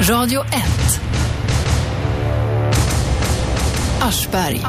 [0.00, 1.00] Radio 1.
[4.00, 4.60] Aschberg.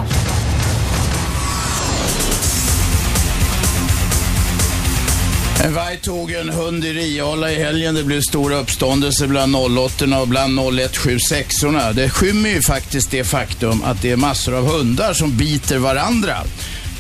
[5.63, 7.95] En varg tog en hund i Riala i helgen.
[7.95, 13.23] Det blev stor uppståndelse bland 08 och bland 0176 orna Det skymmer ju faktiskt det
[13.23, 16.37] faktum att det är massor av hundar som biter varandra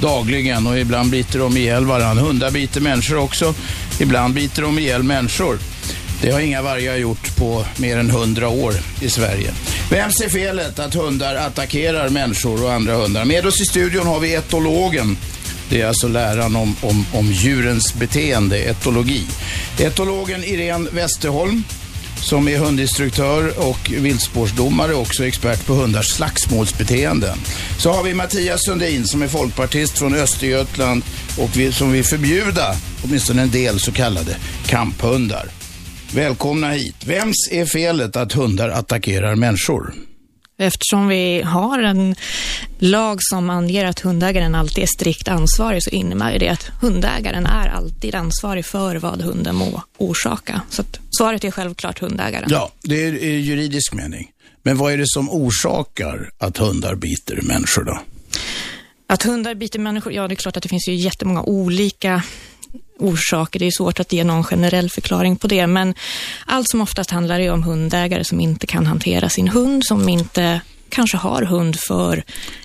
[0.01, 2.23] dagligen och ibland biter de ihjäl varandra.
[2.23, 3.53] Hundar biter människor också.
[3.99, 5.57] Ibland biter de ihjäl människor.
[6.21, 9.51] Det har inga vargar gjort på mer än hundra år i Sverige.
[9.91, 13.25] Vems är felet att hundar attackerar människor och andra hundar?
[13.25, 15.17] Med oss i studion har vi etologen
[15.69, 19.23] det är alltså läran om, om, om djurens beteende, etologi.
[19.79, 21.63] Etologen Irene Westerholm
[22.21, 27.37] som är hundinstruktör och viltspårsdomare och också expert på hundars slagsmålsbeteenden.
[27.79, 31.03] Så har vi Mattias Sundin som är folkpartist från Östergötland
[31.37, 35.56] och vi, som vill förbjuda åtminstone en del så kallade kamphundar.
[36.15, 37.05] Välkomna hit.
[37.05, 39.93] Vems är felet att hundar attackerar människor?
[40.59, 42.15] Eftersom vi har en
[42.79, 47.67] lag som anger att hundägaren alltid är strikt ansvarig så innebär det att hundägaren är
[47.67, 50.61] alltid ansvarig för vad hunden må orsaka.
[50.69, 50.83] Så
[51.17, 52.49] svaret är självklart hundägaren.
[52.51, 54.27] Ja, det är i juridisk mening.
[54.63, 57.99] Men vad är det som orsakar att hundar biter människor då?
[59.09, 62.23] Att hundar biter människor, ja det är klart att det finns ju jättemånga olika
[62.99, 63.59] orsaker.
[63.59, 65.95] Det är svårt att ge någon generell förklaring på det, men
[66.45, 70.61] allt som oftast handlar det om hundägare som inte kan hantera sin hund, som inte
[70.89, 72.23] kanske har hund för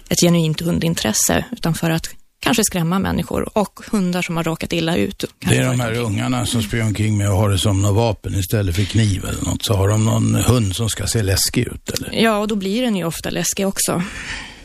[0.08, 2.08] ett genuint hundintresse, utan för att
[2.40, 5.24] kanske skrämma människor och hundar som har råkat illa ut.
[5.38, 8.34] Det är de här ungarna som springer omkring med och har det som något vapen
[8.34, 9.64] istället för kniv eller något.
[9.64, 12.12] Så har de någon hund som ska se läskig ut eller?
[12.12, 14.02] Ja, och då blir den ju ofta läskig också.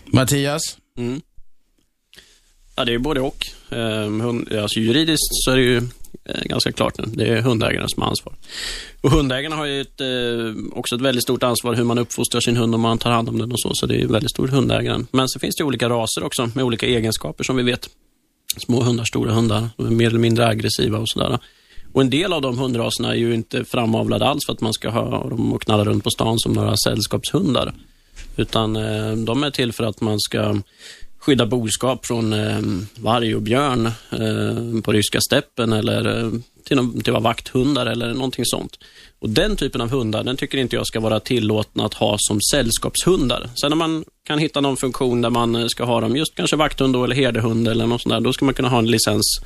[0.06, 0.62] Mattias?
[0.98, 1.22] Mm.
[2.76, 3.46] Ja, det är både och.
[3.70, 5.78] Ehm, hund, alltså juridiskt så är det ju
[6.26, 7.04] eh, ganska klart nu.
[7.08, 8.34] Det är hundägaren som har ansvar.
[9.02, 12.58] Och hundägarna har ju ett, eh, också ett väldigt stort ansvar hur man uppfostrar sin
[12.58, 13.72] hund och man tar hand om den och så.
[13.74, 15.08] Så det är väldigt stor hundägaren.
[15.12, 17.90] Men så finns det olika raser också med olika egenskaper som vi vet.
[18.58, 21.40] Små hundar, stora hundar, de är mer eller mindre aggressiva och sådär.
[21.94, 24.90] Och en del av de hundraserna är ju inte framavlade alls för att man ska
[24.90, 27.74] ha dem och knalla runt på stan som några sällskapshundar.
[28.38, 30.62] Utan eh, de är till för att man ska
[31.28, 32.60] skydda boskap från eh,
[32.96, 36.32] varg och björn eh, på ryska steppen eller eh,
[36.66, 38.80] till, till att vara vakthundar eller någonting sånt.
[39.20, 42.40] Och Den typen av hundar, den tycker inte jag ska vara tillåtna att ha som
[42.52, 43.50] sällskapshundar.
[43.62, 46.96] Sen om man kan hitta någon funktion där man ska ha dem, just kanske vakthund
[46.96, 49.42] eller herdehund eller något sånt där, då ska man kunna ha en licens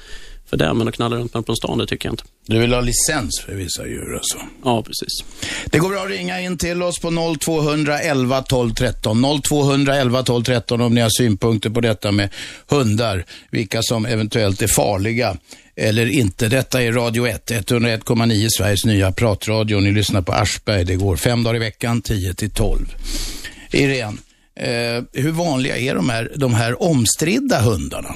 [0.49, 2.23] för det, men att knalla runt med på stan, det tycker jag inte.
[2.47, 4.37] Du vill ha licens för vissa djur alltså?
[4.63, 5.25] Ja, precis.
[5.65, 9.41] Det går bra att ringa in till oss på 0211 12 13.
[9.43, 12.29] 0211 12 13 om ni har synpunkter på detta med
[12.67, 15.37] hundar, vilka som eventuellt är farliga
[15.75, 16.47] eller inte.
[16.47, 19.79] Detta är Radio 1, 101,9 Sveriges nya pratradio.
[19.79, 20.85] Ni lyssnar på Aschberg.
[20.85, 22.85] Det går fem dagar i veckan, 10 till 12.
[23.71, 24.17] Irene,
[24.55, 28.15] eh, hur vanliga är de här, de här omstridda hundarna?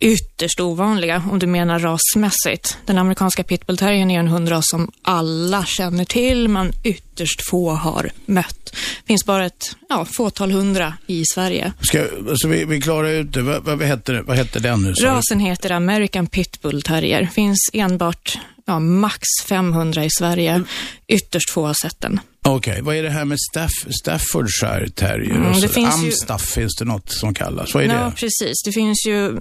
[0.00, 2.78] Ytterst ovanliga om du menar rasmässigt.
[2.84, 8.64] Den amerikanska pitbullterriern är en hundras som alla känner till, men ytterst få har mött.
[8.72, 11.72] Det finns bara ett ja, fåtal hundra i Sverige.
[11.80, 13.42] Ska, så vi, vi klarar ut det.
[13.42, 14.92] Vad, vad, heter, vad heter den nu?
[14.92, 17.26] Rasen heter American Pitbull Terrier.
[17.26, 20.62] Finns enbart ja, max 500 i Sverige.
[21.08, 22.20] Ytterst få har sett den.
[22.42, 22.82] Okej, okay.
[22.82, 25.34] vad är det här med Staff, Staffordshire terrier?
[25.34, 26.62] Mm, det finns Amstaff ju...
[26.62, 27.74] finns det något som kallas.
[27.74, 28.00] Vad är ja, det?
[28.00, 28.62] Ja, precis.
[28.64, 29.38] Det finns ju,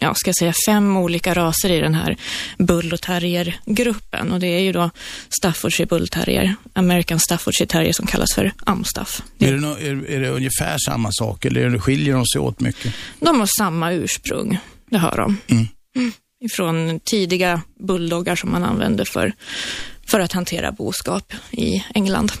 [0.00, 2.16] ja, ska säga, fem olika raser i den här
[2.58, 4.32] bull och terriergruppen.
[4.32, 4.90] Och det är ju då
[5.28, 9.22] Staffordshire bull terrier, American Staffordshire terrier som kallas för Amstaff.
[9.38, 9.48] Det...
[9.48, 12.94] Är, det no, är, är det ungefär samma sak eller skiljer de sig åt mycket?
[13.20, 14.58] De har samma ursprung,
[14.90, 15.36] det har de.
[15.46, 15.68] Mm.
[15.96, 16.12] Mm.
[16.44, 19.32] Ifrån tidiga bulldoggar som man använde för
[20.06, 22.32] för att hantera boskap i England.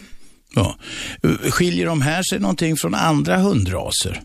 [0.54, 0.76] Ja.
[1.50, 4.22] Skiljer de här sig någonting från andra hundraser?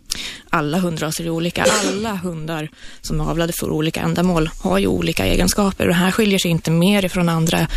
[0.50, 1.66] Alla hundraser är olika.
[1.88, 2.70] Alla hundar
[3.02, 6.72] som är avlade för olika ändamål har ju olika egenskaper och här skiljer sig inte
[6.72, 7.68] mer ifrån andra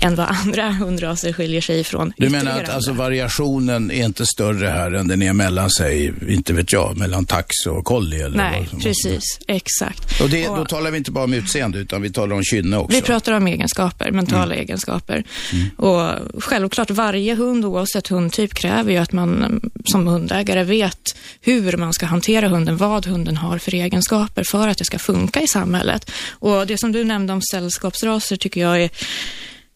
[0.00, 2.12] än vad andra hundraser skiljer sig ifrån.
[2.16, 6.52] Du menar att alltså, variationen är inte större här än den är mellan sig, inte
[6.52, 8.22] vet jag, mellan tax och collie?
[8.22, 9.22] Eller Nej, precis.
[9.48, 10.20] Exakt.
[10.20, 12.76] Och, det, och då talar vi inte bara om utseende utan vi talar om kynne
[12.76, 12.96] också?
[12.96, 14.58] Vi pratar om egenskaper, mentala mm.
[14.58, 15.24] egenskaper.
[15.52, 15.68] Mm.
[15.76, 21.92] Och självklart, varje hund oavsett hundtyp kräver ju att man som hundägare vet hur man
[21.92, 26.10] ska hantera hunden, vad hunden har för egenskaper för att det ska funka i samhället.
[26.30, 28.90] Och det som du nämnde om sällskapsraser tycker jag är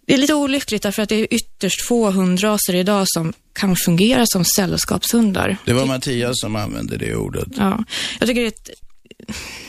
[0.07, 4.27] det är lite olyckligt därför att det är ytterst få hundraser idag som kan fungera
[4.27, 5.57] som sällskapshundar.
[5.65, 7.49] Det var Mattias som använde det ordet.
[7.57, 7.85] Ja,
[8.19, 8.71] jag tycker det är ett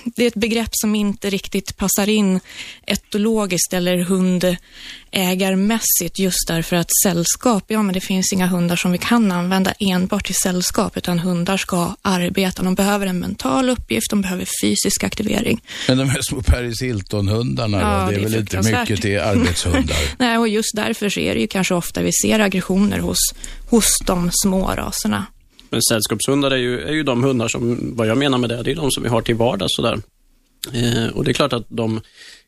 [0.03, 2.39] det är ett begrepp som inte riktigt passar in
[2.85, 8.97] etologiskt eller hundägarmässigt just därför att sällskap, ja men det finns inga hundar som vi
[8.97, 12.63] kan använda enbart till sällskap utan hundar ska arbeta.
[12.63, 15.61] De behöver en mental uppgift, de behöver fysisk aktivering.
[15.87, 19.19] Men de här små Paris Hilton-hundarna Ja, det är, det är väl inte mycket till
[19.19, 19.97] arbetshundar?
[20.17, 23.19] Nej, och just därför så är det ju kanske ofta vi ser aggressioner hos,
[23.69, 25.25] hos de små raserna.
[25.73, 28.71] Men sällskapshundar är ju, är ju de hundar som, vad jag menar med det, det
[28.71, 29.99] är de som vi har till vardags sådär.
[30.73, 32.01] Eh, och det är klart att de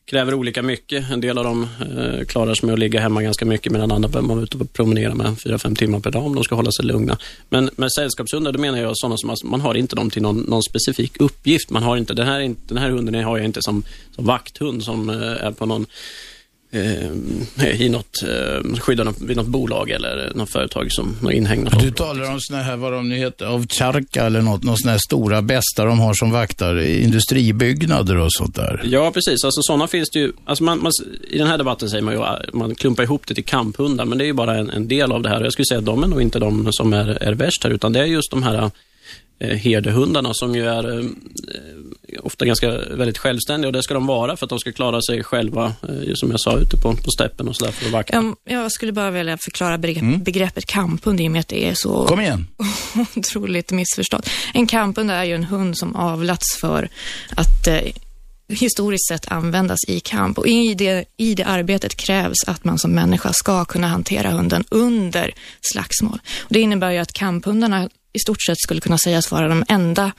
[0.04, 1.10] kräver olika mycket.
[1.10, 4.08] En del av dem eh, klarar sig med att ligga hemma ganska mycket medan andra
[4.08, 6.72] behöver man vara ute och promenera med 4-5 timmar per dag om de ska hålla
[6.72, 7.18] sig lugna.
[7.48, 10.40] Men med sällskapshundar, då menar jag sådana som alltså, man har inte dem till någon,
[10.40, 11.70] någon specifik uppgift.
[11.70, 13.82] Man har inte, den, här, den här hunden har jag inte som,
[14.14, 15.86] som vakthund som eh, är på någon
[16.70, 21.80] eh, i något, eh, skyddar något, vid något bolag eller något företag som har inhägnat
[21.80, 24.92] Du talar om såna här, vad de nu heter, av charka eller något, någon såna
[24.92, 28.82] här stora bästar de har som vaktar industribyggnader och sånt där.
[28.84, 29.44] Ja, precis.
[29.44, 30.32] Alltså sådana finns det ju.
[30.44, 30.92] Alltså man, man,
[31.30, 32.20] I den här debatten säger man ju
[32.52, 35.22] man klumpar ihop det till kamphundar, men det är ju bara en, en del av
[35.22, 35.40] det här.
[35.44, 37.92] Jag skulle säga att de är nog inte de som är, är värst här, utan
[37.92, 38.70] det är just de här
[39.38, 41.06] herdehundarna som ju är eh,
[42.22, 45.22] ofta ganska väldigt självständiga och det ska de vara för att de ska klara sig
[45.22, 48.18] själva, eh, som jag sa, ute på, på steppen och sådär för att vakta.
[48.18, 51.74] Um, jag skulle bara vilja förklara begrepp, begreppet kamphund i och med att det är
[51.74, 52.46] så Kom igen.
[53.16, 54.30] otroligt missförstått.
[54.54, 56.88] En kamphund är ju en hund som avlats för
[57.36, 57.80] att eh,
[58.48, 62.90] historiskt sett användas i kamp och i det, i det arbetet krävs att man som
[62.90, 66.20] människa ska kunna hantera hunden under slagsmål.
[66.38, 70.12] Och det innebär ju att kamphundarna i stort sett skulle kunna sägas vara de enda,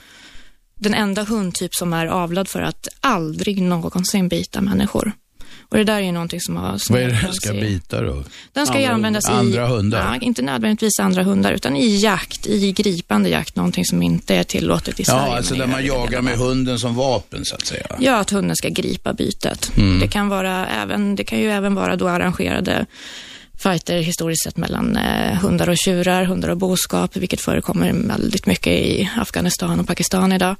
[0.74, 5.12] den enda hundtyp som är avlad för att aldrig någonsin bita människor.
[5.70, 6.92] Och det där är ju någonting som har...
[6.92, 8.24] Vad är det den ska bita då?
[8.52, 9.32] den ska ju Andra användas i...
[9.32, 10.14] Andra hundar?
[10.14, 14.44] Ja, inte nödvändigtvis andra hundar, utan i jakt, i gripande jakt, någonting som inte är
[14.44, 15.26] tillåtet i Sverige.
[15.26, 17.86] Ja, alltså där man jagar med hunden som vapen så att säga.
[18.00, 19.72] Ja, att hunden ska gripa bytet.
[19.76, 20.00] Mm.
[20.00, 22.86] Det, kan vara även, det kan ju även vara då arrangerade
[23.58, 28.72] fighter historiskt sett mellan eh, hundar och tjurar, hundar och boskap, vilket förekommer väldigt mycket
[28.72, 30.56] i Afghanistan och Pakistan idag.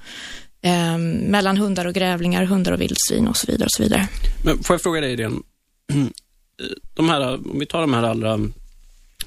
[0.63, 3.67] Eh, mellan hundar och grävlingar, hundar och vildsvin och så vidare.
[3.67, 4.09] Och så vidare.
[4.45, 5.37] Men får jag fråga dig Irene?
[6.95, 8.35] De här, om vi tar de här allra,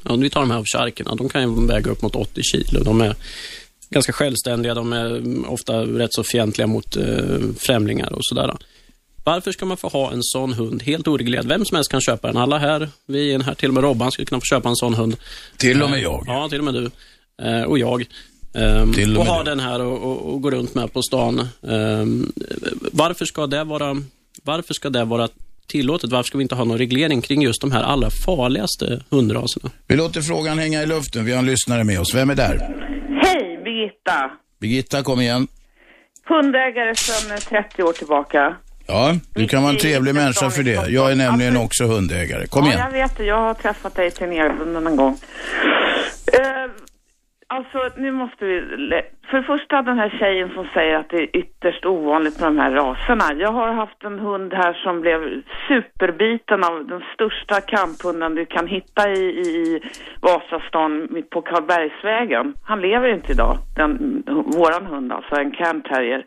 [0.03, 2.83] om vi tar de här ovtjarkerna, de kan ju väga upp mot 80 kilo.
[2.83, 3.15] De är
[3.89, 8.57] ganska självständiga, de är ofta rätt så fientliga mot eh, främlingar och sådär.
[9.23, 11.47] Varför ska man få ha en sån hund helt oreglerad?
[11.47, 12.38] Vem som helst kan köpa den.
[12.38, 14.94] Alla här, vi är här, till och med Robban skulle kunna få köpa en sån
[14.94, 15.15] hund.
[15.57, 16.23] Till och med jag.
[16.27, 16.91] Ja, till och med du.
[17.45, 18.06] Eh, och jag.
[18.56, 19.50] Ehm, Till och och ha du.
[19.50, 21.47] den här och, och, och gå runt med på stan.
[21.68, 22.31] Ehm,
[22.91, 23.95] varför ska det vara
[24.44, 25.27] varför ska det vara
[25.68, 26.09] tillåtet?
[26.12, 29.69] Varför ska vi inte ha någon reglering kring just de här allra farligaste hundraserna?
[29.88, 31.25] Vi låter frågan hänga i luften.
[31.25, 32.15] Vi har en lyssnare med oss.
[32.15, 32.57] Vem är där?
[33.23, 34.31] Hej, Birgitta.
[34.59, 35.47] Birgitta, kom igen.
[36.29, 38.57] Hundägare sedan 30 år tillbaka.
[38.91, 40.89] Ja, du kan vara en i trevlig människa för det.
[40.89, 42.47] Jag är nämligen också hundägare.
[42.47, 42.79] Kom ja, igen.
[42.85, 43.25] jag vet det.
[43.25, 45.15] Jag har träffat dig till Nerbunden en gång.
[46.39, 46.67] Uh,
[47.47, 48.55] alltså, nu måste vi...
[49.29, 52.57] För det första den här tjejen som säger att det är ytterst ovanligt med de
[52.57, 53.33] här raserna.
[53.33, 55.19] Jag har haft en hund här som blev
[55.67, 59.81] superbiten av den största kamphunden du kan hitta i, i,
[60.21, 62.53] Vasastan på Karlbergsvägen.
[62.63, 64.23] Han lever inte idag, den,
[64.57, 66.25] våran hund alltså, en Cairn terrier.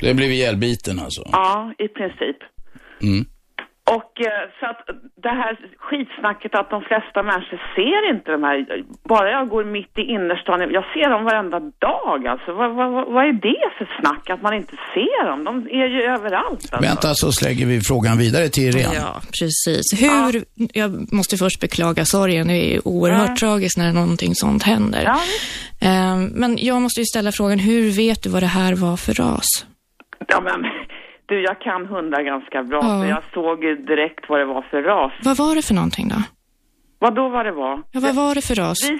[0.00, 1.22] Det blev ihjälbiten alltså.
[1.32, 2.36] Ja, i princip.
[3.02, 3.24] Mm.
[3.98, 4.82] Och eh, så att
[5.22, 8.56] det här skitsnacket att de flesta människor ser inte de här,
[9.08, 12.52] bara jag går mitt i innerstan, jag ser dem varenda dag alltså.
[12.52, 15.44] Vad, vad, vad- är det för snack att man inte ser dem?
[15.44, 16.88] De är ju överallt alltså.
[16.88, 18.94] Vänta så slägger vi frågan vidare till Irene.
[18.94, 19.86] Ja, precis.
[20.02, 20.44] Hur,
[20.78, 23.36] jag måste först beklaga sorgen, det är oerhört Ja.
[23.36, 25.02] tragiskt när någonting sånt händer.
[25.04, 25.18] Ja.
[25.88, 29.14] Ehm, Men jag måste ju ställa frågan, hur vet du vad det här var för
[29.14, 29.66] ras?
[30.26, 30.66] Ja men
[31.26, 33.00] du jag kan hundar ganska bra Ja.
[33.02, 35.12] så jag såg ju direkt vad det var för ras.
[35.24, 36.22] Vad var det för någonting då?
[37.02, 37.82] Vad då vad det var?
[37.92, 38.90] Ja, vad var det för ras?
[38.90, 38.98] Vi,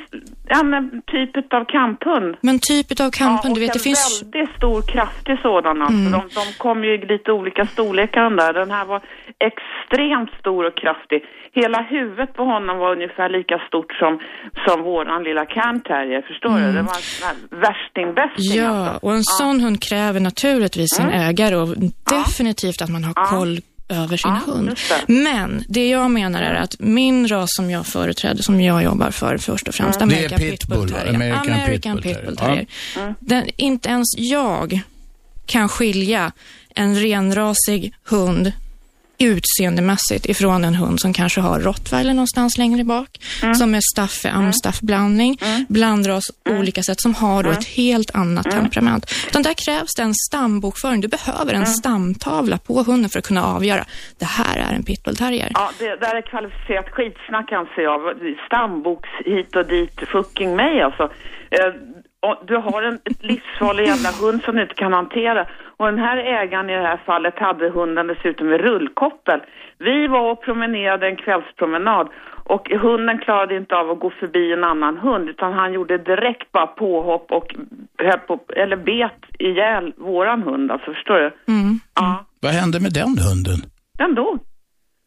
[0.49, 2.37] ja men typ av kamphund.
[2.41, 4.23] Men typ av kampen, ja, du vet det en finns...
[4.23, 6.09] väldigt stor, kraftig sådan alltså.
[6.09, 6.13] Mm.
[6.13, 8.53] De, de kom ju i lite olika storlekar den där.
[8.53, 9.01] Den här var
[9.39, 11.21] extremt stor och kraftig.
[11.53, 14.21] Hela huvudet på honom var ungefär lika stort som,
[14.67, 16.73] som våran lilla Cairn terrier, förstår du?
[16.73, 18.65] Det var en sån här värstingbästing Mm.
[18.65, 19.07] Ja, alltså.
[19.07, 21.69] och en sån hund kräver naturligtvis en ägare och
[22.11, 23.25] definitivt att man har Ja.
[23.25, 24.69] koll över sin Ja, hund.
[25.07, 25.13] det.
[25.13, 29.39] Men det jag menar är att min ras som jag företräder, som jag jobbar för
[29.39, 31.15] först och främst, Det är American pitbull, Pitbull Terrier.
[31.15, 32.67] American American Pitbull Pitbull Terrier.
[32.95, 33.15] Terrier.
[33.21, 34.81] Den, inte ens jag
[35.47, 36.33] kan skilja
[36.75, 38.53] en renrasig hund
[39.21, 43.09] utseendemässigt ifrån en hund som kanske har rottweiler någonstans längre bak,
[43.59, 49.15] som är staffe amstaff blandning, blandras olika sätt, som har då ett helt annat temperament.
[49.29, 51.01] Utan där krävs det en stambokföring.
[51.01, 53.85] Du behöver en stamtavla på hunden för att kunna avgöra,
[54.19, 55.51] det här är en pitbullterrier.
[55.55, 58.01] Ja, det där är kvalificerat skitsnack anser jag.
[58.47, 61.11] Stamboks hit och dit, fucking mig alltså.
[62.23, 65.47] Och du har en livsfarlig jävla hund som du inte kan hantera.
[65.77, 69.41] Och den här ägaren i det här fallet hade hunden dessutom med rullkoppel.
[69.79, 72.09] Vi var och promenerade en kvällspromenad
[72.45, 76.53] och hunden klarade inte av att gå förbi en annan hund utan han gjorde direkt
[76.53, 77.55] bara påhopp och
[78.57, 81.31] eller bet ihjäl våran hund alltså, förstår du?
[81.95, 83.59] Ja, Vad hände med den hunden?
[83.99, 84.39] den dog.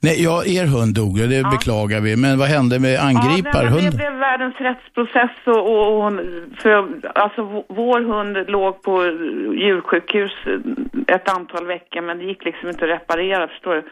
[0.08, 2.12] Nej, ja, er hund dog, och det beklagar vi.
[2.26, 3.92] Men vad hände med Ja, angriparhunden?
[3.92, 6.14] det blev världens rättsprocess och, och, hon,
[6.62, 6.74] för,
[7.16, 7.42] alltså
[7.82, 9.06] vår hund låg på
[9.64, 10.36] djursjukhus
[11.08, 13.84] ett antal veckor men det gick liksom inte att reparera, förstår du.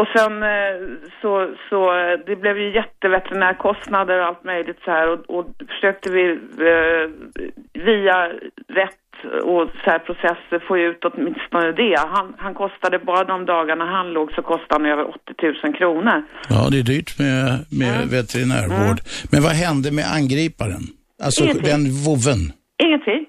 [0.00, 0.76] Och sen eh,
[1.20, 1.78] så, så
[2.26, 6.24] det blev ju jätteveterinärkostnader och allt möjligt så här och, och försökte vi
[6.72, 7.04] eh,
[7.84, 8.28] via
[8.68, 8.99] rätt
[9.52, 11.96] och så här processer få ut åtminstone det.
[12.16, 15.18] Han, han kostade bara de dagarna han låg så kostade han över 80
[15.64, 16.22] 000 kronor.
[16.48, 18.98] Ja, det är dyrt med, med veterinärvård.
[19.32, 20.82] Men vad hände med angriparen?
[21.22, 21.66] Alltså Ingenting.
[21.70, 22.52] den vovven.
[22.86, 23.26] Ingenting.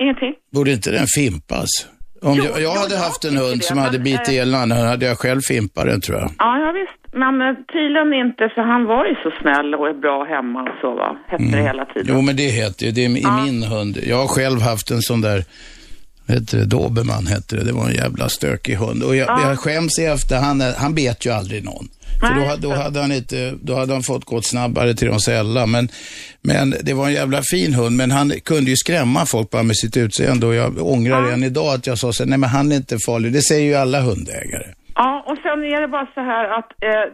[0.00, 0.34] Ingenting.
[0.54, 1.70] Borde inte den fimpas?
[2.22, 4.54] Om Jo, jag, jag jo, hade jag haft en hund det, som hade bitit ihjäl
[4.54, 6.30] en annan, hade jag själv fimpat den tror jag.
[6.38, 7.07] Ja, ja visst.
[7.18, 10.94] Men tydligen inte, för han var ju så snäll och är bra hemma och så
[10.94, 11.16] va.
[11.26, 12.14] Hette det hela tiden.
[12.14, 13.98] Jo, men det heter ju, det är i min hund.
[14.06, 15.44] Jag har själv haft en sån där,
[16.26, 17.64] vad heter det, Dobermann hette det.
[17.64, 19.02] Det var en jävla stökig hund.
[19.02, 21.88] Och jag, jag skäms i efterhand, han bet ju aldrig någon.
[22.20, 25.66] För då, då, hade han inte, då hade han fått gått snabbare till de sälla.
[25.66, 25.88] Men,
[26.42, 29.76] men det var en jävla fin hund, men han kunde ju skrämma folk bara med
[29.76, 30.46] sitt utseende.
[30.46, 33.32] Och jag ångrar än idag att jag sa så nej men han är inte farlig.
[33.32, 34.66] Det säger ju alla hundägare.
[35.00, 37.04] Ja, och sen är det bara så här att, eh,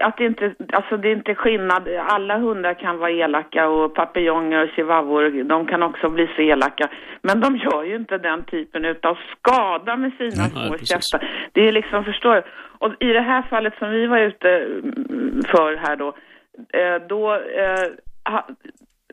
[0.00, 1.88] att det inte, alltså det är inte skillnad.
[1.98, 6.88] Alla hundar kan vara elaka och papiljonger och chihuahuor, de kan också bli så elaka.
[7.22, 10.88] Men de gör ju inte den typen utav skada med sina små precis.
[10.88, 11.28] käftar.
[11.52, 12.42] Det är liksom, förstår du?
[12.78, 16.08] Och i det här fallet som vi var ute mm, för här då,
[16.72, 17.86] eh, då, eh,
[18.32, 18.46] ha,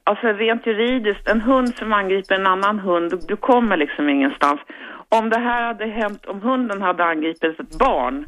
[0.03, 4.59] alltså rent juridiskt, en hund som angriper en annan hund, du kommer liksom ingenstans.
[5.09, 8.25] Om det här hade hänt, om hunden hade angripit ett barn,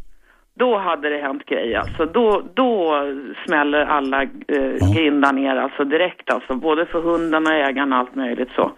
[0.53, 1.79] då hade det hänt grejer.
[1.79, 3.03] Alltså då, då
[3.45, 6.55] smäller alla eh, grindar ner alltså direkt alltså.
[6.55, 8.71] Både för hunden och ägaren och allt möjligt så.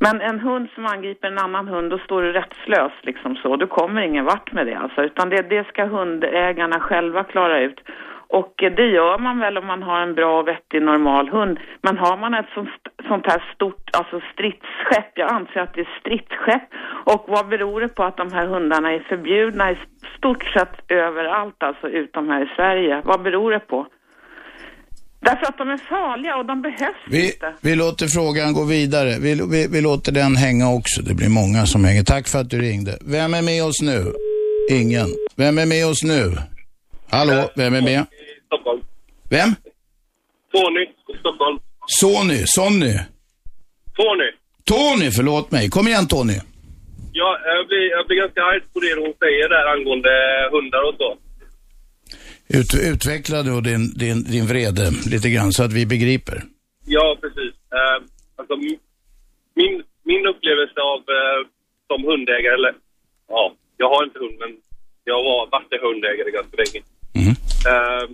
[0.00, 3.56] Men en hund som angriper en annan hund, då står du rättslös liksom så.
[3.56, 5.02] Du kommer ingen vart med det alltså.
[5.02, 7.80] Utan det, det ska hundägarna själva klara ut.
[8.30, 11.58] Och det gör man väl om man har en bra, vettig, normal hund.
[11.82, 12.70] Men har man ett sånt,
[13.08, 16.66] sånt här stort, alltså stridsskepp, jag anser att det är stridsskepp.
[17.04, 19.76] Och vad beror det på att de här hundarna är förbjudna i
[20.18, 23.02] stort sett överallt, alltså utom här i Sverige?
[23.04, 23.86] Vad beror det på?
[25.20, 27.54] Därför att de är farliga och de behövs Vi, inte.
[27.62, 29.10] vi låter frågan gå vidare.
[29.20, 31.02] Vi, vi, vi låter den hänga också.
[31.02, 32.02] Det blir många som hänger.
[32.02, 32.92] Tack för att du ringde.
[33.00, 34.00] Vem är med oss nu?
[34.80, 35.08] Ingen.
[35.36, 36.57] Vem är med oss nu?
[37.10, 38.06] Hallå, vem är med?
[38.46, 38.80] Stockholm.
[39.30, 39.50] Vem?
[40.52, 40.86] Tony,
[41.20, 41.58] Stockholm.
[41.86, 42.94] Sony, Sonny.
[43.96, 44.30] Tony.
[44.64, 45.70] Tony, förlåt mig.
[45.70, 46.38] Kom igen Tony.
[47.12, 50.12] Ja, jag blir, jag blir ganska arg på det hon säger där angående
[50.52, 51.10] hundar och så.
[52.58, 56.42] Ut, utveckla då din, din, din vrede lite grann så att vi begriper.
[56.86, 57.54] Ja, precis.
[57.78, 57.98] Uh,
[58.36, 58.54] alltså,
[59.58, 61.38] min, min upplevelse av uh,
[61.90, 62.74] som hundägare, eller
[63.28, 64.52] ja, jag har inte hund men
[65.04, 66.80] jag har varit hundägare ganska länge.
[67.72, 68.04] Eh,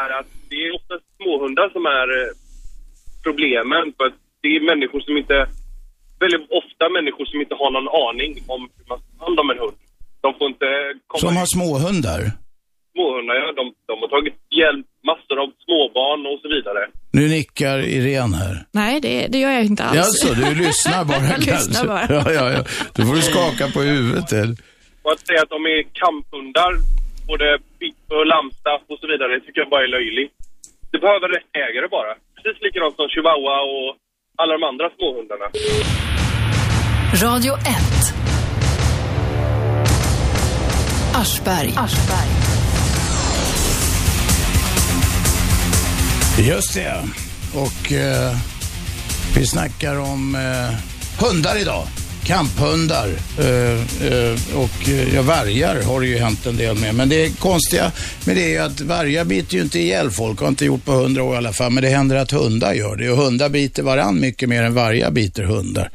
[0.00, 2.30] är att det är ofta småhundar som är eh,
[3.26, 3.84] problemen.
[3.96, 5.38] För att det är människor som inte,
[6.22, 9.58] väldigt ofta människor som inte har någon aning om hur man tar hand om en
[9.64, 9.76] hund.
[10.24, 10.68] De får inte
[11.10, 12.20] komma Som har småhundar.
[12.94, 13.46] småhundar, ja.
[13.60, 14.76] De, de har tagit ihjäl
[15.10, 16.82] massor av småbarn och så vidare.
[17.12, 18.56] Nu nickar Irene här.
[18.72, 19.96] Nej, det, det gör jag inte alls.
[19.96, 21.86] Ja, alltså, du lyssnar bara Jag lyssnar kanske.
[21.86, 22.06] bara.
[22.16, 22.64] Ja, ja, ja.
[22.94, 24.32] Då får du skaka på huvudet.
[24.32, 24.56] eller?
[25.02, 26.72] Och att säga att de är kamphundar,
[27.30, 27.58] både
[28.14, 30.32] och Lamstaff och så vidare, det tycker jag bara är löjligt.
[30.92, 32.12] Det behöver rätt ägare bara.
[32.34, 33.90] Precis likadant som chihuahua och
[34.40, 35.46] alla de andra småhundarna.
[37.24, 38.10] Radio 1.
[41.14, 41.70] Aschberg.
[46.48, 47.02] Just det.
[47.54, 48.36] Och eh,
[49.36, 50.78] vi snackar om eh,
[51.26, 51.99] hundar idag
[52.30, 53.08] kamphundar
[53.38, 56.94] eh, eh, och eh, ja, vargar har det ju hänt en del med.
[56.94, 57.92] Men det konstiga
[58.26, 60.92] med det är ju att vargar biter ju inte ihjäl folk, har inte gjort på
[60.92, 61.72] hundra år i alla fall.
[61.72, 65.10] Men det händer att hundar gör det och hundar biter varann mycket mer än vargar
[65.10, 65.90] biter hundar.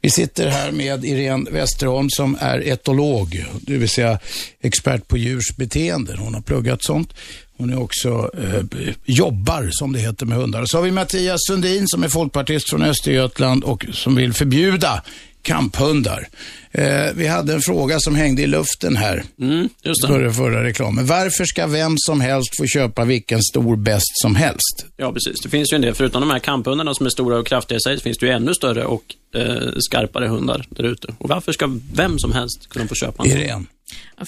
[0.00, 4.18] Vi sitter här med Irene Westerholm som är etolog, det vill säga
[4.62, 6.18] expert på djurs beteenden.
[6.18, 7.14] Hon har pluggat sånt.
[7.58, 10.64] Hon är också eh, jobbar, som det heter, med hundar.
[10.64, 15.02] Så har vi Mattias Sundin som är folkpartist från Östergötland och som vill förbjuda
[15.48, 16.28] kamphundar.
[16.72, 19.24] Eh, vi hade en fråga som hängde i luften här.
[19.40, 19.68] Mm.
[20.06, 21.06] Före förra reklamen.
[21.06, 24.86] Varför ska vem som helst få köpa vilken stor bäst som helst?
[24.96, 25.40] Ja, precis.
[25.42, 25.94] Det finns ju en del.
[25.94, 28.32] Förutom de här kamphundarna som är stora och kraftiga i sig, så finns det ju
[28.32, 29.02] ännu större och
[29.34, 31.14] eh, skarpare hundar där ute.
[31.18, 33.30] Och varför ska vem som helst kunna få köpa en?
[33.30, 33.64] Irene.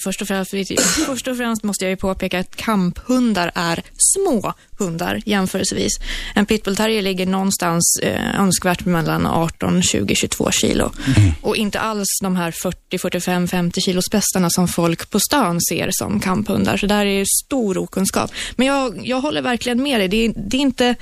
[0.04, 0.50] Först och, främst,
[1.06, 5.92] först och främst måste jag ju påpeka att kamphundar är små hundar jämförelsevis.
[6.34, 10.92] En pitbullterrier ligger någonstans eh, önskvärt mellan 18, 20, 22 kilo.
[11.42, 15.88] Och inte alls de här 40, 45, 50 kilos bästarna som folk på stan ser
[15.92, 16.76] som kamphundar.
[16.76, 18.30] Så där är ju stor okunskap.
[18.56, 20.08] Men jag, jag håller verkligen med dig.
[20.08, 20.94] Det det är inte...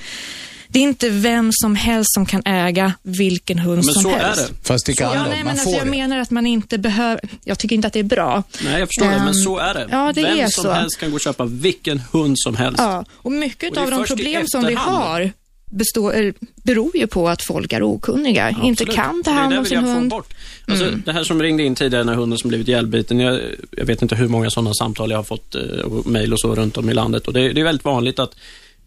[0.70, 4.18] Det är inte vem som helst som kan äga vilken hund Men som så är
[4.18, 4.48] helst.
[4.48, 4.68] det.
[4.68, 5.28] Fast det kan Ja, de.
[5.30, 5.90] nej, men alltså, jag det.
[5.90, 7.20] menar att man inte behöver...
[7.44, 8.42] Jag tycker inte att det är bra.
[8.64, 9.86] Nej, jag förstår det, men Ehm, så är det.
[9.90, 10.70] ja, det Vem är som så.
[10.72, 12.78] helst kan gå och köpa vilken hund som helst.
[12.80, 15.30] Ja, och mycket Och är av de problem som vi har
[15.70, 18.94] består, eller, beror ju på att folk är okunniga, inte Absolut.
[18.94, 20.10] kan ta hand det om sin hund.
[20.10, 20.34] Bort.
[20.68, 23.20] Alltså, Det här som ringde in tidigare, den här hunden som blivit ihjälbiten.
[23.20, 26.40] Jag, jag vet inte hur många sådana samtal jag har fått, eh, och mejl och
[26.40, 27.26] så runt om i landet.
[27.26, 28.34] Och det, det är väldigt vanligt att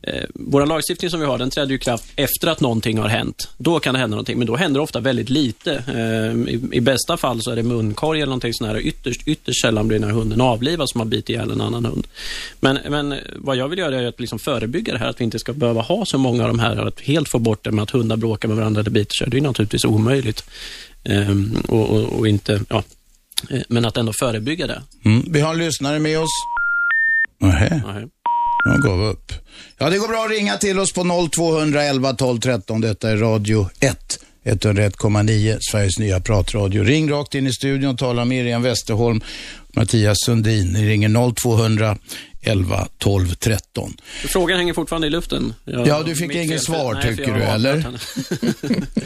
[0.03, 3.07] Eh, vår lagstiftning som vi har, den träder ju i kraft efter att någonting har
[3.07, 3.49] hänt.
[3.57, 5.83] Då kan det hända någonting, men då händer det ofta väldigt lite.
[5.87, 8.75] Eh, i, I bästa fall så är det munkorg eller någonting sånt här.
[8.75, 11.85] och Ytterst, ytterst sällan blir den här hunden avlivad som har bitit ihjäl en annan
[11.85, 12.07] hund.
[12.59, 15.39] Men, men vad jag vill göra är att liksom förebygga det här, att vi inte
[15.39, 17.91] ska behöva ha så många av de här, att helt få bort det med att
[17.91, 19.27] hundar bråkar med varandra eller biter sig.
[19.29, 20.43] Det är naturligtvis omöjligt.
[21.03, 21.29] Eh,
[21.67, 22.83] och, och, och inte, ja,
[23.49, 24.81] eh, men att ändå förebygga det.
[25.05, 25.23] Mm.
[25.27, 26.31] Vi har en lyssnare med oss.
[27.39, 28.07] Nähä, Nej.
[28.63, 29.33] De gav upp.
[29.77, 32.81] Ja, det går bra att ringa till oss på 0211 12 13.
[32.81, 34.19] Detta är Radio 1.
[34.43, 36.83] 101,9, Sveriges nya pratradio.
[36.83, 39.21] Ring rakt in i studion och tala med Irene Westerholm
[39.75, 40.67] Mattias Sundin.
[40.73, 41.97] Ni ringer 0200
[42.41, 43.93] 11 12 13.
[44.27, 45.53] Frågan hänger fortfarande i luften.
[45.65, 47.85] Jag, Ja, du fick inget svar, tycker du, eller?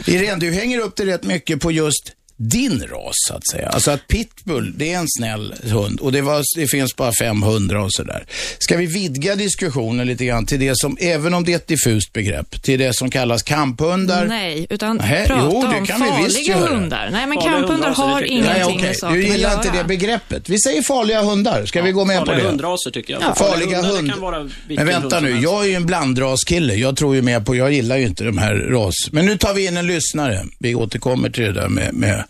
[0.10, 3.68] Irene, du hänger upp dig rätt mycket på just din ras, så att säga.
[3.68, 7.82] Alltså att pitbull, det är en snäll hund och det, var, det finns bara 500
[7.84, 8.24] och sådär.
[8.58, 12.12] Ska vi vidga diskussionen lite grann till det som, även om det är ett diffust
[12.12, 14.26] begrepp, till det som kallas kamphundar?
[14.26, 16.68] Nej, utan Nähä, prata jo, det om kan vi visst farliga göra.
[16.68, 17.08] hundar.
[17.12, 18.82] Nej, men Farliga kamphundar hundraser, har ingenting Nej, okej.
[18.82, 19.64] med saken Du att gillar göra.
[19.64, 20.48] inte det begreppet.
[20.48, 21.66] Vi säger farliga hundar.
[21.66, 22.50] Ska vi gå med på Farliga det?
[22.50, 23.22] hundraser tycker jag.
[23.22, 23.34] Ja.
[23.34, 24.52] Farliga hundar, hund.
[24.68, 26.74] Men vänta hund nu, jag är ju en blandraskille.
[26.74, 28.94] Jag tror ju mer på, jag gillar ju inte de här ras.
[29.10, 30.44] Men nu tar vi in en lyssnare.
[30.58, 32.24] Vi återkommer till det där med, med,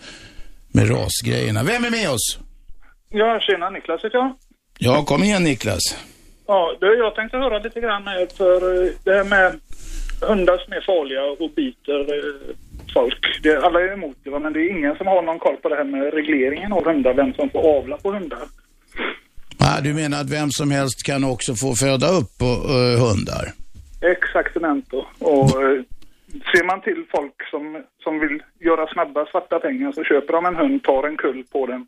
[0.73, 1.63] med rasgrejerna.
[1.63, 2.39] Vem är med oss?
[3.09, 4.35] Ja, tjena Niklas heter jag.
[4.79, 5.83] Ja, kom igen Niklas.
[6.47, 9.61] Ja, du, jag tänkte höra lite grann med för eh, det här med
[10.21, 12.57] hundar som är farliga och biter eh,
[12.95, 13.43] folk.
[13.43, 15.77] Det, alla är emot det, men det är ingen som har någon koll på det
[15.77, 18.39] här med regleringen av hundar, vem som får avla på hundar.
[19.59, 23.53] Ah, du menar att vem som helst kan också få föda upp på, eh, hundar?
[24.01, 25.05] Exaktemento.
[25.19, 25.83] Och eh,
[26.53, 30.57] ser man till folk som, som vill göra snabba svarta pengar så köper de en
[30.57, 31.87] hund, tar en kull på den,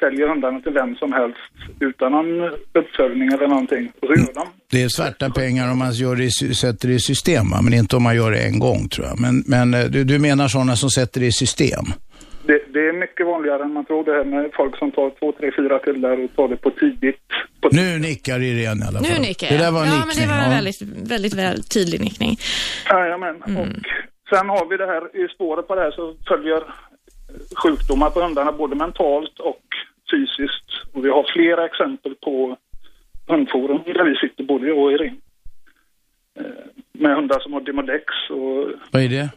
[0.00, 2.40] säljer hundarna till vem som helst utan någon
[2.80, 3.92] uppföljning eller någonting.
[4.00, 4.46] Och så gör de.
[4.70, 7.62] Det är svarta pengar om man gör det, sätter det i system, va?
[7.62, 9.20] men inte om man gör det en gång tror jag.
[9.20, 11.84] Men, men eh, du, du menar sådana som sätter det i system?
[12.46, 15.32] Det, det är mycket vanligare än man tror det här med folk som tar två,
[15.32, 17.20] tre, fyra kullar och tar det på tidigt.
[17.60, 19.08] På Nu nickar Irene i alla fall.
[19.12, 19.62] Nu nickar Det jag.
[19.64, 20.08] där var en ja, nickning.
[20.08, 20.56] men det var en ja.
[20.56, 20.82] väldigt,
[21.12, 22.36] väldigt väl tydlig nickning.
[22.90, 23.42] Jajamän.
[23.46, 23.60] Mm.
[23.62, 23.66] Och
[24.30, 26.62] sen har vi det här, i spåret på det här så följer
[27.62, 29.64] sjukdomar på hundarna både mentalt och
[30.10, 30.68] fysiskt.
[30.92, 32.56] Och vi har flera exempel på
[33.28, 35.16] hundforum där vi sitter, både jag och Irene.
[36.38, 36.44] Eh,
[36.92, 39.28] Med hundar som har Demodex och Vad är det?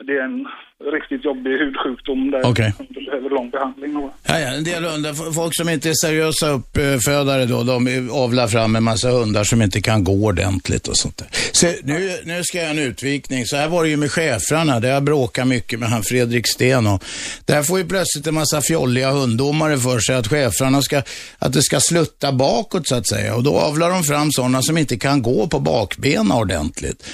[0.00, 0.48] det är en
[0.92, 2.72] riktigt jobbig hudsjukdom där Okej.
[2.78, 3.96] hunden behöver lång behandling.
[3.96, 8.48] Och Ja, ja, en del hundar, folk som inte är seriösa uppfödare då, de avlar
[8.48, 11.28] fram en massa hundar som inte kan gå ordentligt och sånt där.
[11.52, 13.46] Så nu, nu ska jag göra en utvikning.
[13.46, 14.80] Så här var det ju med schäfrarna.
[14.80, 17.04] Det har bråkat mycket med han Fredrik Sten och
[17.44, 21.02] där får ju plötsligt en massa fjolliga hunddomare för sig att schäfrarna ska,
[21.38, 23.34] att det ska slutta bakåt så att säga.
[23.34, 27.06] Och då avlar de fram sådana som inte kan gå på bakbenen ordentligt.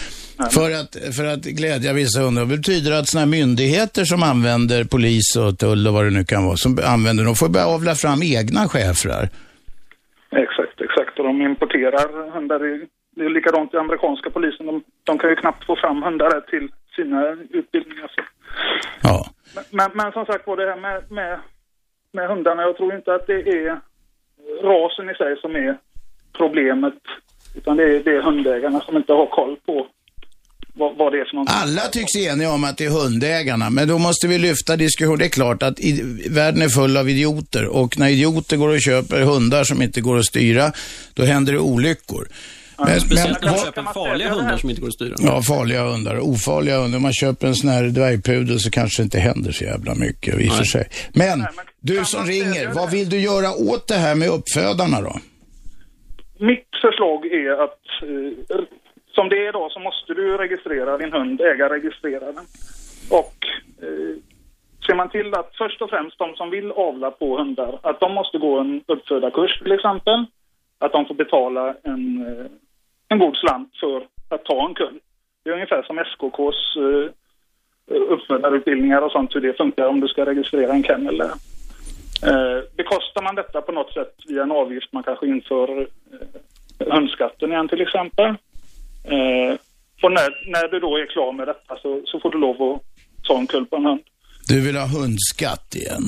[0.56, 2.42] För att, för att glädja vissa hundar.
[2.44, 6.44] Det betyder att sådana myndigheter som använder polis och tull och vad det nu kan
[6.44, 9.24] vara, som använder dem, får börja avla fram egna schäfrar.
[10.44, 11.18] Exakt, exakt.
[11.18, 12.66] Och de importerar hundar.
[12.66, 14.66] i- Det är likadant i amerikanska polisen.
[14.66, 17.20] De, de kan ju knappt få fram hundar till sina
[17.50, 18.08] utbildningar.
[18.14, 18.22] Så
[19.02, 19.26] Ja.
[19.54, 21.38] Men, men, men som sagt var det här med, med,
[22.12, 23.80] med hundarna, jag tror inte att det är
[24.62, 25.78] rasen i sig som är
[26.36, 26.94] problemet.
[27.56, 29.86] Utan det är, det är hundägarna som inte har koll på
[30.78, 31.56] vad, vad det är för någonting.
[31.62, 35.18] Alla tycks eniga om att det är hundägarna, men då måste vi lyfta diskussion.
[35.18, 38.80] Det är klart att i, världen är full av idioter och när idioter går och
[38.80, 40.72] köper hundar som inte går att styra,
[41.14, 42.28] då händer det olyckor.
[42.78, 45.14] Men, Speciellt när man köper farliga hundar som inte går att styra.
[45.18, 46.18] Ja, farliga hundar.
[46.20, 46.96] Ofarliga hundar.
[46.96, 50.40] Om man köper en sån här dvärgpudel så kanske det inte händer så jävla mycket
[50.40, 50.88] i och för sig.
[51.14, 55.00] Men Nej, men du som ringer, vad vill du göra åt det här med uppfödarna
[55.00, 55.16] då?
[56.38, 58.64] Mitt förslag är att eh,
[59.16, 62.46] som det är idag så måste du registrera din hund, äga registrera den.
[63.20, 63.36] Och
[63.84, 64.14] eh,
[64.86, 68.14] ser man till att först och främst de som vill avla på hundar, att de
[68.14, 70.24] måste gå en uppfödarkurs till exempel.
[70.78, 72.46] Att de får betala en, eh,
[73.08, 74.98] en god slant för att ta en kull.
[75.42, 77.08] Det är ungefär som SKKs eh,
[78.14, 81.32] uppfödarutbildningar och sånt, hur det funkar om du ska registrera en kennel där.
[82.30, 87.52] Eh, bekostar man detta på något sätt via en avgift, man kanske inför eh, hundskatten
[87.52, 88.34] igen till exempel.
[89.14, 89.56] Eh,
[90.02, 92.82] och när, när du då är klar med detta så, så får du lov att
[93.26, 94.00] ta en kull på en hund.
[94.48, 96.04] Du vill ha hundskatt igen?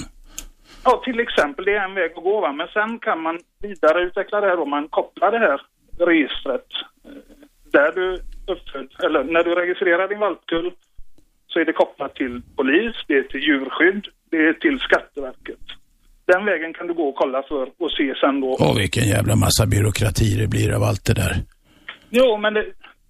[0.85, 2.53] Ja, till exempel, det är en väg att gå va.
[2.53, 4.67] Men sen kan man vidareutveckla det här då.
[4.67, 5.61] Man kopplar det här
[5.99, 6.67] registret
[7.05, 7.11] eh,
[7.73, 10.71] där du uppföd, eller när du registrerar din valpkull
[11.47, 15.65] så är det kopplat till polis, det är till djurskydd, det är till Skatteverket.
[16.25, 18.57] Den vägen kan du gå och kolla för och se sen då.
[18.61, 21.35] Åh, vilken jävla massa byråkrati det blir av allt det där.
[22.11, 22.65] Jo, men det,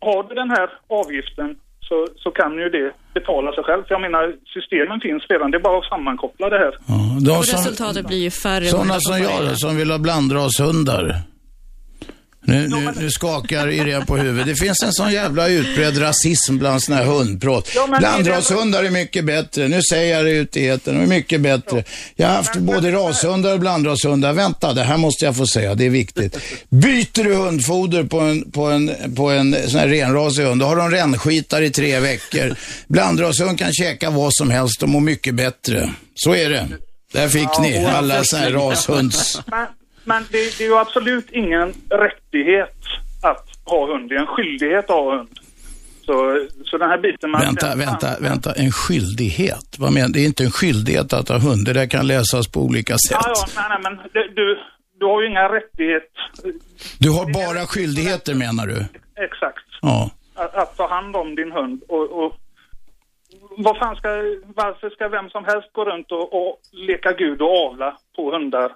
[0.07, 0.69] har du den här
[1.01, 1.49] avgiften
[1.89, 3.83] så, så kan ju det betala sig själv.
[3.87, 4.25] För jag menar,
[4.57, 5.51] systemen finns redan.
[5.51, 6.73] Det är bara att sammankoppla det här.
[7.27, 11.05] Ja, Och som, resultatet blir ju färre sådana som jag som vill ha blandrashundar.
[12.49, 14.47] Nu, nu, nu skakar Irene på huvudet.
[14.47, 17.71] Det finns en sån jävla utbredd rasism bland såna här hundprat.
[17.75, 19.69] Ja, Blandrashundar är mycket bättre.
[19.69, 20.95] Nu säger jag det ut i etern.
[20.95, 21.85] De är mycket bättre.
[22.17, 24.33] Jag har haft både rashundar och blandrashundar.
[24.33, 25.75] Vänta, det här måste jag få säga.
[25.75, 26.37] Det är viktigt.
[26.69, 30.77] Byter du hundfoder på en, på en, på en sån här renrasig hund, då har
[30.77, 32.55] de rännskitar i tre veckor.
[32.87, 35.91] Blandrashund kan käka vad som helst och må mycket bättre.
[36.15, 36.69] Så är det.
[37.13, 39.39] Där fick ni och- alla såna här rashunds...
[39.47, 39.67] Men,
[40.09, 42.79] men det, det är ju absolut ingen rättighet
[43.23, 44.09] att ha hund.
[44.09, 45.39] Det är en skyldighet att ha hund.
[46.07, 47.31] Så, så den här biten...
[47.31, 48.53] Man Vänta, vänta, vänta.
[48.53, 49.77] En skyldighet?
[49.79, 51.65] Vad menar Det är inte en skyldighet att ha hund.
[51.67, 53.19] Det där kan läsas på olika sätt.
[53.25, 54.59] Ja, ja, nej, nej, men det, du,
[54.99, 56.11] du har ju inga rättighet...
[56.99, 58.79] Du har bara skyldigheter menar du?
[59.25, 59.69] Exakt.
[59.81, 60.11] Ja.
[60.35, 61.83] Att, att ta hand om din hund.
[61.89, 62.33] Och, och
[63.57, 64.09] vad fan ska,
[64.55, 68.73] varför ska vem som helst gå runt och, och leka gud och avla på hundar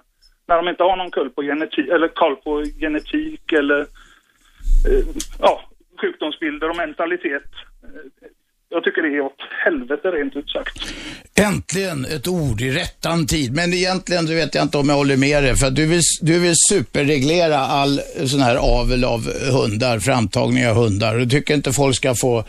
[0.47, 5.05] när de inte har någon koll på genetik, eller koll på genetik eller eh,
[5.39, 5.61] ja,
[6.01, 7.49] sjukdomsbilder och mentalitet.
[7.83, 8.29] Eh,
[8.69, 10.93] jag tycker det är åt helvete rent ut sagt.
[11.35, 13.53] Äntligen ett ord i rättan tid.
[13.55, 15.55] Men egentligen så vet jag inte om jag håller med dig.
[15.55, 21.15] För du vill, du vill superreglera all sån här avel av hundar, framtagning av hundar.
[21.15, 22.45] Du tycker inte folk ska få eh,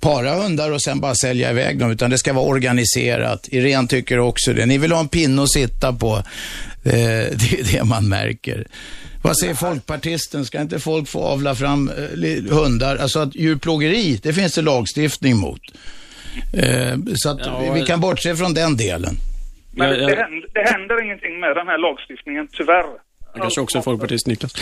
[0.00, 3.48] para hundar och sen bara sälja iväg dem, utan det ska vara organiserat.
[3.48, 4.66] Irene tycker också det.
[4.66, 6.16] Ni vill ha en pinne att sitta på.
[6.16, 6.22] Eh,
[6.84, 8.66] det är det man märker.
[9.22, 10.44] Vad säger folkpartisten?
[10.44, 12.96] Ska inte folk få avla fram eh, hundar?
[12.96, 15.60] Alltså att djurplågeri, det finns det lagstiftning mot.
[16.52, 19.16] Eh, så att Ja, vi, kan bortse från den delen.
[19.72, 22.84] Men Det, händer, det händer ingenting med den här lagstiftningen, tyvärr.
[23.32, 24.54] Jag kanske också är folkpartist, Niklas.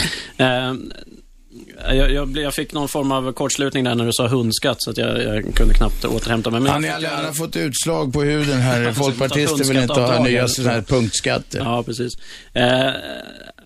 [1.95, 4.99] Jag, jag, jag fick någon form av kortslutning där när du sa hundskatt, så att
[4.99, 6.61] jag, jag kunde knappt återhämta mig.
[6.61, 8.93] Men Han, har fått utslag på huden här.
[8.99, 11.59] Folkpartister vill inte ha nya sådana här punktskatter.
[11.59, 12.13] Ja, precis.
[12.53, 12.91] Eh,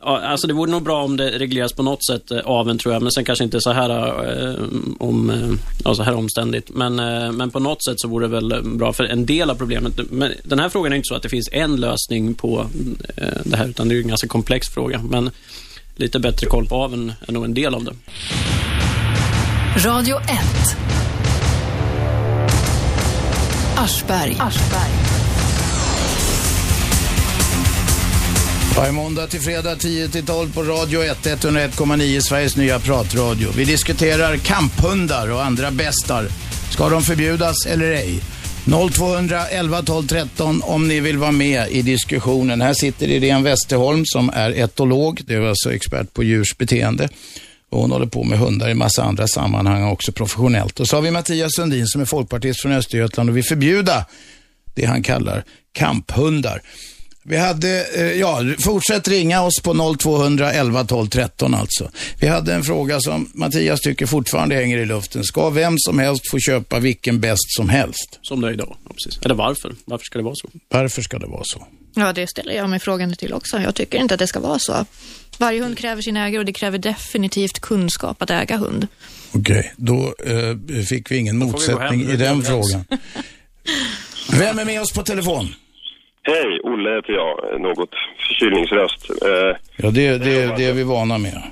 [0.02, 3.02] alltså det vore nog bra om det regleras på något sätt, eh, aveln tror jag,
[3.02, 4.54] men sen kanske inte så här, eh,
[4.98, 5.50] om, eh,
[5.84, 6.70] ja, så här omständigt.
[6.70, 9.54] Men, eh, men på något sätt så vore det väl bra, för en del av
[9.54, 12.66] problemet, men den här frågan är inte så att det finns en lösning på
[13.16, 15.02] eh, det här, utan det är en ganska komplex fråga.
[15.02, 15.30] Men
[15.96, 17.92] lite bättre koll på aveln är nog en del av det.
[19.76, 20.28] Radio 1.
[23.76, 24.36] Aschberg.
[28.76, 33.48] Varje måndag till fredag 10 till 12 på Radio 1, 101,9 Sveriges nya pratradio.
[33.56, 36.28] Vi diskuterar kamphundar och andra bestar.
[36.70, 38.20] Ska de förbjudas eller ej?
[38.64, 42.60] 0200 11 12 13 om ni vill vara med i diskussionen.
[42.60, 47.08] Här sitter Irene Westerholm som är etolog, det är alltså expert på djurs beteende.
[47.70, 50.80] Och hon håller på med hundar i massa andra sammanhang också professionellt.
[50.80, 54.06] Och så har vi Mattias Sundin som är folkpartist från Östergötland och vill förbjuda
[54.74, 56.62] det han kallar kamphundar.
[57.24, 61.90] Vi hade, eh, ja, fortsätt ringa oss på 0200 11 12 13 alltså.
[62.20, 65.24] Vi hade en fråga som Mattias tycker fortfarande hänger i luften.
[65.24, 68.18] Ska vem som helst få köpa vilken bäst som helst?
[68.22, 68.76] Som det är idag.
[68.84, 69.24] Ja, precis.
[69.24, 69.74] Eller varför?
[69.84, 70.48] Varför ska det vara så?
[70.68, 71.66] Varför ska det vara så?
[71.94, 73.60] Ja, det ställer jag mig frågande till också.
[73.60, 74.86] Jag tycker inte att det ska vara så.
[75.38, 78.86] Varje hund kräver sin ägare och det kräver definitivt kunskap att äga hund.
[79.32, 82.84] Okej, då eh, fick vi ingen vi motsättning i Vi är den frågan.
[84.30, 85.54] Vem är med oss på telefon?
[86.24, 87.60] Hej, Olle heter jag.
[87.60, 87.90] Något
[88.28, 89.10] förkylningsröst.
[89.10, 91.42] Eh, Ja, det, det, det är vi vana med.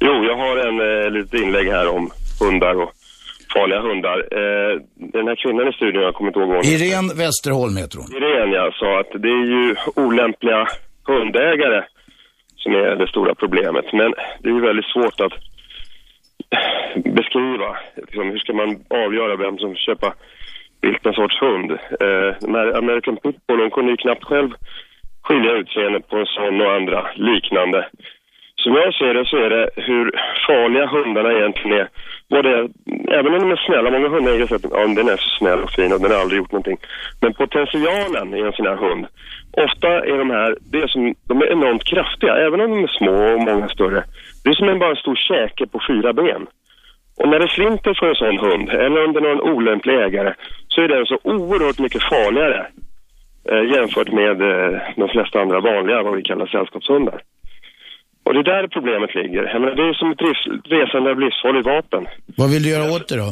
[0.00, 2.92] jo, jag har en eh, litet inlägg här om hundar och
[3.54, 4.18] farliga hundar.
[4.18, 6.84] Eh, den här kvinnan i studion, jag kommer inte ihåg vad hon heter.
[6.86, 8.16] Irene Westerholm heter hon.
[8.16, 10.66] Irene, ja, sa att det är ju olämpliga
[11.06, 11.82] hundägare
[12.56, 13.92] som är det stora problemet.
[13.92, 15.32] Men det är ju väldigt svårt att
[17.04, 17.76] beskriva.
[17.96, 18.70] Liksom, hur ska man
[19.06, 20.14] avgöra vem som köpa
[20.80, 21.70] vilken sorts hund?
[21.70, 24.50] Eh, de här American Pitbull, de kunde ju knappt själv
[25.22, 27.88] skilja utseendet på en sån och andra liknande.
[28.56, 30.10] Som jag ser det så är det hur
[30.46, 31.88] farliga hundarna egentligen är.
[32.30, 32.50] Både,
[33.18, 35.70] även om de är snälla, många hundägare säger att ja, den är så snäll och
[35.70, 36.78] fin och den har aldrig gjort någonting.
[37.20, 39.06] Men potentialen i en sån här hund,
[39.52, 42.96] ofta är de här, det är som, de är enormt kraftiga, även om de är
[42.98, 44.04] små och många större.
[44.44, 46.46] Det är som en bara stor käke på fyra ben.
[47.18, 50.34] Och när det slinter för en sån hund, eller om är någon olämplig ägare,
[50.68, 52.66] så är den så oerhört mycket farligare
[53.50, 57.22] eh, jämfört med eh, de flesta andra vanliga, vad vi kallar sällskapshundar.
[58.24, 59.42] Och det är där problemet ligger.
[59.52, 62.06] Jag menar, det är som ett resande av livsfarligt vapen.
[62.36, 63.30] Vad vill du göra åt det då?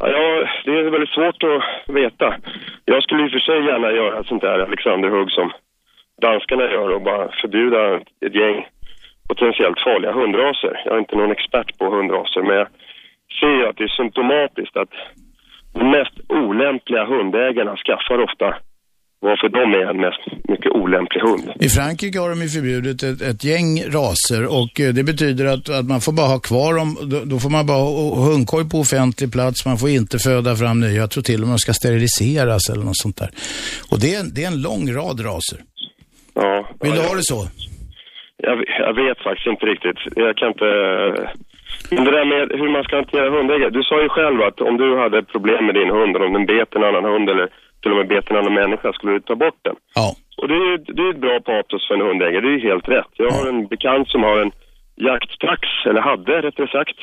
[0.00, 2.36] Ja, det är väldigt svårt att veta.
[2.84, 5.52] Jag skulle i och för sig gärna göra ett sånt där Alexanderhugg som
[6.22, 7.80] danskarna gör och bara förbjuda
[8.26, 8.66] ett gäng
[9.28, 10.72] potentiellt farliga hundraser.
[10.84, 12.68] Jag är inte någon expert på hundraser, men jag
[13.40, 14.94] ser att det är symptomatiskt att
[15.78, 18.48] de mest olämpliga hundägarna skaffar ofta
[19.20, 21.52] varför de är en mest mycket olämplig hund.
[21.60, 25.68] I Frankrike har de ju förbjudit ett, ett gäng raser och eh, det betyder att,
[25.68, 28.78] att man får bara ha kvar dem, då, då får man bara ha hundkorg på
[28.78, 31.72] offentlig plats, man får inte föda fram nya, jag tror till och med de ska
[31.72, 33.30] steriliseras eller något sånt där.
[33.90, 35.58] Och det är, en- det är en lång rad raser.
[36.34, 37.48] Ja, Vill du ja, ha det så?
[38.42, 39.98] Jag, jag vet faktiskt inte riktigt.
[40.16, 40.70] Jag kan inte...
[41.90, 43.70] Men det där med hur man ska hantera hundägare.
[43.70, 46.74] Du sa ju själv att om du hade problem med din hund, om den bet
[46.74, 47.48] en annan hund eller
[47.82, 49.76] till och med bet en annan människa, skulle du ta bort den.
[49.94, 50.14] Ja.
[50.36, 52.68] Och det är ju det är ett bra patos för en hundägare, det är ju
[52.70, 53.12] helt rätt.
[53.16, 54.52] Jag har en bekant som har en
[54.96, 56.98] jakttax, eller hade rättare sagt.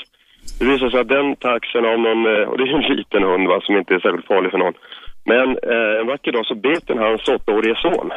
[0.60, 3.48] Det visar sig att den taxen av någon, eh, och det är en liten hund
[3.48, 4.74] va, som inte är särskilt farlig för någon.
[5.26, 8.12] Men eh, en vacker dag så bet den hans åttaårige son.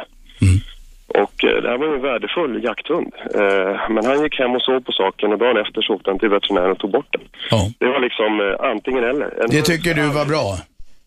[1.09, 3.13] Och eh, det här var ju en värdefull jakthund.
[3.35, 6.19] Eh, men han gick hem och sov på saken och dagen efter så åkte han
[6.19, 7.23] till veterinären och tog bort den.
[7.51, 7.61] Ja.
[7.79, 9.27] Det var liksom eh, antingen eller.
[9.43, 10.47] En Det hund- tycker du var bra?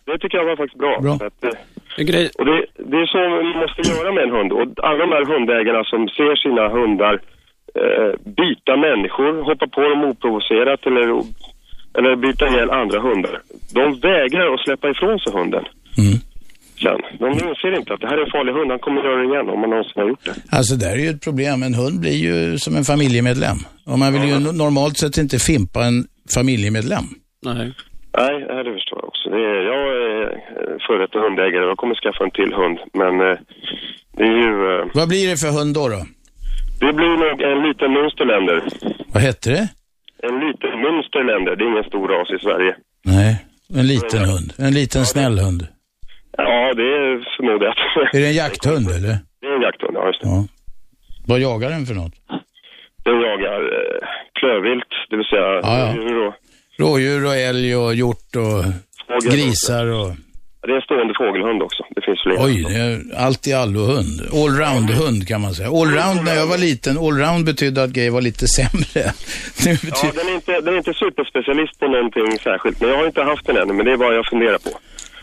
[0.05, 0.99] Det tycker jag var faktiskt bra.
[1.01, 1.13] Bra.
[1.13, 1.43] Att,
[2.39, 4.51] och det, det är så man måste göra med en hund.
[4.51, 7.13] Och alla de här hundägarna som ser sina hundar
[7.75, 11.07] eh, byta människor, hoppa på dem oprovocerat eller,
[11.97, 13.41] eller byta ihjäl andra hundar.
[13.73, 15.65] De vägrar att släppa ifrån sig hunden.
[15.97, 16.17] Mm.
[16.83, 19.25] Sen, de inser inte att det här är en farlig hund, han kommer göra det
[19.33, 20.35] igen om man någonsin har gjort det.
[20.57, 23.57] Alltså där är ju ett problem, en hund blir ju som en familjemedlem.
[23.85, 25.97] Och man vill ju no- normalt sett inte fimpa en
[26.35, 27.05] familjemedlem.
[27.45, 27.73] nej.
[28.17, 29.29] Nej, det förstår jag också.
[29.29, 30.19] Det är, jag är
[30.87, 32.77] före detta hundägare och jag kommer skaffa en till hund.
[33.01, 33.37] Men eh,
[34.17, 34.53] det är ju...
[34.79, 35.87] Eh, Vad blir det för hund då?
[35.95, 36.01] då?
[36.85, 38.57] det blir nog en liten mönsterländer.
[39.13, 39.67] Vad hette det?
[40.27, 42.75] En liten mönsterländer, det är ingen stor ras i Sverige.
[43.05, 43.45] Nej,
[43.79, 44.53] en liten hund.
[44.57, 45.67] En liten snäll hund.
[46.71, 47.75] Ja, det är förmodat.
[48.13, 49.17] Är det en jakthund eller?
[49.41, 50.27] Det är en jakthund, ja just det.
[50.27, 50.45] Ja.
[51.27, 52.13] Vad jagar den för något?
[53.05, 54.07] Den jagar eh,
[54.39, 55.93] klövvilt, det vill säga Ja, ja.
[55.93, 56.33] djur och
[56.79, 58.63] Rådjur och älg och hjort och
[59.07, 59.31] fågel.
[59.37, 60.11] grisar och...
[60.65, 61.83] Det är en stående fågelhund också.
[61.95, 62.43] Det finns flera.
[62.45, 64.15] Oj, det är allt i allo-hund.
[64.33, 65.69] Allround-hund kan man säga.
[65.69, 69.01] Allround, när jag var liten, allround betydde att grejer var lite sämre.
[69.65, 70.15] Nu Ja, betyder...
[70.19, 73.45] den är, inte, den är inte superspecialist på någonting särskilt, men jag har inte haft
[73.45, 74.69] den ännu, men det är vad jag funderar på.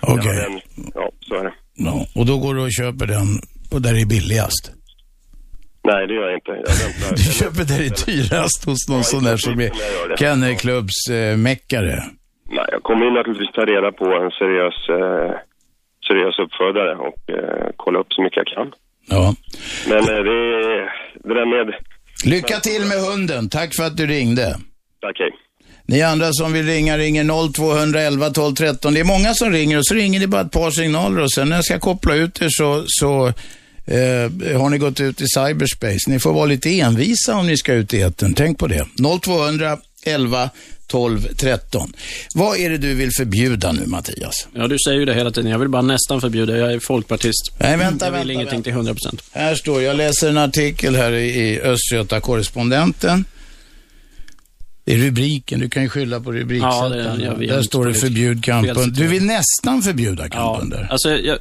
[0.00, 0.34] Okej.
[0.36, 0.60] Den-
[0.94, 1.52] Ja, så är det.
[1.74, 3.26] Ja, och då går du och köper den
[3.72, 4.72] och där det är billigast.
[5.84, 6.50] Nej, det gör jag inte.
[6.50, 7.16] Jag väntar.
[7.16, 9.84] Du köper där det är dyrast hos någon Ja, sån där som är princip kommer
[9.84, 10.18] jag göra det.
[10.18, 11.36] Kennelklubbs eh.
[12.56, 15.30] Nej, jag kommer ju naturligtvis ta reda på en seriös, eh,
[16.08, 18.68] seriös uppfödare och eh, kolla upp så mycket jag kan.
[19.14, 19.34] Ja.
[19.88, 20.38] Men eh, det,
[21.28, 21.74] det där med...
[22.24, 23.48] Lycka till med hunden.
[23.48, 24.46] Tack för att du ringde.
[25.00, 25.32] Tack, hej.
[25.90, 28.94] Ni andra som vill ringa ringer 0211 12 13.
[28.94, 31.48] Det är många som ringer och så ringer ni bara ett par signaler och sen
[31.48, 33.26] när jag ska koppla ut er så, så
[33.86, 35.98] eh, har ni gått ut i cyberspace.
[36.06, 38.34] Ni får vara lite envisa om ni ska ut i etern.
[38.34, 38.86] Tänk på det.
[39.22, 40.50] 0200 11
[40.86, 41.92] 12 13.
[42.34, 44.48] Vad är det du vill förbjuda nu Mattias?
[44.54, 45.50] Ja, du säger ju det hela tiden.
[45.50, 46.56] Jag vill bara nästan förbjuda.
[46.56, 47.52] Jag är folkpartist.
[47.58, 48.64] Nej, vänta, jag vill vänta, ingenting vänta.
[48.64, 49.22] till 100 procent.
[49.32, 53.24] Här står, jag läser en artikel här i, Östgöta Correspondenten.
[54.88, 57.38] Det är rubriken, du kan ju skylla på Ja, rubriksättaren.
[57.38, 57.46] vi.
[57.46, 58.92] Där står det förbjud kamphund.
[58.92, 60.88] Du vill nästan förbjuda Ja, kamphundar.
[60.90, 61.38] alltså, jag,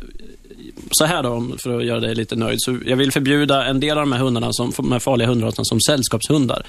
[0.91, 2.57] så här då, för att göra dig lite nöjd.
[2.61, 5.65] Så jag vill förbjuda en del av de här hundarna, som, de här farliga hundraserna,
[5.65, 6.65] som sällskapshundar.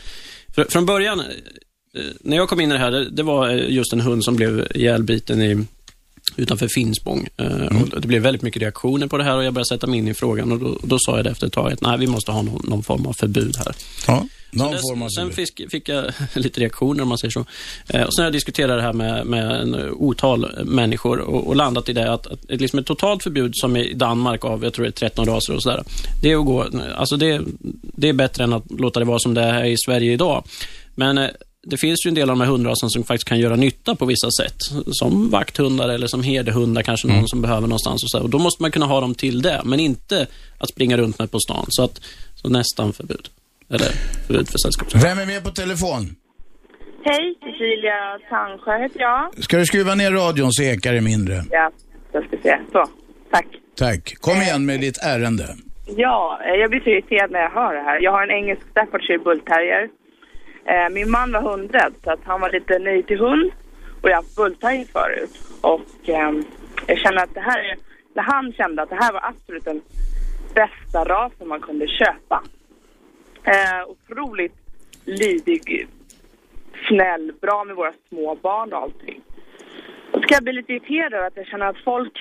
[0.55, 1.27] För, från början, eh,
[2.21, 4.37] när jag kom in i det här, det, det var eh, just en hund som
[4.37, 5.65] blev ihjälbiten i,
[6.37, 7.29] utanför Finspång.
[7.37, 9.99] Eh, och det blev väldigt mycket reaktioner på det här och jag började sätta mig
[9.99, 12.07] in i frågan och då, då sa jag det efter ett tag att nej, vi
[12.07, 13.75] måste ha någon, någon form av förbud här.
[14.07, 17.33] Ja, någon Sen dess- form av sen fick, fick jag lite reaktioner om man säger
[17.33, 17.45] så.
[17.89, 21.57] Eh, och sen har jag diskuterat det här med, med en otal människor och, och
[21.57, 24.73] landat i det att, att ett, liksom ett totalt förbud som i Danmark av, jag
[24.75, 25.83] tror det är 13 raser och sådär.
[26.23, 27.41] Det är att gå, alltså det,
[27.83, 30.45] det är bättre än att låta det vara som det är i Sverige idag.
[30.95, 31.29] Men eh,
[31.63, 34.07] det finns ju en del av de här hundraserna som faktiskt kan göra nytta på
[34.07, 34.57] vissa sätt.
[34.93, 38.03] Som vakthundar eller som herdehundar, kanske någon som behöver någonstans.
[38.05, 38.21] Och, så.
[38.21, 40.27] och Då måste man kunna ha dem till det, men inte
[40.59, 41.67] att springa runt med på stan.
[41.69, 42.01] Så, att,
[42.43, 43.29] så nästan förbud.
[43.75, 43.91] Eller
[44.27, 45.09] förbud för sällskapshundar.
[45.09, 46.03] Vem är med på telefon?
[47.05, 49.45] Hej, Cecilia Tangsjö heter jag.
[49.45, 51.35] Ska du skruva ner radion så ekar det mindre?
[51.51, 51.71] Ja,
[52.13, 52.59] jag ska se.
[52.73, 52.85] Så,
[53.31, 53.47] tack.
[53.77, 54.15] Tack.
[54.21, 55.45] Kom igen med ditt ärende.
[55.97, 58.01] Ja, eh, jag blir så irriterad när jag hör det här.
[58.01, 59.89] Jag har en engelsk Staffordshire bullterrier.
[60.73, 63.51] Eh, Min man var hundrädd så att han var lite ny till hund
[64.03, 65.31] och jag har haft bullterrier förut.
[65.61, 66.45] Och ehm,
[66.87, 67.77] jag känner att det här är,
[68.15, 69.81] när han kände att det här var absolut den
[70.55, 72.43] bästa rasen man kunde köpa.
[73.45, 74.55] Eh, otroligt
[75.05, 75.89] lydig,
[76.89, 79.21] snäll, bra med våra små barn och allting.
[80.13, 82.19] Och ska jag bli lite irriterad över att jag känner att folk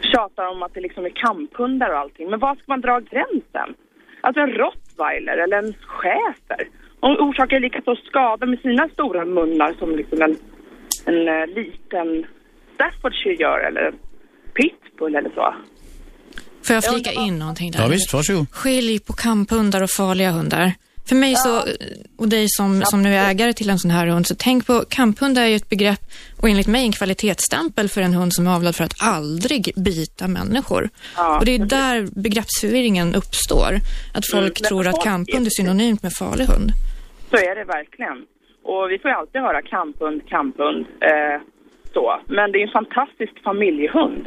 [0.00, 2.30] tjatar om att det liksom är kamphundar och allting.
[2.30, 3.74] Men var ska man dra gränsen?
[4.20, 6.68] Alltså en rottweiler eller en schäfer.
[7.00, 10.36] De orsakar lika stor skada med sina stora munnar som liksom en,
[11.06, 12.26] en eh, liten
[12.74, 13.98] Staffordshire gör eller en
[14.54, 15.54] pitbull eller så.
[16.68, 17.80] Får jag flika in någonting där?
[17.82, 18.46] Ja, visst, varsågod.
[18.52, 20.72] Skilj på kamphundar och farliga hundar.
[21.08, 21.62] För mig så,
[22.18, 24.84] och dig som, som nu är ägare till en sån här hund, så tänk på
[24.88, 26.00] kamphund är ju ett begrepp
[26.40, 30.28] och enligt mig en kvalitetsstämpel för en hund som är avlad för att aldrig bita
[30.28, 30.88] människor.
[31.16, 33.72] Ja, och det är där begreppsförvirringen uppstår.
[34.14, 36.70] Att folk Mm, tror att kamphund är är- synonymt med farlig hund.
[37.30, 38.18] Så är det verkligen.
[38.64, 40.86] Och vi får ju alltid höra kamphund, kamphund.
[41.00, 41.40] Eh,
[41.94, 42.20] så.
[42.26, 44.24] Men det är en fantastisk familjehund.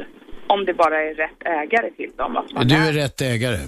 [0.52, 2.32] Om det bara är rätt ägare till dem.
[2.54, 3.58] Man Du är rätt ägare.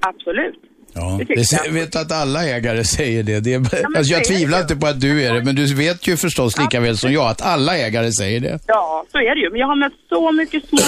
[0.00, 0.54] Absolut.
[0.94, 1.72] Ja, Det det, jag.
[1.72, 3.40] vet att alla ägare säger det.
[3.40, 6.08] det är, men alltså, jag tvivlar inte på att du är det, men du vet
[6.08, 8.58] ju förstås lika väl som jag att alla ägare säger det.
[8.66, 9.50] Ja, så är det ju.
[9.50, 10.78] Men jag har mött så mycket små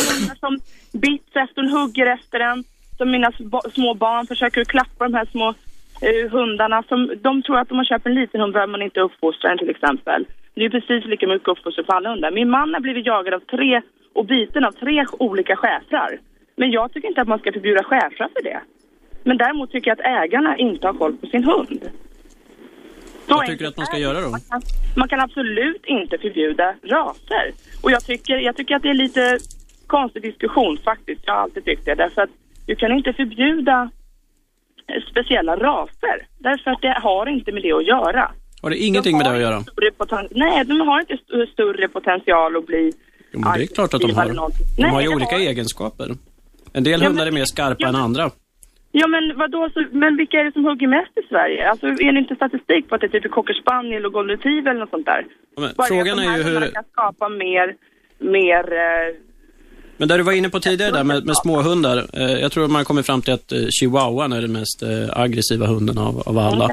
[0.40, 0.58] som
[0.92, 2.64] bits efter en, hugger efter en.
[2.96, 3.32] Som mina
[3.74, 5.54] små barn försöker klappa de här små
[6.00, 6.82] eh, hundarna.
[6.88, 9.58] Som, de tror att om man köper en liten hund behöver man inte uppfostra den
[9.58, 10.26] till exempel.
[10.54, 12.30] Det är precis lika mycket uppfostran för alla hundar.
[12.30, 13.82] Min man har blivit jagad av tre
[14.12, 16.18] och biten av tre olika schäfrar.
[16.56, 18.60] Men jag tycker inte att man ska förbjuda schäfrar för det.
[19.22, 21.90] Men däremot tycker jag att ägarna inte har koll på sin hund.
[23.28, 24.30] Så Vad tycker du att man ska göra då?
[24.30, 24.62] Man kan,
[24.96, 27.52] man kan absolut inte förbjuda raser.
[27.82, 29.38] Och jag tycker, jag tycker att det är lite
[29.86, 31.20] konstig diskussion faktiskt.
[31.26, 31.94] Jag har alltid tyckt det.
[31.94, 32.30] Därför att
[32.66, 33.90] du kan inte förbjuda
[35.10, 36.16] speciella raser.
[36.38, 38.30] Därför att det har inte med det att göra.
[38.62, 39.58] Har det ingenting med det att göra?
[39.98, 42.92] Poten- Nej, de har inte st- större potential att bli
[43.32, 44.26] Jo, men det är klart att de har.
[44.26, 44.66] någonting.
[44.76, 46.08] De Nej, har ju olika har- egenskaper.
[46.72, 48.30] En del Ja, hundar är mer skarpa ja, än andra.
[48.92, 51.70] Ja men vadå, så, men vilka är det som hugger mest i Sverige?
[51.70, 54.70] Alltså är det inte statistik på att det är typ cocker spaniel och golden retriever
[54.70, 55.26] eller något sånt där?
[55.56, 57.74] Ja, men frågan de är ju hur- kan skapa mer,
[58.18, 59.14] mer eh,
[60.00, 62.06] Men där du var inne på tidigare där med, med småhundar.
[62.12, 65.20] Eh, jag tror man har kommit fram till att eh, chihuahuan är den mest eh,
[65.22, 66.64] aggressiva hunden av, av alla.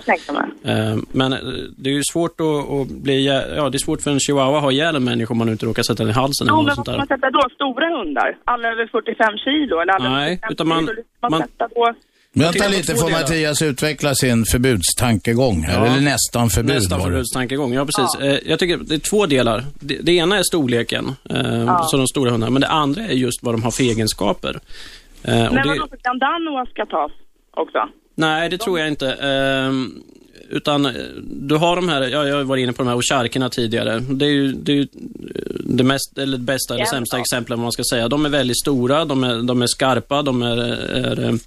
[0.64, 1.40] Eh, men eh,
[1.78, 3.28] det är ju svårt att, att bli...
[3.56, 5.66] Ja, det är svårt för en chihuahua att ha ihjäl en människa om man inte
[5.66, 7.16] råkar sätta den i halsen eller Jo, något men sånt vad ska man där.
[7.16, 7.50] sätta då?
[7.56, 8.38] Stora hundar?
[8.46, 9.80] Alla över 45 kilo?
[9.82, 11.02] Eller alla Nej, över 45 utan man- kilo?
[11.22, 11.94] Man, man- sätta då?
[12.34, 13.22] Vänta lite, får delar.
[13.22, 15.92] Mattias utveckla sin förbudstankegång här, Ja.
[15.92, 17.04] eller nästan förbud Nästan det.
[17.06, 18.22] förbudstankegång, ja precis.
[18.22, 19.66] Eh, jag tycker det är två delar.
[19.80, 22.52] Det, det ena är storleken, eh, så de stora hundarna.
[22.52, 24.60] Men det andra är just vad de har för egenskaper.
[25.24, 27.12] Eh, Men det, vadå, så kan Danoa ska tas
[27.52, 27.78] också?
[28.16, 29.12] nej, det tror jag inte.
[29.12, 29.94] Ehm,
[30.50, 30.94] utan
[31.32, 34.00] du har de här, ja, jag har varit inne på de här osharkerna tidigare.
[34.00, 34.88] Det är ju det, är ju
[35.64, 37.22] det mest, eller det bästa eller Ja, sämsta ja.
[37.22, 38.08] exemplet vad man ska säga.
[38.08, 41.40] De är väldigt stora, de är, de är skarpa, de är, är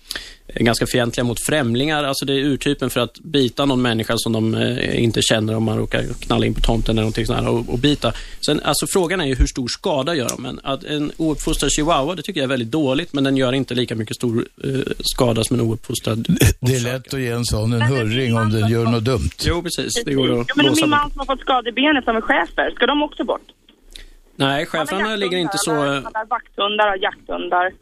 [0.54, 2.04] ganska fientliga mot främlingar.
[2.04, 5.64] Alltså det är urtypen för att bita någon människa som de eh, inte känner om
[5.64, 8.12] man råkar knalla in på tomten eller någonting sånt här och, och bita.
[8.46, 10.42] Sen, alltså frågan är ju hur stor skada gör de?
[10.42, 13.74] Men att en ouppfostrad chihuahua, det tycker jag är väldigt dåligt, men den gör inte
[13.74, 16.26] lika mycket stor eh, skada som en ouppfostrad.
[16.60, 19.30] Det är lätt att ge en sån en hurring om den gör något dumt.
[19.46, 20.04] Jo, precis.
[20.04, 22.20] Det går att Ja, men min man som har fått skador i benet som är
[22.20, 23.42] schäfer, ska de också bort?
[24.36, 25.72] Nej, schäfrarna ligger inte så...
[25.72, 27.72] Han har vakthundar och jakthundar.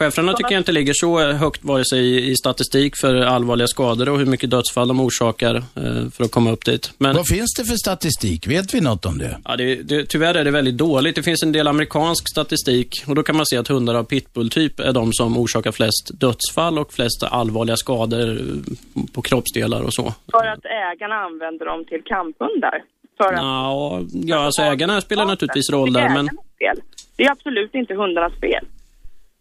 [0.00, 4.18] Schäfrarna tycker jag inte ligger så högt vare sig i, statistik för allvarliga skador och
[4.18, 6.92] hur mycket dödsfall de orsakar eh, för att komma upp dit.
[6.98, 8.46] Men Vad finns det för statistik?
[8.46, 9.38] Vet vi något om det?
[9.44, 11.16] ja, det, det, tyvärr är det väldigt dåligt.
[11.16, 14.80] Det finns en del amerikansk statistik och då kan man se att hundar av pitbull-typ
[14.80, 20.14] är de som orsakar flest dödsfall och flest allvarliga skador eh, på kroppsdelar och så.
[20.30, 22.82] För att ägarna använder dem till kamphundar.
[23.16, 23.42] För att...
[23.42, 26.28] Ja, ja alltså ägarna spelar naturligtvis roll där, men...
[26.58, 26.80] fel.
[27.16, 28.64] Det är absolut inte hundarnas fel.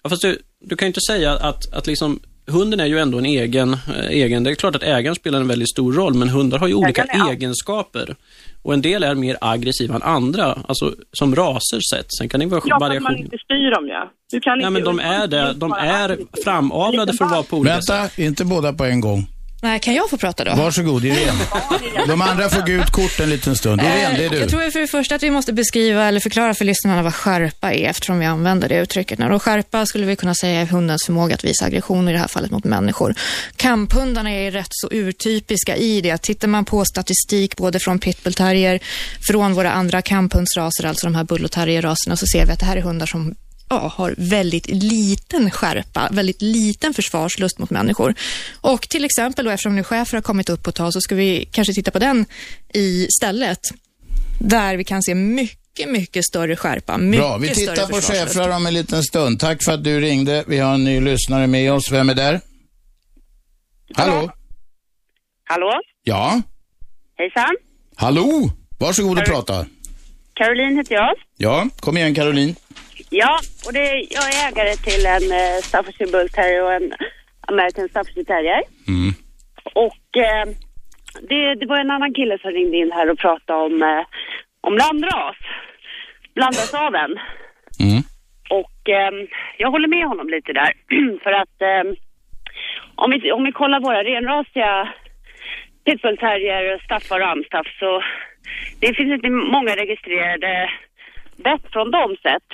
[0.03, 3.17] Ja, fast du, du kan ju inte säga att, att liksom, hunden är ju ändå
[3.17, 4.43] en egen, eh, egen...
[4.43, 7.03] Det är klart att ägaren spelar en väldigt stor roll, men hundar har ju olika
[7.09, 7.31] allt.
[7.31, 8.15] egenskaper.
[8.61, 12.05] Och en del är mer aggressiva än andra, alltså som raser sett.
[12.17, 13.17] Sen kan det vara Ja, för att man variation.
[13.25, 14.11] inte styr dem ja.
[14.31, 14.69] Du kan Ja, inte...
[14.69, 15.53] men de är det.
[15.53, 17.95] De är framavlade för att vara på olika sätt.
[17.95, 19.27] Vänta, inte båda på en gång.
[19.61, 20.55] Nej, kan jag få prata då?
[20.55, 21.43] Varsågod, Irene.
[22.07, 23.81] De andra får gult kort en liten stund.
[23.81, 24.45] Irene, det är Jag du.
[24.49, 27.89] tror för det första att vi måste beskriva eller förklara för lyssnarna vad skärpa är
[27.89, 29.19] eftersom vi använder det uttrycket.
[29.19, 32.27] Och skärpa skulle vi kunna säga är hundens förmåga att visa aggression i det här
[32.27, 33.15] fallet mot människor.
[33.55, 36.17] Kamphundarna är rätt så urtypiska i det.
[36.17, 38.79] Tittar man på statistik både från pitbullterrier,
[39.27, 42.65] från våra andra kamphundsraser, alltså de här bull och terrierraserna, så ser vi att det
[42.65, 43.35] här är hundar som
[43.69, 48.13] ja, har väldigt liten skärpa, väldigt liten försvarslust mot människor.
[48.61, 51.49] Och till exempel då, eftersom nu chefer har kommit upp på tag, så ska vi
[51.51, 52.25] kanske titta på den
[52.73, 53.59] istället.
[54.39, 56.97] Där vi kan se mycket, mycket större skärpa.
[56.97, 59.39] Mycket Bra, vi tittar på schäfrar om en liten stund.
[59.39, 60.43] Tack för att du ringde.
[60.47, 61.91] Vi har en ny lyssnare med oss.
[61.91, 62.41] Vem är där?
[63.93, 64.31] Hallå?
[65.43, 65.71] Hallå?
[66.03, 66.41] Ja?
[67.17, 67.55] Hejsan.
[67.95, 68.49] Hallå?
[68.79, 69.65] Varsågod och prata.
[70.33, 71.15] Caroline heter jag.
[71.37, 72.55] Ja, kom igen Caroline.
[73.09, 76.93] Ja, och det, jag är ägare till en eh, Staffordshire Bull Terrier och en
[77.47, 78.63] American Staffordshire Terrier.
[78.87, 79.11] Mm.
[79.73, 80.45] Och eh,
[81.29, 84.03] det, det var en annan kille som ringde in här och pratade om, eh,
[84.61, 85.37] om blandras.
[86.35, 87.19] Blandasaveln.
[87.79, 88.01] Mm.
[88.49, 89.11] Och eh,
[89.57, 90.73] jag håller med honom lite där.
[91.23, 91.83] För att eh,
[92.95, 94.93] om, vi, om vi kollar våra renrasiga
[95.85, 98.03] pitbullterrier, staffar och amstaff så
[98.79, 100.69] det finns inte många registrerade
[101.43, 102.49] bett från dem sett.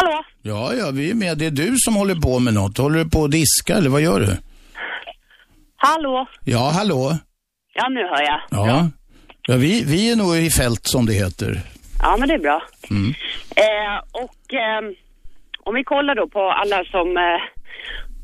[0.00, 0.24] Hallå?
[0.42, 1.38] Ja, ja, vi är med.
[1.38, 2.78] Det är du som håller på med något.
[2.78, 4.36] Håller du på att diska eller vad gör du?
[5.76, 6.26] Hallå?
[6.44, 7.12] Ja, hallå?
[7.74, 8.40] Ja, nu hör jag.
[8.50, 8.88] Ja.
[9.48, 11.60] Ja, vi, vi är nog i fält som det heter.
[12.02, 12.62] Ja, men det är bra.
[12.90, 13.10] Mm.
[13.56, 14.82] Eh, och eh,
[15.64, 17.40] om vi kollar då på alla som eh,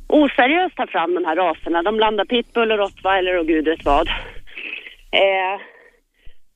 [0.09, 1.83] oseriöst tar fram de här raserna.
[1.83, 4.09] De blandar pitbull och rottweiler och gud vet vad.
[4.09, 5.55] Eh,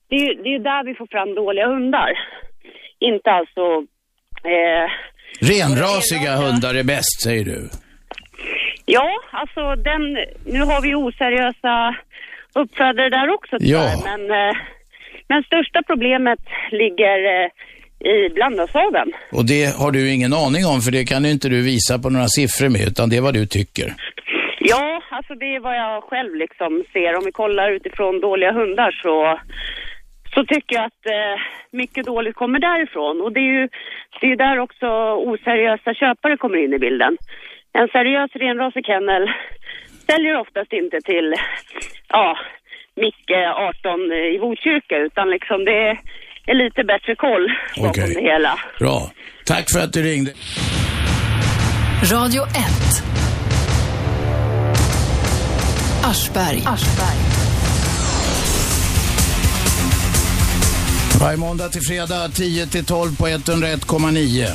[0.09, 2.11] det, är, ju- det är ju där vi får fram dåliga hundar.
[2.99, 3.63] Inte alltså...
[4.45, 4.91] Eh,
[5.51, 7.69] Renrasiga hundar är bäst, säger du.
[8.85, 10.03] ja, alltså den...
[10.47, 11.97] Nu har vi oseriösa
[12.55, 13.81] uppfödare där också tyvärr.
[13.81, 14.03] Ja.
[14.05, 14.57] Men, eh,
[15.29, 16.39] men största problemet
[16.71, 17.49] ligger eh,
[18.13, 19.13] i blandasaveln.
[19.33, 22.11] Och det har du ingen aning om, för det kan ju inte du visa på
[22.11, 23.95] några siffror med, utan det är vad du tycker.
[24.61, 27.17] Ja, alltså det är vad jag själv liksom ser.
[27.17, 29.41] Om vi kollar utifrån dåliga hundar så,
[30.35, 31.37] så tycker jag att eh,
[31.71, 33.21] mycket dåligt kommer därifrån.
[33.21, 33.69] Och det är ju
[34.21, 34.87] det är där också
[35.31, 37.17] oseriösa köpare kommer in i bilden.
[37.73, 39.31] En seriös renrasig kennel
[40.07, 41.35] säljer oftast inte till,
[42.09, 42.39] ja,
[42.97, 45.99] Micke 18 i Botkyrka utan liksom det är,
[46.47, 48.15] är lite bättre koll bakom Okej.
[48.15, 48.59] det hela.
[48.79, 49.11] Bra.
[49.47, 50.31] Tack för att du ringde.
[52.13, 52.51] Radio 1.
[56.05, 56.63] Aschberg.
[61.21, 64.51] Varje måndag till fredag 10 till 12 på 101,9.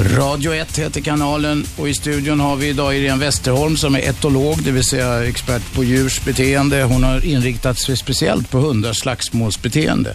[0.00, 4.62] Radio 1 heter kanalen och i studion har vi idag Irene Westerholm som är etolog,
[4.64, 6.82] det vill säga expert på djurs beteende.
[6.82, 10.14] Hon har inriktat sig speciellt på hundars slagsmålsbeteende.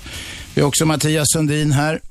[0.53, 2.01] Vi har också Mattias Sundin här,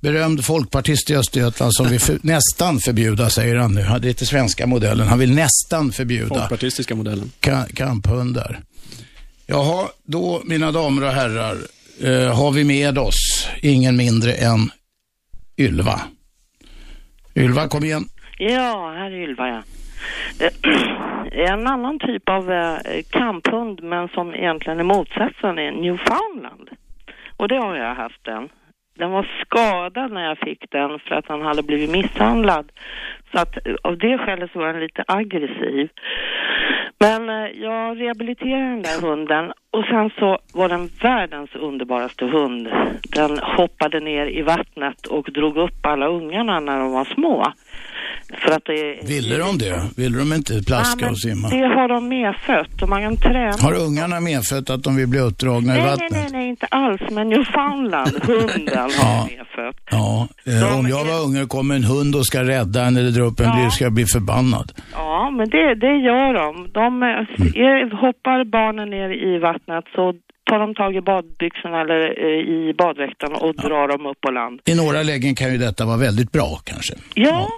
[0.00, 3.80] berömd folkpartist i Östergötland som vill för, nästan förbjuda, säger han nu.
[3.82, 5.08] Det är lite svenska modellen.
[5.08, 7.30] Han vill nästan förbjuda Folkpartistiska modellen.
[7.40, 8.60] ka- kamphundar.
[9.46, 11.58] Jaha, då mina damer och herrar
[12.04, 14.70] eh, har vi med oss ingen mindre än
[15.58, 16.00] Ylva.
[17.36, 18.04] Ylva, kom igen.
[18.38, 19.62] Ja, här är Ylva ja.
[21.32, 26.68] En annan typ av eh, kamphund men som egentligen är motsatsen är Newfoundland.
[27.36, 28.48] Och det har jag haft en.
[28.94, 32.72] Den var skadad när jag fick den för att han hade blivit misshandlad.
[33.32, 35.88] Så att av det skälet så var den lite aggressiv.
[36.98, 42.68] Men eh, jag rehabiliterade den där hunden och sen så var den världens underbaraste hund.
[43.14, 47.52] Den hoppade ner i vattnet och drog upp alla ungarna när de var små.
[48.44, 49.08] För att det...
[49.08, 49.82] Ville de det?
[49.96, 51.48] Ville de inte plaska Ja, och simma?
[51.48, 53.52] Det har de medfött och man kan träna.
[53.60, 56.10] Har ungarna medfött att de vill bli uppdragna i Nej, nej, vattnet?
[56.12, 57.00] nej, nej, inte alls.
[57.10, 59.28] Men Newfoundland, hunden har Ja.
[59.30, 59.76] medfött.
[59.90, 63.10] Ja, eh, om jag var unge och kommer en hund och ska rädda en eller
[63.10, 63.54] dra upp en Ja.
[63.54, 64.72] blir ska jag bli förbannad.
[64.92, 66.68] Ja, men det, det gör de.
[66.72, 67.08] de eh,
[67.68, 70.14] är, hoppar barnen ner i vattnet så
[70.50, 74.60] tar de tag i badbyxorna eller eh, i badräkten och drar dem upp på land.
[74.64, 76.94] I några lägen kan ju detta vara väldigt bra kanske.
[77.14, 77.48] Ja, ja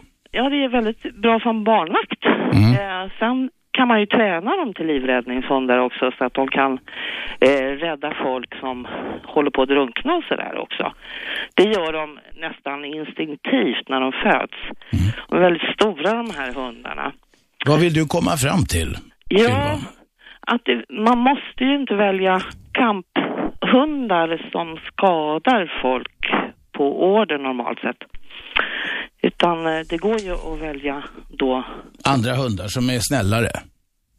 [0.43, 2.25] det är väldigt bra som barnvakt.
[2.53, 2.73] Mm.
[2.75, 6.79] Eh, sen kan man ju träna dem till livräddningshundar också så att de kan
[7.41, 8.87] eh, rädda folk som
[9.25, 10.93] håller på att drunkna och sådär också.
[11.55, 14.59] Det gör de nästan instinktivt när de föds.
[14.93, 15.05] Mm.
[15.29, 17.13] De är väldigt stora de här hundarna.
[17.67, 18.97] Vad vill du komma fram till?
[19.29, 19.79] Ja,
[20.41, 22.41] att det, man måste ju inte välja
[22.73, 26.31] kamphundar som skadar folk
[26.73, 28.03] på order normalt sett.
[29.29, 31.65] Utan eh, det går ju att välja då.
[32.05, 33.51] Andra hundar som är snällare.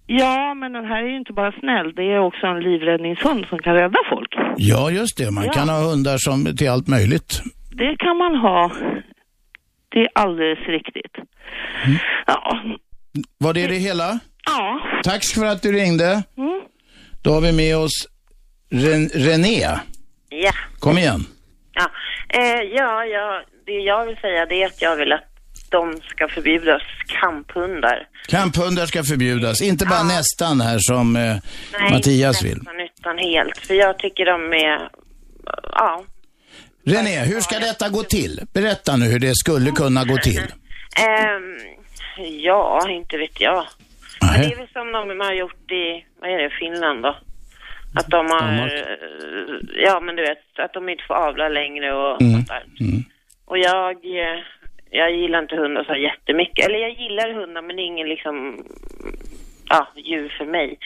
[0.08, 1.93] Ja, men den här är ju inte bara snäll.
[1.95, 4.32] Det är också en livräddningshund som kan rädda folk.
[4.58, 5.32] Ja, just det.
[5.32, 5.51] Man Ja.
[5.51, 7.41] kan ha hundar som till allt möjligt.
[7.72, 8.72] Det kan man ha.
[9.89, 11.16] Det är alldeles riktigt.
[12.28, 12.64] Ja.
[13.38, 14.20] Var det det hela?
[14.45, 14.82] Ja.
[15.03, 16.24] Tack för att du ringde.
[16.38, 16.62] Mm.
[17.24, 18.08] Då har vi med oss
[18.72, 19.60] Ren René.
[20.30, 21.20] Ja, Kom igen.
[21.74, 21.86] ja.
[22.30, 25.24] Eh, ja, ja, det jag vill säga det är att jag vill att
[25.70, 26.82] de ska förbjudas
[27.22, 28.07] kamphundar.
[28.28, 29.61] Kamphundar ska förbjudas.
[29.61, 31.36] Inte bara nästan här som eh,
[31.91, 32.57] Mattias vill.
[32.57, 33.57] nästan utan helt.
[33.57, 34.89] För jag tycker de är,
[35.63, 36.03] ja.
[36.86, 38.39] René, hur ska detta gå till?
[38.53, 40.43] Berätta nu hur det skulle kunna gå till.
[41.07, 41.57] Ehm,
[42.43, 43.66] ja, inte vet jag.
[44.22, 47.18] Men det är väl som de har gjort i, vad är det, Finland då?
[47.95, 48.74] Att de har, Danmark.
[48.74, 52.34] eh, ja men du vet, att de inte får avla längre och Mm.
[52.34, 52.63] sånt där.
[53.46, 54.38] Och jag, eh,
[54.89, 56.66] jag gillar inte hundar så jättemycket.
[56.66, 58.66] Eller jag gillar hundar men det är ingen liksom,
[59.70, 60.78] ja, djur för mig.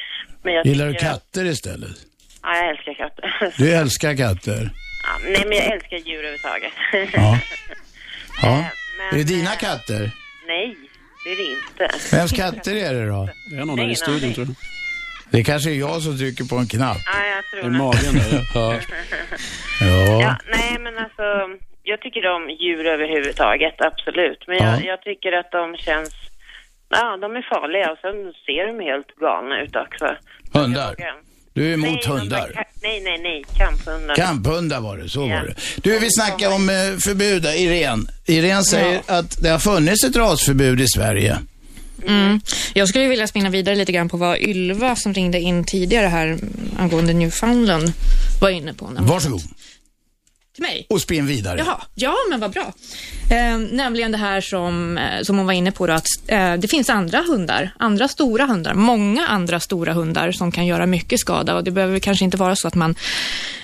[0.43, 1.97] Men jag Gillar du tycker att- katter istället?
[2.43, 3.53] Ja, jag älskar katter.
[3.57, 4.69] Du älskar katter?
[5.05, 6.73] Ja, nej, men jag älskar djur överhuvudtaget.
[7.13, 7.39] Ja.
[8.41, 8.65] Ja.
[8.97, 10.11] men, Är det dina katter?
[10.47, 10.75] nej,
[11.25, 12.15] det är det inte.
[12.15, 13.29] Vems katter är det då?
[13.51, 14.55] Det är någon här i i studion tror jag.
[15.31, 16.97] Det kanske är jag som trycker på en knapp.
[17.05, 18.47] Ja, jag tror Det är magen där.
[18.53, 18.73] Ja.
[19.81, 20.21] Ja.
[20.21, 21.23] Ja, nej men alltså,
[21.91, 24.41] jag tycker om djur överhuvudtaget, absolut.
[24.47, 24.83] Men jag, Ja.
[24.91, 26.13] jag tycker att de känns,
[26.89, 30.05] ja de är farliga och sen ser de helt galna ut också.
[30.53, 30.95] Hundar?
[31.53, 32.49] Du är emot nej, hundar?
[32.83, 34.15] nej, nej, nej, kamphundar.
[34.15, 35.53] Kamphundar var det, så var det.
[35.83, 36.75] Du, vi snackar om eh,
[37.05, 37.45] förbud.
[37.45, 38.03] Irene.
[38.27, 41.37] Irene säger att det har funnits ett rasförbud i Sverige.
[42.07, 42.39] Mm.
[42.73, 46.37] Jag skulle vilja spinna vidare lite grann på vad Ylva som ringde in tidigare här
[46.79, 47.93] angående Newfoundland
[48.41, 48.85] var inne på.
[48.85, 49.41] nämligen- Varsågod.
[50.59, 50.85] Till mig?
[50.89, 51.59] Och spinn vidare.
[51.59, 52.73] Jaha, ja men vad bra.
[53.31, 56.67] Eh, nämligen det här som, eh, som hon var inne på då, att eh, det
[56.67, 61.55] finns andra hundar, andra stora hundar, många andra stora hundar som kan göra mycket skada
[61.55, 62.95] och det behöver kanske inte vara så att man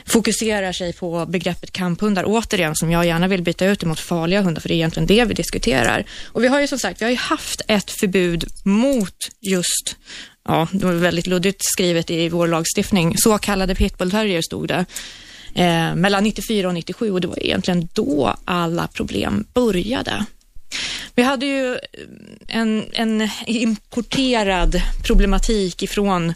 [0.06, 4.62] fokuserar sig på begreppet kamphundar återigen, som jag gärna vill byta ut mot farliga hundar,
[4.62, 6.06] för det är egentligen det vi diskuterar.
[6.26, 9.96] Och vi har ju som sagt, vi har ju haft ett förbud mot just
[10.48, 13.18] Ja, det var väldigt luddigt skrivet i vår lagstiftning.
[13.18, 14.86] Så kallade pitbullterrier stod det
[15.56, 20.26] eh, mellan 94 och 97 och det var egentligen då alla problem började.
[21.16, 21.80] Vi hade ju eh,
[22.48, 26.34] en, en importerad problematik ifrån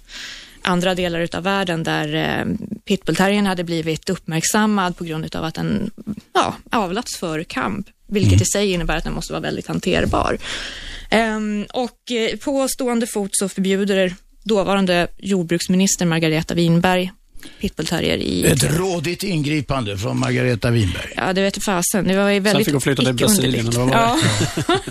[0.62, 2.46] andra delar utav världen där eh,
[2.86, 5.92] pitbullterriern hade blivit uppmärksammad på grund utav att den
[6.34, 10.38] ja, avlats för kamp, vilket i sig innebär att den måste vara väldigt hanterbar.
[11.10, 17.12] Ehm, och eh, på stående fot så förbjuder dåvarande jordbruksminister Margareta Winberg
[17.60, 18.46] pitbullterrier i...
[18.46, 21.14] Ett rådigt ingripande från Margareta Winberg.
[21.16, 22.08] Ja, det vet fasen.
[22.08, 23.94] Det var ju väldigt fick hon flytta till Brasilien, eller vad det?
[23.94, 24.20] Ja.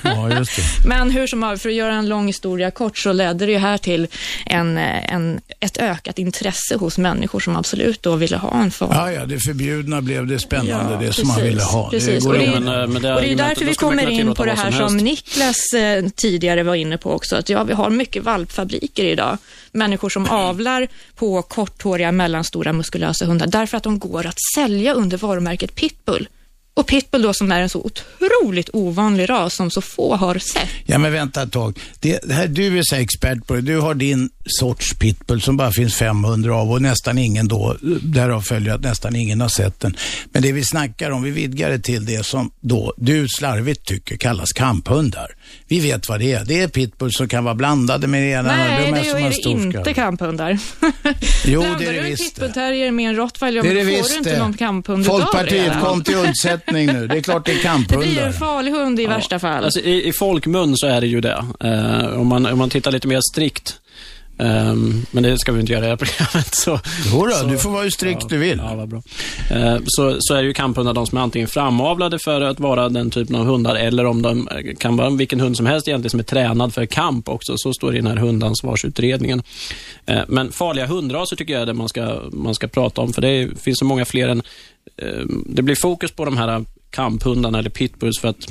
[0.03, 0.63] Ja, just det.
[0.89, 3.59] Men hur som helst, för att göra en lång historia kort, så ledde det ju
[3.59, 4.07] här till
[4.47, 8.91] en, en, ett ökat intresse hos människor som absolut då ville ha en form.
[8.93, 11.91] Ja, ja, det förbjudna blev det spännande, Ja, det som man precis, ville ha.
[11.91, 12.25] precis.
[12.25, 12.61] går Och det-.
[12.61, 14.71] Men, eh, med det och det är därför vi man kommer in på det här
[14.71, 14.97] som som.
[14.97, 19.39] Niklas eh, tidigare var inne på också, att ja, vi har mycket valpfabriker idag.
[19.79, 25.19] Människor som avlar på korthåriga, mellanstora, muskulösa hundar, därför att de går att sälja under
[25.19, 26.29] varumärket pitbull.
[26.75, 30.69] Och pitbull då som är en så otroligt ovanlig ras som så få har sett.
[30.87, 31.79] Ja, men vänta ett tag.
[32.01, 33.61] Det, det här, du är så expert på det.
[33.61, 38.41] Du har din sorts pitbull som bara finns 500 av och nästan ingen då, därav
[38.41, 39.97] följer att nästan ingen har sett den.
[40.33, 44.17] Men det vi snackar om, vi vidgar det till det som då du slarvigt tycker
[44.17, 45.27] kallas kamphundar.
[45.69, 46.45] Vi vet vad det är.
[46.45, 49.19] Det är pitbull som kan vara blandade med det ena Nej, de det är som
[49.19, 49.31] är
[49.71, 50.59] det inte kamphundar.
[51.45, 52.41] Jo, Blandar det är du det en visst det.
[52.41, 54.39] pitbullterrier med en rottweiler, Det är det får visst du inte det.
[54.39, 55.81] någon kamphund Folkpartiet det.
[55.83, 57.07] kom till undsättning nu.
[57.07, 58.07] Det är klart det är Det kamphundar.
[58.07, 59.65] blir en farlig hund i värsta fall.
[59.65, 61.45] Alltså, i, I folkmun så är det ju det.
[61.61, 63.81] Eh, om, man, om man tittar lite mer strikt.
[64.39, 66.55] Ehm, men det ska vi inte göra i det här programmet.
[66.55, 66.81] Så,
[67.13, 68.59] Jo då, så, du får vara hur strikt ja, du vill.
[68.59, 69.03] Ja, vad bra.
[69.51, 73.11] Eh, så, så är ju kamphundar de som är antingen framavlade för att vara den
[73.11, 76.21] typen av hundar eller om de eh, kan vara vilken hund som helst egentligen som
[76.21, 77.53] är tränad för kamp också.
[77.57, 79.43] Så står det i den här hundansvarsutredningen.
[80.07, 83.13] Eh, men farliga hundraser tycker jag är det man ska, man ska prata om.
[83.13, 84.43] För det finns så många fler än...
[84.97, 88.51] Eh, det blir fokus på de här kamphundarna eller pitbulls för att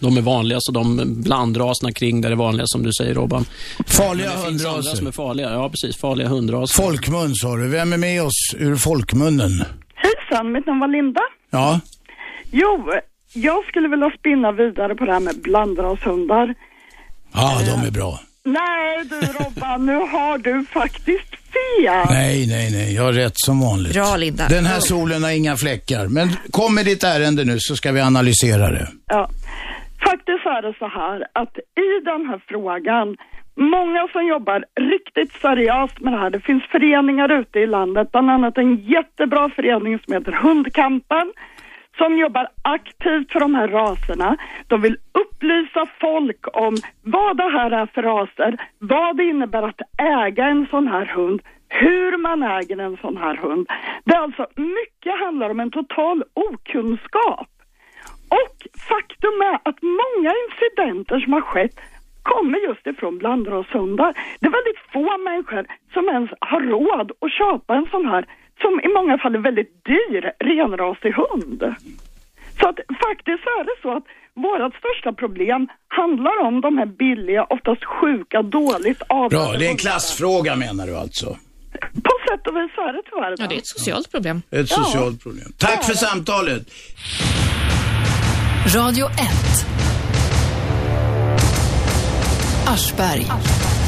[0.00, 3.44] de är vanliga, så de blandraserna kring där är vanliga, som du säger Robban.
[3.86, 4.96] Farliga hundraser.
[4.96, 5.50] som är farliga.
[5.52, 5.96] Ja, precis.
[6.00, 6.82] Farliga hundraser.
[6.82, 7.68] Folkmun sa du.
[7.68, 9.64] Vem är med oss ur folkmunnen?
[9.94, 11.20] Hejsan, mitt namn var Linda.
[11.50, 11.80] Ja.
[12.50, 12.92] Jo,
[13.32, 16.54] jag skulle vilja spinna vidare på det här med blandrashundar.
[17.32, 18.20] Ja, de är bra.
[18.44, 22.06] Nej du Robban, nu har du faktiskt fel.
[22.10, 22.94] Nej, nej, nej.
[22.94, 23.92] Jag har rätt som vanligt.
[23.92, 24.48] Bra, Linda.
[24.48, 26.06] Den här solen har inga fläckar.
[26.06, 28.88] Men kom med ditt ärende nu så ska vi analysera det.
[29.06, 29.30] Ja.
[30.04, 33.16] Faktiskt är det så här att i den här frågan,
[33.54, 38.30] många som jobbar riktigt seriöst med det här, det finns föreningar ute i landet, bland
[38.30, 41.32] annat en jättebra förening som heter Hundkampen,
[41.98, 44.36] som jobbar aktivt för de här raserna.
[44.66, 49.80] De vill upplysa folk om vad det här är för raser, vad det innebär att
[49.98, 53.66] äga en sån här hund, hur man äger en sån här hund.
[54.04, 57.48] Det är alltså, mycket handlar om en total okunskap.
[58.38, 58.56] Och
[58.90, 61.76] faktum är att många incidenter som har skett
[62.22, 64.10] kommer just ifrån blandrashundar.
[64.40, 65.64] Det är väldigt få människor
[65.94, 68.22] som ens har råd att köpa en sån här,
[68.62, 71.60] som i många fall är väldigt dyr, renrasig hund.
[72.60, 77.44] Så att faktiskt är det så att vårt största problem handlar om de här billiga,
[77.44, 81.26] oftast sjuka, dåligt avlade Bra, det är en klassfråga menar du alltså?
[82.08, 84.42] På sätt och vis är det tyvärr Ja, det är ett socialt problem.
[84.50, 85.52] Ett socialt problem.
[85.58, 86.62] Tack för samtalet.
[88.66, 89.64] Radio 1.
[92.66, 93.26] Aschberg.
[93.28, 93.79] Aschberg.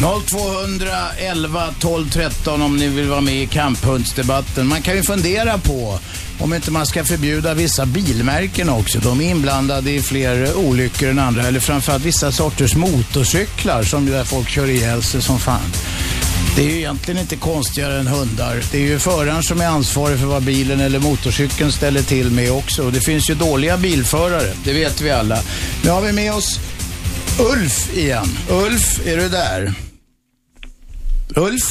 [0.00, 4.66] 0211 12 13 om ni vill vara med i kamphundsdebatten.
[4.66, 5.98] Man kan ju fundera på
[6.38, 8.98] om inte man ska förbjuda vissa bilmärken också.
[8.98, 11.42] De är inblandade i fler olyckor än andra.
[11.42, 15.72] Eller framförallt vissa sorters motorcyklar som där folk kör ihjäl sig som fan.
[16.56, 18.62] Det är ju egentligen inte konstigare än hundar.
[18.72, 22.52] Det är ju föraren som är ansvarig för vad bilen eller motorcykeln ställer till med
[22.52, 22.82] också.
[22.86, 25.38] Och det finns ju dåliga bilförare, det vet vi alla.
[25.84, 26.60] Nu har vi med oss
[27.38, 28.38] Ulf igen.
[28.50, 29.89] Ulf, är du där?
[31.36, 31.66] Ulf?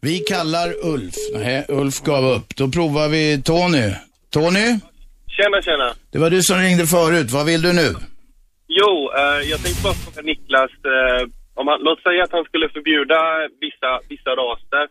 [0.00, 1.14] Vi kallar Ulf.
[1.34, 2.56] Nej, Ulf gav upp.
[2.56, 3.86] Då provar vi Tony.
[4.30, 4.66] Tony?
[5.36, 5.88] Tjena, tjena.
[6.12, 7.30] Det var du som ringde förut.
[7.30, 7.88] Vad vill du nu?
[8.68, 10.70] Jo, eh, jag tänkte bara fråga Niklas.
[10.94, 11.22] Eh,
[11.54, 13.20] om han, låt säga att han skulle förbjuda
[13.60, 14.84] vissa, vissa raser.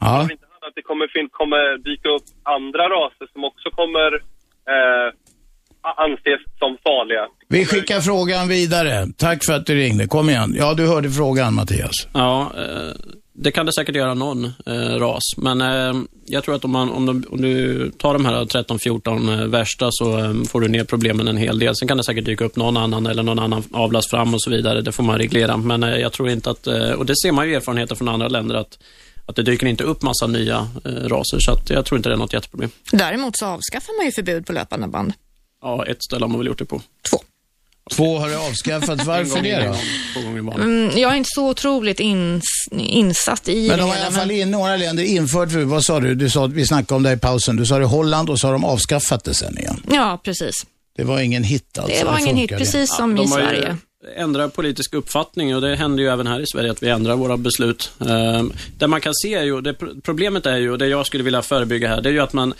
[0.00, 0.06] Ja.
[0.20, 2.26] Tror inte han att det kommer, fin- kommer dyka upp
[2.56, 4.10] andra raser som också kommer
[4.74, 5.08] eh,
[5.96, 7.26] anses som farliga?
[7.48, 9.06] Vi skickar frågan vidare.
[9.16, 10.06] Tack för att du ringde.
[10.06, 10.54] Kom igen.
[10.58, 12.08] Ja, du hörde frågan Mattias.
[12.12, 12.94] Ja, eh,
[13.42, 15.22] det kan det säkert göra någon eh, ras.
[15.36, 19.40] Men eh, jag tror att om, man, om, de, om du tar de här 13-14
[19.40, 21.76] eh, värsta så eh, får du ner problemen en hel del.
[21.76, 24.50] Sen kan det säkert dyka upp någon annan eller någon annan avlas fram och så
[24.50, 24.80] vidare.
[24.80, 25.56] Det får man reglera.
[25.56, 28.28] Men eh, jag tror inte att, eh, och det ser man ju erfarenheter från andra
[28.28, 28.78] länder, att,
[29.26, 31.38] att det dyker inte upp massa nya eh, raser.
[31.40, 32.70] Så att jag tror inte det är något jätteproblem.
[32.92, 35.12] Däremot så avskaffar man ju förbud på löpande band.
[35.62, 36.82] Ja, ett ställe har man väl gjort det på.
[37.90, 39.04] Två har det avskaffats.
[39.06, 39.76] Varför det då?
[40.14, 40.84] Två gånger i månaden.
[40.84, 44.10] Mm, jag är inte så otroligt ins, insatt i Men det de har i alla
[44.10, 45.52] fall i några länder infört.
[45.52, 46.14] Vad sa du?
[46.14, 47.56] du sa, vi snackade om det i pausen.
[47.56, 49.82] Du sa det Holland och så har de avskaffat det sen igen.
[49.92, 50.54] Ja, precis.
[50.96, 51.98] Det var ingen hit alltså.
[51.98, 53.76] Det var ingen hit, precis som de i Sverige.
[54.16, 57.36] ändrat politisk uppfattning och det händer ju även här i Sverige att vi ändrar våra
[57.36, 57.90] beslut.
[58.08, 61.24] Ehm, det man kan se är ju, det, problemet är ju, och det jag skulle
[61.24, 62.54] vilja förebygga här, det är ju att man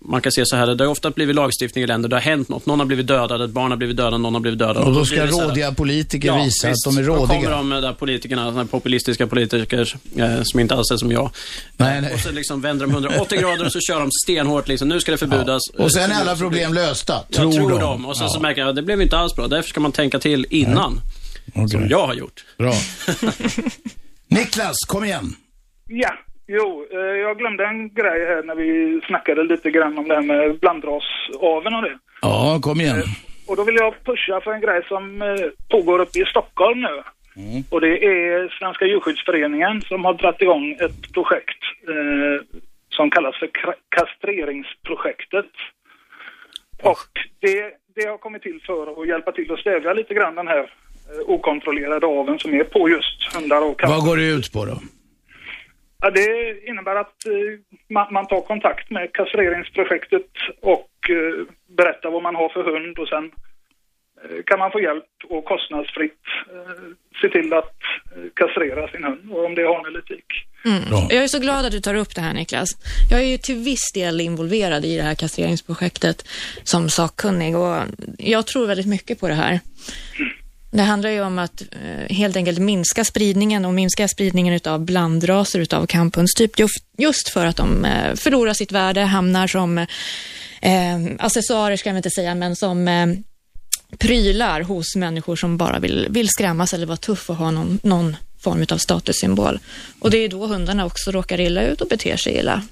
[0.00, 2.48] man kan se så här, det har ofta blivit lagstiftning i länder, det har hänt
[2.48, 4.84] något, någon har blivit dödad, ett barn har blivit dödad, någon har blivit dödad.
[4.84, 6.86] Och då ska så rådiga politiker Ja, visa visst.
[6.86, 7.50] att de är Då kommer rådiga.
[7.50, 11.30] de där politikerna, såna populistiska politiker eh, som inte alls är som jag.
[11.76, 12.14] Nej, nej.
[12.14, 15.12] Och så liksom vänder de 180 grader och så kör de stenhårt liksom, nu ska
[15.12, 15.62] det förbjudas.
[15.78, 17.78] Och sen är Eh, alla så- problem lösta, Ja, tror, tror de.
[17.80, 18.06] de.
[18.06, 18.40] Och sen så Ja.
[18.42, 19.48] märker jag det blev inte alls bra.
[19.48, 21.00] Därför ska man tänka till innan.
[21.70, 22.44] Som jag har gjort.
[22.58, 22.74] Bra.
[24.28, 25.34] Niklas, kom igen.
[25.88, 26.10] Ja,
[26.46, 30.22] jo, eh, jag glömde en grej här när vi snackade lite grann om det här
[30.22, 31.98] med blandrasaveln och det.
[32.22, 33.02] Ja, kom igen.
[33.48, 35.28] och då vill jag pusha för en grej som eh,
[35.70, 37.02] pågår uppe i Stockholm nu.
[37.70, 43.50] Och det är Svenska djurskyddsföreningen som har dragit igång ett projekt eh, som kallas för
[43.96, 45.52] kastreringsprojektet.
[46.82, 47.08] Och
[47.40, 50.58] det, det har kommit till för att hjälpa till att stävja lite grann den här
[50.58, 50.66] eh,
[51.26, 53.94] okontrollerade aveln som är på just hundar och katter.
[53.94, 54.78] Vad går det ut på då?
[56.02, 56.28] Ja, det
[56.66, 57.32] innebär att eh,
[57.88, 60.30] man, man tar kontakt med kastreringsprojektet
[60.60, 61.46] och eh,
[61.76, 63.24] berättar vad man har för hund och sen
[64.22, 66.24] eh, kan man få hjälp och kostnadsfritt
[67.20, 67.78] se till att
[68.34, 70.28] kastrera sin hund och om det har en etik.
[70.64, 70.82] Mm.
[71.10, 72.70] Jag är så glad att du tar upp det här Niklas.
[73.10, 76.28] Jag är ju till viss del involverad i det här kastreringsprojektet
[76.64, 77.76] som sakkunnig och
[78.18, 79.60] jag tror väldigt mycket på det här.
[80.74, 85.60] Det handlar ju om att eh, helt enkelt minska spridningen och minska spridningen utav blandraser
[85.60, 86.50] utav kamphundstyp
[86.98, 89.86] just, för att de eh, förlorar sitt värde, hamnar som eh,
[91.18, 93.06] accessoarer ska jag inte säga, men som eh,
[93.98, 98.16] prylar hos människor som bara vill, vill skrämmas eller vara tuff och ha någon, någon
[98.44, 99.58] form av statussymbol.
[100.00, 102.62] Och det är då hundarna också råkar illa ut och beter sig illa.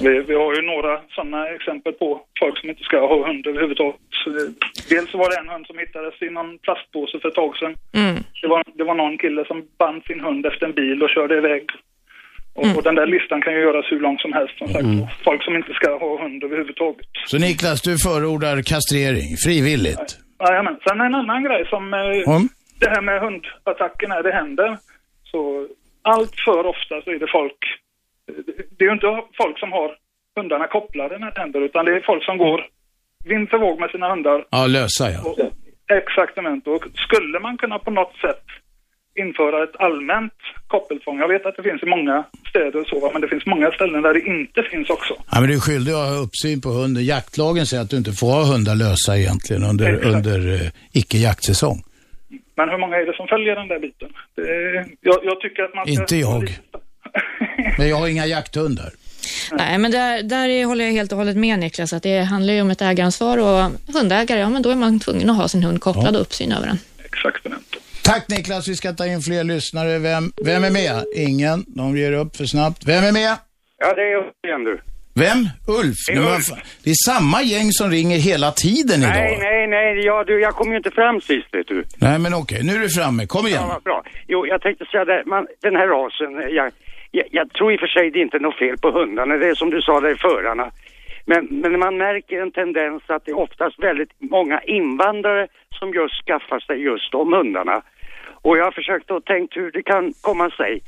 [0.00, 4.00] Vi, vi har ju några sådana exempel på folk som inte ska ha hund överhuvudtaget.
[4.30, 4.50] Eh,
[4.90, 7.74] Dels var det en hund som hittades i någon plastpåse för ett tag sedan.
[8.02, 8.16] Mm.
[8.42, 11.36] Det var, det var någon kille som band sin hund efter en bil och körde
[11.36, 11.64] iväg.
[12.54, 14.84] Och, och den där listan kan ju göras hur lång som helst som sagt.
[14.84, 15.06] Mm.
[15.24, 17.08] Folk som inte ska ha hund överhuvudtaget.
[17.26, 20.10] Så Niklas, du förordar kastrering, frivilligt?
[20.44, 20.76] Jajamän.
[20.86, 22.48] Sen en annan grej som eh, Om?
[22.80, 24.78] det här med hundattacker när det händer.
[25.30, 25.66] Så
[26.02, 27.60] allt för ofta så är det folk,
[28.76, 29.96] det är ju inte folk som har
[30.36, 32.66] hundarna kopplade när det händer utan det är folk som går
[33.24, 34.44] vind för våg med sina hundar.
[34.50, 35.20] Ja, lösa ja.
[35.24, 35.38] Och.
[36.66, 38.44] Och skulle man kunna på något sätt
[39.14, 40.32] införa ett allmänt
[40.66, 41.18] koppeltvång.
[41.18, 44.02] Jag vet att det finns i många städer och så, men det finns många ställen
[44.02, 45.14] där det inte finns också.
[45.30, 47.04] Ja, men du är skyldig att ha uppsyn på hunden.
[47.04, 51.78] Jaktlagen säger att du inte får ha hundar lösa egentligen under, under eh, icke-jaktsäsong.
[52.56, 54.08] Men hur många är det som följer den där biten?
[54.36, 54.42] Det,
[55.00, 55.88] jag, jag tycker att man.
[55.88, 56.42] Inte jag.
[57.78, 58.90] Men jag har inga jakthundar.
[59.52, 62.60] Nej, men där, där håller jag helt och hållet med Niklas, att det handlar ju
[62.60, 65.80] om ett ägaransvar och hundägare, ja men då är man tvungen att ha sin hund
[65.80, 66.78] kopplad och uppsyn över den.
[68.04, 69.98] Tack Niklas, vi ska ta in fler lyssnare.
[69.98, 71.04] Vem, vem är med?
[71.16, 71.64] Ingen.
[71.66, 72.84] De ger upp för snabbt.
[72.86, 73.36] Vem är med?
[73.78, 74.80] Ja, det är Ulf igen du.
[75.14, 75.48] Vem?
[75.80, 75.96] Ulf?
[76.06, 76.46] Det är Ulf.
[76.84, 79.14] Det är samma gäng som ringer hela tiden idag.
[79.14, 81.84] Nej, nej, nej, ja, du, jag kom ju inte fram sist vet du.
[81.96, 83.26] Nej, men okej, nu är du framme.
[83.26, 83.62] Kom igen.
[83.62, 84.04] Ja, vad bra.
[84.28, 86.72] Jo, jag tänkte säga det, man, den här rasen, jag,
[87.12, 89.48] jag, jag tror i och för sig det är inte något fel på hundarna, det
[89.48, 90.70] är som du sa, det är förarna.
[91.24, 95.48] Men, men man märker en tendens att det är oftast väldigt många invandrare
[95.78, 97.82] som just skaffar sig just de hundarna.
[98.42, 100.80] Och jag har försökt att tänkt hur det kan komma sig.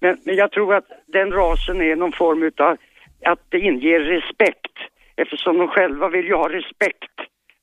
[0.00, 2.76] Men, men jag tror att den rasen är någon form utav
[3.24, 4.76] att det inger respekt.
[5.16, 7.14] Eftersom de själva vill ju ha respekt.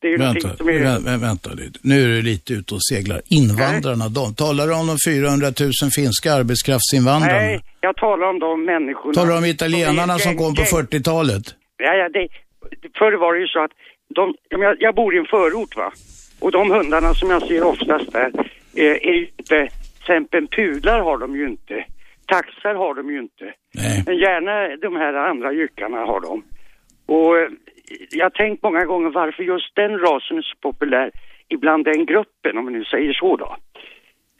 [0.05, 0.73] Det är ju Vänta, någonting som är...
[0.73, 1.79] vä- vä- vänta lite.
[1.81, 3.21] Nu är du lite ute och seglar.
[3.39, 7.37] Invandrarna, de, talar du om de 400 000 finska arbetskraftsinvandrarna?
[7.37, 9.13] Nej, jag talar om de människorna.
[9.13, 11.43] Talar du om italienarna som kom på gäng- 40-talet?
[11.77, 12.27] Ja, ja, det,
[12.99, 13.71] förr var det ju så att
[14.15, 15.91] de, jag, jag bor i en förort va.
[16.39, 18.31] Och de hundarna som jag ser oftast där
[18.75, 21.85] eh, är ju inte, till exempel pudlar har de ju inte.
[22.27, 23.45] Taxar har de ju inte.
[24.05, 26.43] Men gärna de här andra jyckarna har de.
[27.15, 27.49] Och eh,
[28.11, 31.11] jag har tänkt många gånger varför just den rasen är så populär
[31.47, 33.55] ibland den gruppen, om man nu säger så då.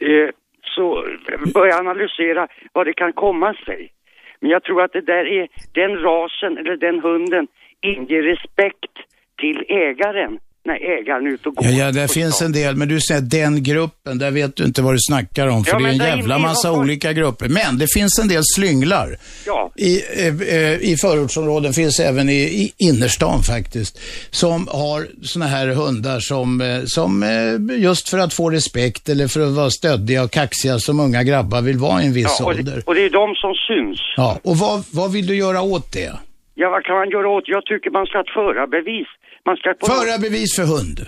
[0.07, 0.29] Eh,
[0.61, 3.91] så eh, börjar analysera vad det kan komma sig.
[4.39, 7.47] Men jag tror att det där är, den rasen eller den hunden
[7.81, 8.95] inger respekt
[9.37, 11.65] till ägaren när ägaren är ute och går.
[11.65, 14.81] Ja, ja, det finns en del, men du säger den gruppen, där vet du inte
[14.81, 17.47] vad du snackar om, för Ja, det är en jävla massa har- olika grupper.
[17.49, 19.17] Men det finns en del slynglar.
[19.45, 19.71] Ja.
[19.75, 23.99] I, eh, eh, I förortsområden, finns även i, i innerstan faktiskt,
[24.31, 29.27] som har såna här hundar som, eh, som eh, just för att få respekt eller
[29.27, 32.45] för att vara stöddiga och kaxiga som unga grabbar vill vara i en viss Ja,
[32.45, 32.75] och, ålder.
[32.75, 33.99] det, och det är de som syns.
[34.17, 36.11] Ja, och vad, vad vill du göra åt det?
[36.57, 37.43] Ja, vad kan man göra åt?
[37.47, 39.07] Jag tycker man ska ha ett förarbevis.
[39.45, 40.99] Man ska på Förarbevis för hund?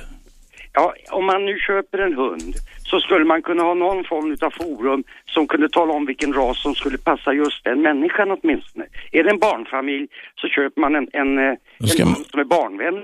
[0.74, 2.54] Ja, om man nu köper en hund
[2.90, 6.62] så skulle man kunna ha någon form av forum som kunde tala om vilken ras
[6.62, 8.86] som skulle passa just den människan åtminstone.
[9.12, 10.08] Är det en barnfamilj
[10.42, 11.44] så köper man en, en, eh,
[12.02, 13.04] en man- som är barnvänlig.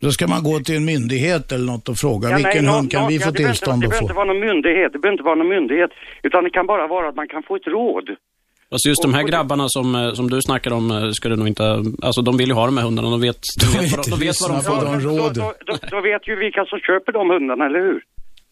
[0.00, 2.90] Då ska man gå till en myndighet eller något och fråga Ja, vilken nej, hund
[2.90, 4.04] kan vi ja, få det behöver inte- tillstånd Det att behöver få?
[4.04, 5.90] inte vara någon myndighet, det behöver inte vara någon myndighet,
[6.22, 8.06] utan det kan bara vara att man kan få ett råd.
[8.74, 11.64] Fast just de här grabbarna som, eh, som du snackar om eh, skulle nog inte,
[12.06, 14.16] alltså de vill ju ha de här hundarna, de vet, de vet, vad, de, de
[14.26, 14.80] vet vad de får.
[15.08, 18.02] Då, då, då, då vet ju vilka som köper de hundarna, eller hur?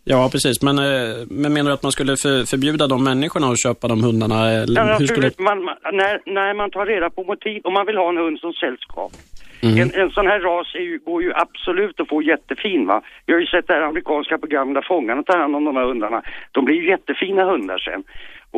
[0.05, 0.63] Ja, precis.
[0.63, 4.05] Men, eh, men menar du att man skulle för, förbjuda de människorna att köpa de
[4.05, 4.51] hundarna?
[4.51, 5.31] Eller Ja, hur skulle...
[5.39, 8.39] man, man, när, när man tar reda på motiv, om man vill ha en hund
[8.41, 9.13] som sällskap,
[9.63, 13.03] En, en sån här ras är ju, går ju absolut att få jättefin va.
[13.27, 15.87] Jag har ju sett det här amerikanska programmet där fångarna tar hand om de här
[15.91, 16.23] hundarna.
[16.53, 18.03] De blir ju jättefina hundar sen.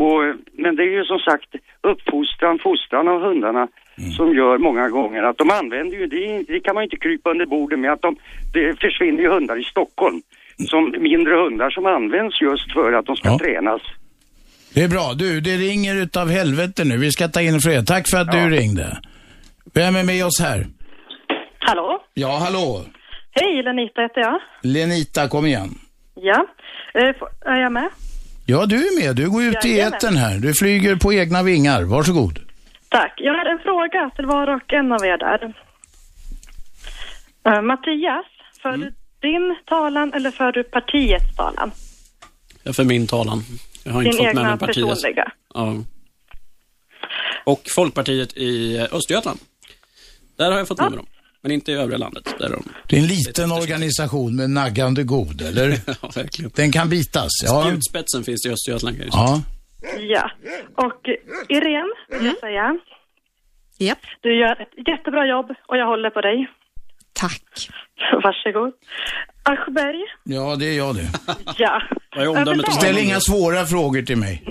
[0.02, 0.20] Och,
[0.52, 3.68] men det är ju som sagt uppfostran, fostran av hundarna
[4.16, 7.30] som gör många gånger att de använder ju, det, det kan man ju inte krypa
[7.30, 8.16] under bordet med att de,
[8.52, 10.22] det försvinner ju hundar i Stockholm.
[10.68, 13.38] Som mindre hundar som används just för att de ska Ja.
[13.38, 13.82] tränas.
[14.74, 15.12] Det är bra.
[15.16, 16.96] Du, det ringer utav helvete nu.
[16.98, 17.82] Vi ska ta in fler.
[17.82, 18.98] Tack för att du ringde.
[19.74, 20.66] Vem är med oss här?
[21.58, 22.02] Hallå?
[22.14, 22.80] Ja, hallå.
[23.30, 24.40] Hej, Lenita heter jag.
[24.62, 25.68] Lenita, kom igen.
[26.14, 26.46] Ja,
[26.94, 27.88] eh, är jag med?
[28.46, 29.16] Ja, du är med.
[29.16, 29.94] Du går ut i Jajamän.
[29.94, 30.38] etern här.
[30.38, 31.82] Du flyger på egna vingar.
[31.82, 32.38] Varsågod.
[32.88, 33.12] Tack.
[33.16, 35.54] Jag har en fråga till var och en av er där.
[37.46, 38.26] Eh, Mattias,
[38.62, 38.80] för Mm.
[38.80, 38.92] du
[39.28, 41.70] din talan eller för du partiets talan?
[42.62, 43.42] Jag för min talan.
[43.84, 44.88] Jag har inte Din fått med mig partiet.
[44.88, 45.32] personliga?
[45.54, 45.74] Ja.
[47.44, 49.38] Och Folkpartiet i Östergötland.
[50.38, 51.06] Där har jag fått med mig dem.
[51.44, 52.34] Men inte i övriga landet.
[52.38, 52.62] Där är de.
[52.88, 55.68] Det är en liten organisation med naggande god, eller?
[56.02, 56.50] ja, verkligen.
[56.54, 57.30] Den kan bitas.
[57.44, 57.64] Ja.
[57.66, 59.42] Spjutspetsen finns i Östergötland ja.
[60.00, 60.30] Ja.
[60.74, 62.26] Och eh, Irene, vill Mm.
[62.26, 62.76] jag säga.
[63.78, 63.98] Japp.
[64.20, 66.46] Du gör ett jättebra jobb och jag håller på dig.
[67.12, 67.42] Tack.
[68.24, 68.72] Varsågod.
[69.42, 71.08] Aschberg, Ja, det är jag det.
[71.58, 71.82] ja.
[72.16, 74.42] Överlag- Ställ inga svåra frågor till mig.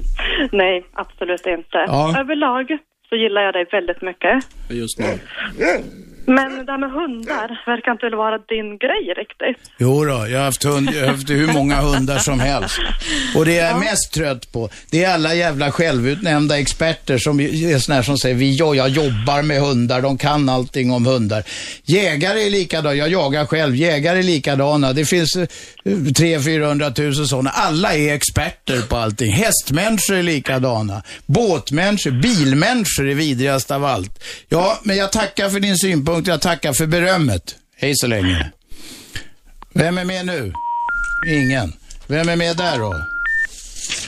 [0.51, 1.77] Nej, absolut inte.
[1.87, 2.19] Ja.
[2.19, 2.77] Överlag
[3.09, 4.43] så gillar jag dig väldigt mycket.
[4.69, 5.19] Just nu.
[6.25, 9.71] Men det här med hundar verkar inte vara din grej riktigt.
[9.77, 12.79] Jo då, jag har haft, hund, jag har haft hur många hundar som helst.
[13.35, 17.79] Och det jag är mest trött på, det är alla jävla självutnämnda experter som är
[17.79, 21.43] såna här som säger, vi, jo, jag jobbar med hundar, de kan allting om hundar.
[21.83, 24.93] Jägare är likadana, jag jagar själv, jägare är likadana.
[24.93, 25.47] Det finns eh,
[26.17, 27.49] 300 000 sådana.
[27.49, 29.31] Alla är experter på allting.
[29.31, 31.03] Hästmänniskor är likadana.
[31.25, 34.23] Båtmänniskor, bilmänniskor är vidrigast av allt.
[34.49, 37.55] Ja, men jag tackar för din synpunkt, jag tackar för berömmet.
[37.77, 38.51] Hej så länge.
[39.73, 40.53] Vem är med nu?
[41.27, 41.69] Ingen.
[42.07, 42.93] Vem är med där då?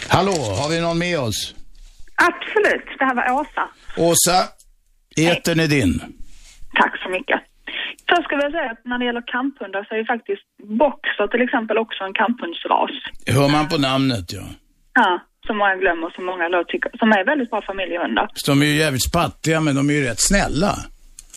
[0.10, 1.56] Hallå, har vi någon med oss?
[2.30, 3.66] Absolut, det här var Åsa.
[3.98, 4.38] Åsa,
[5.28, 5.94] etern är din.
[6.80, 7.40] Tack så mycket.
[8.10, 10.46] Först skulle jag säga att när det gäller kamphundar så är ju faktiskt
[10.84, 12.94] boxer till exempel också en kamphundsras.
[13.38, 14.46] Hör man på namnet ja.
[14.94, 15.10] Ja,
[15.48, 18.28] som många glömmer, som många då tycker, som är väldigt bra familjehundar.
[18.34, 20.74] Så de är ju jävligt spattiga men de är ju rätt snälla.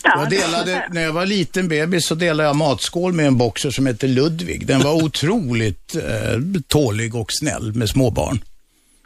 [0.05, 3.71] Ja, jag delade, när jag var liten bebis så delade jag matskål med en boxer
[3.71, 4.67] som hette Ludvig.
[4.67, 6.39] Den var otroligt eh,
[6.69, 8.39] tålig och snäll med småbarn.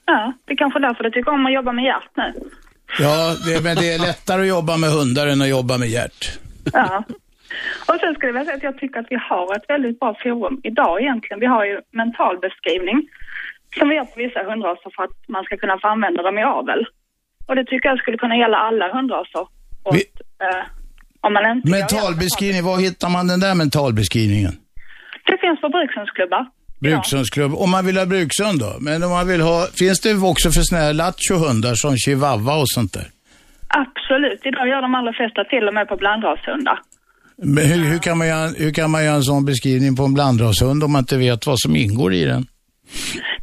[0.06, 2.32] Ja, det är kanske därför du tycker om att jobba med hjärt nu.
[3.00, 6.38] Ja, det, men det är lättare att jobba med hundar än att jobba med hjärt.
[6.72, 7.04] Ja.
[7.88, 10.16] Och sen skulle jag vilja säga att jag tycker att vi har ett väldigt bra
[10.22, 11.40] forum idag egentligen.
[11.40, 13.08] Vi har ju mentalbeskrivning
[13.78, 16.42] som vi gör på vissa hundraser för att man ska kunna få använda dem i
[16.44, 16.86] avel.
[17.46, 19.46] Och det tycker jag skulle kunna gälla alla hundraser.
[19.82, 20.10] Och, Vi-
[20.46, 20.64] eh,
[21.26, 24.52] om man inte Mentalbeskrivning, var hittar man den där mentalbeskrivningen?
[25.26, 26.46] Det finns på brukshundsklubbar.
[26.80, 27.54] Brukshundsklubb.
[27.54, 28.76] Om man vill ha brukshund då?
[28.80, 32.70] Men om man vill ha, finns det också för såna här lattjo-hundar som chihuahua och
[32.76, 33.06] sånt där?
[33.68, 34.40] Absolut.
[34.44, 36.78] Idag gör de allra flesta till och med på blandrashundar.
[37.36, 40.14] Men hur, hur, kan man göra, hur kan man göra en sån beskrivning på en
[40.14, 42.46] blandrashund om man inte vet vad som ingår i den?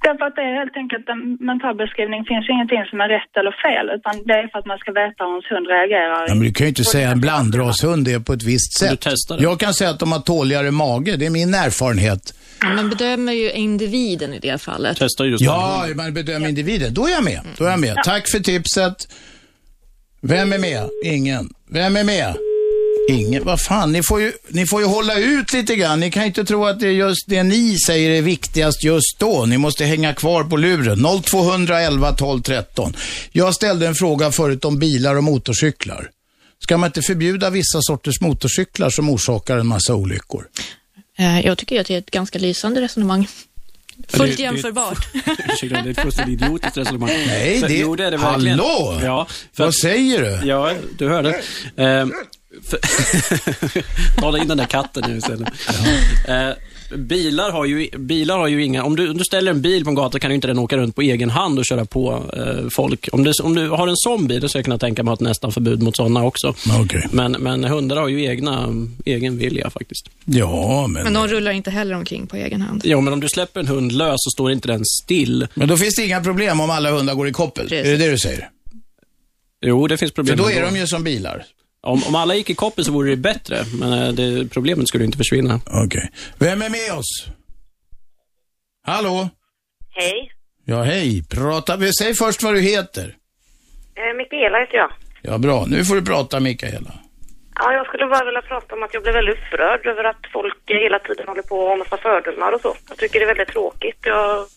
[0.06, 2.20] Därför att det är helt enkelt en mentalbeskrivning.
[2.32, 5.24] finns ingenting som är rätt eller fel, utan det är för att man ska veta
[5.24, 6.22] hur ens hund reagerar.
[6.28, 9.06] Ja, men du kan ju inte säga en blandrashund är på ett visst sätt.
[9.39, 12.24] Jag kan säga att de har tåligare mage, det är min erfarenhet.
[12.62, 14.97] Ja, Man bedömer ju individen i det fallet.
[14.97, 16.93] Testa just Ja, man bedömer individen.
[16.93, 17.41] Då är jag med.
[17.58, 17.95] Då är jag med.
[18.06, 19.08] Tack för tipset.
[20.22, 20.89] Vem är med?
[21.06, 21.50] Ingen.
[21.70, 22.36] Vem är med?
[23.10, 23.43] Ingen.
[23.43, 25.99] Vad fan, ni får, ju, ni får ju hålla ut lite grann.
[25.99, 29.20] Ni kan ju inte tro att det är just det ni säger är viktigast just
[29.20, 29.45] då.
[29.45, 31.05] Ni måste hänga kvar på luren.
[31.24, 32.93] 0211 12 13.
[33.32, 36.10] Jag ställde en fråga förut om bilar och motorcyklar.
[36.64, 40.47] Ska man inte förbjuda vissa sorters motorcyklar som orsakar en massa olyckor?
[41.18, 43.28] Eh, jag tycker att det är ett ganska lysande resonemang.
[44.10, 45.07] Fullt det- jämförbart.
[45.53, 47.10] Ursäkta, det är ett fullständigt idiotiskt resonemang.
[47.10, 48.60] Nej, Så- det- Jo, det är det verkligen.
[48.60, 48.99] Hallå?
[49.03, 50.47] Ja, för Vad säger du?
[50.47, 51.30] Ja, du hörde.
[51.76, 52.07] Eh,
[52.70, 52.80] för...
[54.22, 55.49] Tala in den där katten nu istället.
[56.28, 56.49] Eh,
[56.97, 58.83] bilar, har ju, bilar har ju inga...
[58.83, 60.77] Om du, om du ställer en bil på en gata kan ju inte den åka
[60.77, 63.09] runt på egen hand och köra på eh, folk.
[63.11, 65.19] Om du, om du har en sån bil, då skulle jag kunna tänka mig att
[65.19, 66.55] nästan förbud mot sådana också.
[66.83, 67.01] Okay.
[67.11, 68.67] Men, men hundar har ju egna,
[69.05, 70.09] egen vilja faktiskt.
[70.25, 72.81] Ja, Men de rullar inte heller omkring på egen hand.
[72.85, 75.47] Ja, men om du släpper en hund lös så står inte den still.
[75.53, 77.73] Men då finns det inga problem om alla hundar går i koppel.
[77.73, 78.49] Är det det du säger?
[79.61, 80.37] Jo, det finns problem.
[80.37, 81.45] För då är de ju som bilar.
[81.82, 85.05] Om, om alla gick i koppel så vore det bättre, men eh, det, problemet skulle
[85.05, 85.59] inte försvinna.
[85.86, 86.09] Okej.
[86.39, 87.27] Vem är med oss?
[88.84, 89.30] Hallå?
[89.89, 90.32] Hej.
[90.65, 91.23] Ja, hej.
[91.36, 91.77] Prata.
[92.01, 93.15] Säg först vad du heter.
[93.95, 94.91] Eh, Mikaela heter jag.
[95.21, 95.65] Ja, bra.
[95.67, 96.93] Nu får du prata, Mikaela.
[97.55, 100.57] Ja, jag skulle bara vilja prata om att jag blir väldigt upprörd över att folk
[100.65, 102.75] hela tiden håller på och har massa fördomar och så.
[102.89, 103.99] Jag tycker det är väldigt tråkigt.
[104.03, 104.47] Jag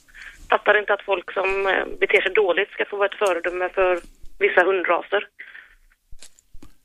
[0.50, 4.00] fattar inte att folk som eh, beter sig dåligt ska få vara ett föredöme för
[4.38, 5.22] vissa hundraser.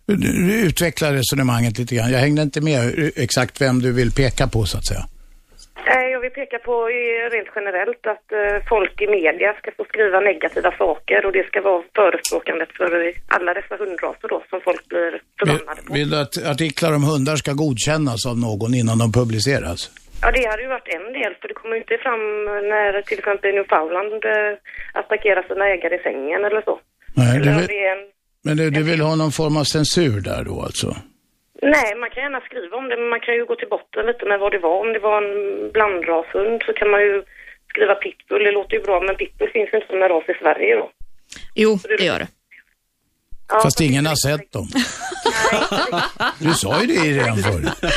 [0.07, 2.11] Du utvecklar resonemanget lite grann.
[2.11, 5.03] Jag hängde inte med exakt vem du vill peka på så att säga.
[5.93, 6.75] Eh, Jag vill peka på
[7.35, 11.61] rent generellt att eh, folk i media ska få skriva negativa saker och det ska
[11.61, 15.93] vara förespråkandet för alla dessa hundraser då som folk blir förbannade på.
[15.93, 19.79] Vill du att artiklar om hundar ska godkännas av någon innan de publiceras?
[20.21, 22.23] Ja, det hade ju varit en del, för det kommer ju inte fram
[22.73, 24.53] när till exempel Newfoundland eh,
[25.01, 26.75] attackerar sina ägare i sängen eller så.
[27.19, 28.03] Nej, om det är en...
[28.47, 30.95] men du, du vill ha någon form av censur där då alltså?
[31.61, 34.25] Nej, man kan gärna skriva om det, men man kan ju gå till botten lite
[34.25, 34.75] med vad det var.
[34.85, 35.31] Om det var en
[35.75, 37.23] blandrashund så kan man ju
[37.69, 40.33] skriva pitbull, det låter ju bra, men pitbull finns ju inte som en ras i
[40.41, 40.89] Sverige då.
[41.55, 42.27] Jo, det gör det.
[43.49, 44.67] Ja, Fast ingen har sett dem.
[46.39, 47.61] Du sa ju det redan förr.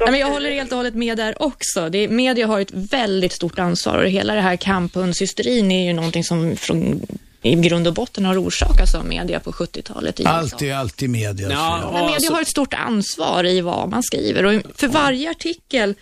[0.00, 1.88] Nej, men jag håller helt och hållet med där också.
[1.88, 6.24] Det, media har ett väldigt stort ansvar och hela det här kamphundshysterin är ju någonting
[6.24, 7.00] som från,
[7.42, 10.32] i grund och botten har orsakats av media på 70-talet i USA.
[10.32, 11.48] Allt är alltid media.
[11.92, 15.94] Men media har ett stort ansvar i vad man skriver och för varje artikel,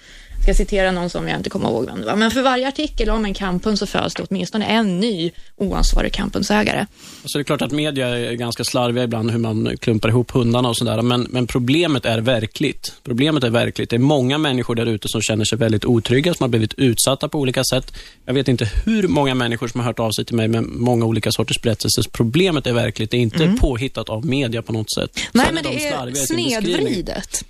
[0.42, 3.10] ska citera någon som jag inte kommer ihåg vem det var, men för varje artikel
[3.10, 6.86] om en kamphund så föds det åtminstone en ny oansvarig kamphundsägare.
[7.24, 10.68] Så det är klart att media är ganska slarviga ibland hur man klumpar ihop hundarna
[10.68, 11.02] och sådär.
[11.02, 12.94] Men, men problemet är verkligt.
[13.04, 13.90] Problemet är verkligt.
[13.90, 17.28] Det är många människor där ute som känner sig väldigt otrygga, som har blivit utsatta
[17.28, 17.92] på olika sätt.
[18.24, 21.04] Jag vet inte hur många människor som har hört av sig till mig med många
[21.04, 22.02] olika sorters berättelser.
[22.02, 23.10] Så Problemet är verkligt.
[23.10, 25.10] Det är inte påhittat av media på något sätt.
[25.32, 27.44] Nej, Sen men de det är snedvridet.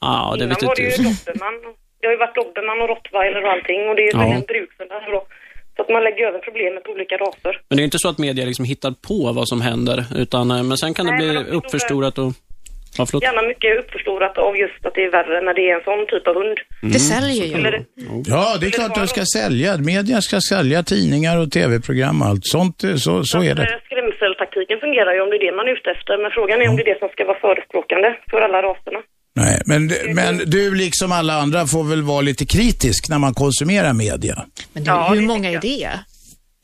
[0.00, 1.32] Ja, det Innan vet var det ju inte.
[2.02, 4.42] Det har ju varit dobermann och rottweiler och allting och det är ju Ja.
[4.52, 5.20] brukshundar då.
[5.76, 7.60] Så att man lägger över problemet på olika raser.
[7.68, 10.62] Men det är inte så att media liksom hittar på vad som händer, utan, eh,
[10.68, 12.32] men sen kan det Nej, bli men de förstår uppförstorat och...
[12.98, 13.22] Ja, förlåt.
[13.22, 16.26] Gärna mycket uppförstorat av just att det är värre när det är en sån typ
[16.30, 16.58] av hund.
[16.94, 17.54] Det säljer ju.
[17.54, 17.74] Eller,
[18.34, 19.70] Ja, det är klart att det ska sälja.
[19.92, 22.76] Media ska sälja tidningar och tv-program och allt sånt.
[23.04, 23.62] Så, så är det.
[23.62, 26.12] eh, Skrämseltaktiken fungerar ju om det är det man är ute efter.
[26.22, 29.00] Men frågan är om det är det som ska vara förespråkande för alla raserna.
[29.34, 33.92] Nej, men, men du liksom alla andra får väl vara lite kritisk när man konsumerar
[33.92, 34.44] media.
[34.72, 35.90] Men du, hur många är det?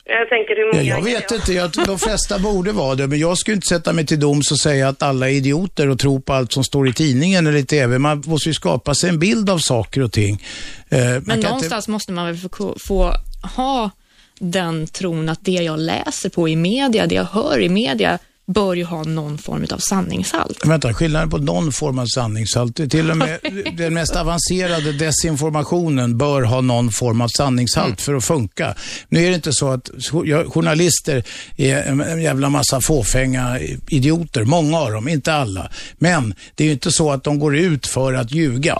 [0.05, 1.11] Jag tänker hur Ja, många...
[1.13, 4.05] jag vet inte, jag, de flesta borde vara det, men jag skulle inte sätta mig
[4.05, 6.93] till doms och säga att alla är idioter och tro på allt som står i
[6.93, 7.99] tidningen eller i TV.
[7.99, 10.43] Man måste ju skapa sig en bild av saker och ting.
[10.89, 13.13] Eh, Men kan inte- någonstans måste man väl få, få
[13.55, 13.91] ha
[14.39, 18.19] den tron att det jag läser på i media, det jag hör i media,
[18.53, 20.65] bör ju ha någon form av sanningshalt.
[20.65, 23.39] Vänta, skillnaden på någon form av sanningshalt, till och med
[23.77, 28.75] den mest avancerade desinformationen bör ha någon form av sanningshalt för att funka.
[29.09, 31.23] Nu är det inte så att jo- journalister
[31.57, 35.71] är en jävla massa fåfänga idioter, många av dem, inte alla.
[35.97, 38.77] Men det är ju inte så att de går ut för att ljuga.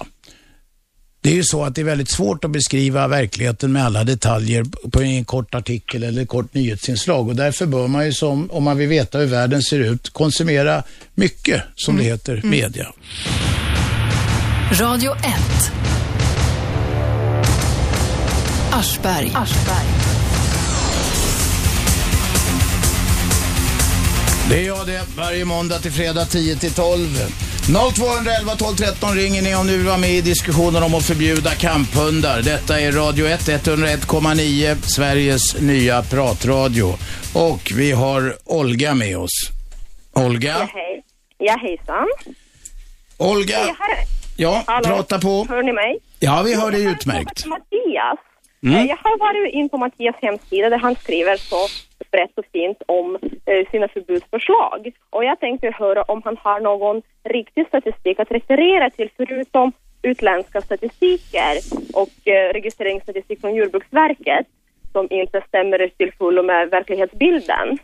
[1.22, 4.66] Det är ju så att det är väldigt svårt att beskriva verkligheten med alla detaljer
[4.92, 8.78] på en kort artikel eller kort nyhetsinslag och därför bör man ju som, om man
[8.78, 10.84] vill veta hur världen ser ut, konsumera
[11.16, 12.88] mycket, som det heter, media.
[14.72, 15.24] Radio 1.
[18.72, 19.32] Aschberg.
[24.50, 27.00] Det är jag det, varje måndag till fredag 10 till 12.
[27.96, 31.50] 0211 12 13 ringer ni om ni vill vara med i diskussionen om att förbjuda
[31.52, 32.42] kamphundar.
[32.42, 36.94] Detta är Radio 1, 101,9, Sveriges nya pratradio.
[37.34, 39.32] Och vi har Olga med oss.
[40.14, 40.50] Olga?
[40.60, 41.04] Ja, hej.
[41.38, 42.08] Ja, hejsan.
[43.18, 43.58] Olga?
[43.58, 43.74] Hej,
[44.38, 44.86] Ja, Hallå?
[44.88, 45.46] prata på.
[45.50, 45.98] Hör ni mig?
[46.20, 47.46] Ja, vi hör dig utmärkt.
[47.46, 48.20] Mattias.
[48.64, 48.76] Mm.
[48.76, 51.68] Eh, Jag har varit in på Mattias hemsida där han skriver så
[52.12, 54.92] brett och fint om eh, sina förbudsförslag.
[55.10, 59.72] Och jag tänkte höra om han har någon riktig statistik att referera till förutom
[60.02, 61.54] utländska statistiker
[61.94, 64.48] och eh, registreringsstatistik från Jordbruksverket
[64.92, 67.78] som inte stämmer till fullo med verklighetsbilden.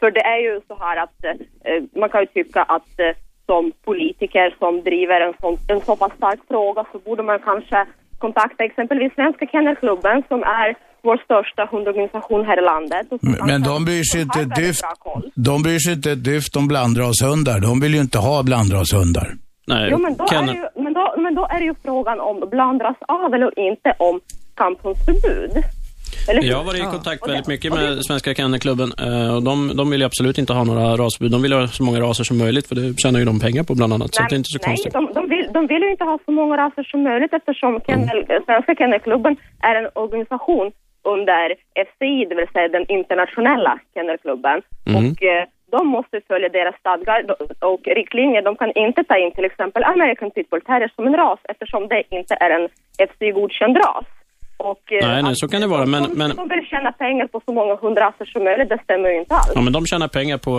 [0.00, 1.30] För det är ju så här att eh,
[1.64, 3.16] eh, man kan ju tycka att eh,
[3.46, 7.86] som politiker som driver en, sån, en så pass stark fråga så borde man kanske
[8.24, 10.68] kontakta exempelvis Svenska Kennelklubben som är
[11.06, 13.06] vår största hundorganisation här i landet.
[13.50, 14.84] Men de bryr sig inte ett dyft.
[15.34, 17.58] De bryr sig inte ett dyft om blandrashundar.
[17.68, 19.28] De vill ju inte ha blandrashundar.
[19.66, 22.20] Nej, Jo, men då, är det ju, men, då, men då är det ju frågan
[22.20, 24.20] om blandras avel och inte om
[24.54, 25.54] kamphundsförbud.
[26.42, 30.00] Jag har varit i kontakt väldigt mycket med Svenska Kennelklubben eh, och de, de vill
[30.00, 31.32] ju absolut inte ha några rasförbud.
[31.32, 33.74] De vill ha så många raser som möjligt för det tjänar ju de pengar på
[33.74, 34.14] bland annat.
[34.14, 34.92] Så det är inte så nej, konstigt.
[34.92, 38.18] de, de, vill, de vill ju inte ha så många raser som möjligt eftersom kennel,
[38.46, 41.54] Svenska Kennelklubben är en organisation under
[41.88, 44.62] FCI, det vill säga den internationella kennelklubben.
[44.86, 44.96] Mm.
[44.98, 47.20] Och eh, de måste följa deras stadgar
[47.60, 48.42] och riktlinjer.
[48.42, 52.02] De kan inte ta in till exempel American Pitbull Terrier som en ras eftersom det
[52.10, 52.68] inte är en
[53.08, 54.06] FCI-godkänd ras.
[54.60, 55.86] Och, eh, Nej, nej, så kan det vara.
[55.86, 59.08] Men, de, men, de vill tjäna pengar på så många hundraser som möjligt, det stämmer
[59.08, 59.52] ju inte alls.
[59.54, 60.54] ja, men de tjänar pengar på,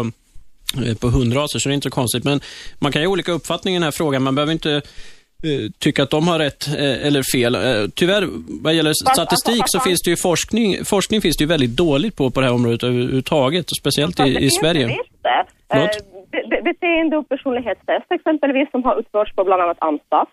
[0.86, 2.24] eh, på hundraser, så det är inte så konstigt.
[2.24, 2.40] Men
[2.80, 4.24] man kan ju ha olika uppfattningar i den här frågan.
[4.24, 7.56] Man behöver inte eh, tycka att de har rätt eh, eller fel.
[7.56, 7.62] Eh,
[7.96, 8.24] Tyvärr,
[8.64, 12.32] vad gäller statistik så finns det ju forskning, forskning finns det ju väldigt dåligt på
[12.32, 14.86] på det här området överhuvudtaget, speciellt i, i Sverige.
[14.88, 20.30] det Beteende och personlighetstest exempelvis som har utförts på bland annat Amstaff.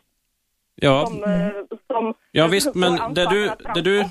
[0.81, 1.51] Ja, Som, eh,
[1.87, 4.05] som ja visst, men det du, det du...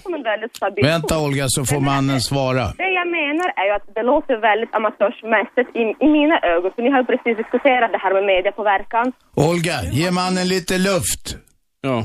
[0.84, 2.64] Vänta Olga så får mannen svara.
[2.78, 6.72] Det jag menar är ju att det låter väldigt amatörsmässigt i, i mina ögon.
[6.76, 9.12] För ni har ju precis diskuterat det här med mediepåverkan.
[9.36, 11.38] Olga, ge mannen lite luft.
[11.82, 11.98] Ja.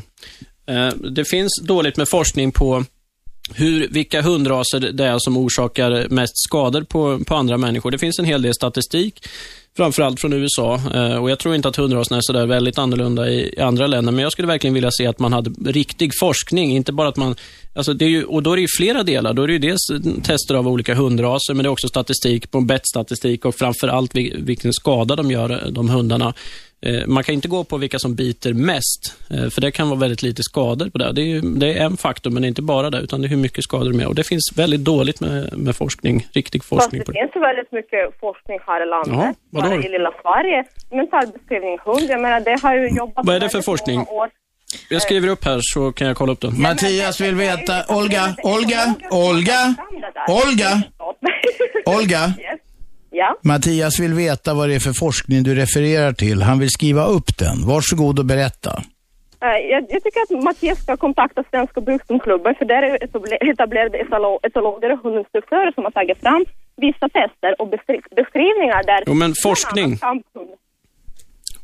[0.74, 2.84] Eh, Det finns dåligt med forskning på
[3.54, 7.90] hur, vilka hundraser det är som orsakar mest skador på, på andra människor.
[7.90, 9.26] Det finns en hel del statistik,
[9.76, 10.80] framförallt från USA.
[10.94, 14.12] Eh, och jag tror inte att hundraserna är sådär väldigt annorlunda i, i andra länder.
[14.12, 17.34] Men jag skulle verkligen vilja se att man hade riktig forskning, inte bara att man...
[17.74, 19.34] Alltså det är ju, och då är det ju flera delar.
[19.34, 19.80] Då är det ju dels
[20.22, 25.16] tester av olika hundraser, men det är också statistik på bettstatistik och framförallt vilken skada
[25.16, 26.34] de gör, de hundarna.
[26.86, 29.98] Eh, Man kan inte gå på vilka som biter mest, eh, för det kan vara
[30.00, 31.12] väldigt lite skador på det.
[31.12, 33.26] Det är, ju, det är en faktor, men det är inte bara det, utan det
[33.26, 34.06] är hur mycket skador de är.
[34.08, 37.18] Och det finns väldigt dåligt med, med forskning, riktig Fast forskning det på det.
[37.32, 39.12] finns väldigt mycket forskning här i landet.
[39.14, 39.68] Jaha, vadå?
[39.68, 40.64] Bara i lilla Sverige.
[40.90, 44.00] Mentalbeskrivning hund, jag menar det har ju jobbat Vad är det för forskning?
[44.00, 44.30] år.
[44.90, 46.60] Jag skriver upp här så kan jag kolla upp den.
[46.62, 49.74] Mattias vill veta, Olga, Olga, Olga,
[50.28, 50.82] Olga,
[51.86, 52.32] Olga.
[53.14, 53.36] Ja.
[53.42, 56.42] Mattias vill veta vad det är för forskning du refererar till.
[56.42, 57.66] Han vill skriva upp den.
[57.66, 58.70] Varsågod och berätta.
[59.42, 63.98] Eh, Jag, jag tycker att Mattias ska kontakta Svenska Bruksdomsklubben för där är etabler- etablerade
[64.42, 66.44] etologer och hundinstruktörer som har tagit fram
[66.76, 69.02] vissa tester och beskri- beskrivningar där...
[69.06, 69.98] Jo, men forskning.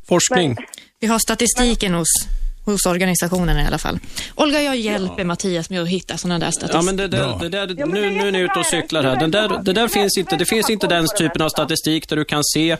[0.09, 0.55] Forskning.
[0.99, 2.07] Vi har statistiken hos,
[2.71, 3.99] hos organisationen i alla fall.
[4.35, 6.75] Olga, jag hjälper Mattias med att hitta sådana där statistik.
[6.75, 9.19] Ja, men det där, det där, nu, nu är ni ute och cyklar här.
[9.19, 12.25] Den där, det där finns inte, det finns inte den typen av statistik där du
[12.25, 12.77] kan se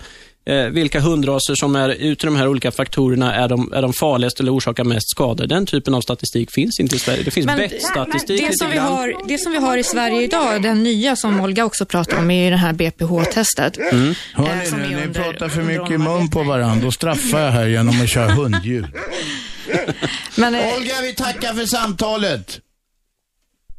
[0.49, 4.43] eh, vilka hundraser som är, utav de här olika faktorerna, är de, är de farligaste
[4.43, 5.47] eller orsakar mest skador.
[5.47, 7.23] Den typen av statistik finns inte i Sverige.
[7.23, 10.83] Det finns bettstatistik det som, vi har, det som vi har i Sverige idag, den
[10.83, 13.77] nya som Olga också pratar om, är ju det här BPH-testet.
[13.77, 14.13] Mm.
[14.33, 16.85] Hör ni nu, ni pratar för mycket i mun på varandra.
[16.85, 18.85] Då straffar jag här genom att köra hundljud.
[20.37, 22.61] Men, eh, Olga, vi tackar för samtalet.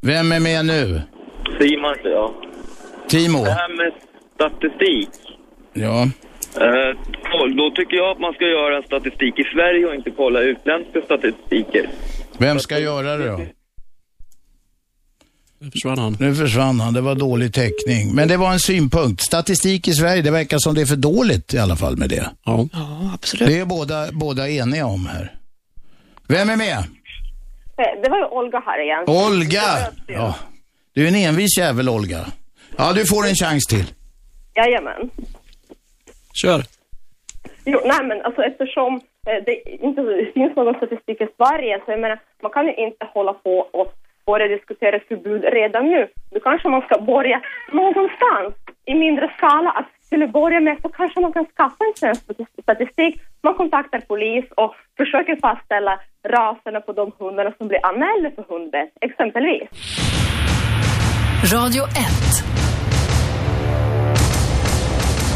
[0.02, 1.02] Vem är med nu?
[1.58, 2.34] Simon heter jag.
[3.08, 3.44] Timo?
[3.44, 3.92] Det här med
[4.34, 5.08] statistik.
[5.72, 6.08] Ja.
[6.56, 11.00] Eh, då tycker jag att man ska göra statistik i Sverige och inte kolla utländska
[11.04, 11.90] statistiker.
[12.38, 13.40] Vem ska göra det då?
[15.62, 16.16] Nu försvann han.
[16.20, 16.94] Nu försvann han.
[16.94, 18.14] Det var dålig täckning.
[18.14, 19.22] Men det var en synpunkt.
[19.22, 22.30] Statistik i Sverige, det verkar som det är för dåligt i alla fall med det.
[22.44, 23.48] Ja, ja absolut.
[23.48, 25.34] Det är båda, båda eniga om här.
[26.28, 26.78] Vem är med?
[26.78, 29.04] Eh, Det var ju Olga här igen.
[29.26, 29.62] Olga!
[30.06, 30.34] Ja.
[30.92, 32.26] Du är en envis jävel, Olga.
[32.76, 33.84] Ja, du får en chans till.
[34.54, 35.10] Jajamän.
[36.34, 36.60] Kör.
[37.64, 38.94] Jo, nej men alltså eftersom
[39.26, 43.06] eh, det inte finns någon statistik i Sverige så jag menar, man kan ju inte
[43.14, 43.92] hålla på och
[44.26, 46.08] börja diskutera förbud redan nu.
[46.30, 47.40] Då kanske man ska börja
[47.72, 48.54] någonstans
[48.84, 49.70] i mindre skala.
[49.70, 53.20] Att till att börja med så kanske man kan skaffa en svensk stati- statistik.
[53.42, 58.92] Man kontaktar polis och försöker fastställa raserna på de hundarna som blir anmälda för hundbett,
[59.00, 59.68] exempelvis.
[61.54, 61.90] Radio 1.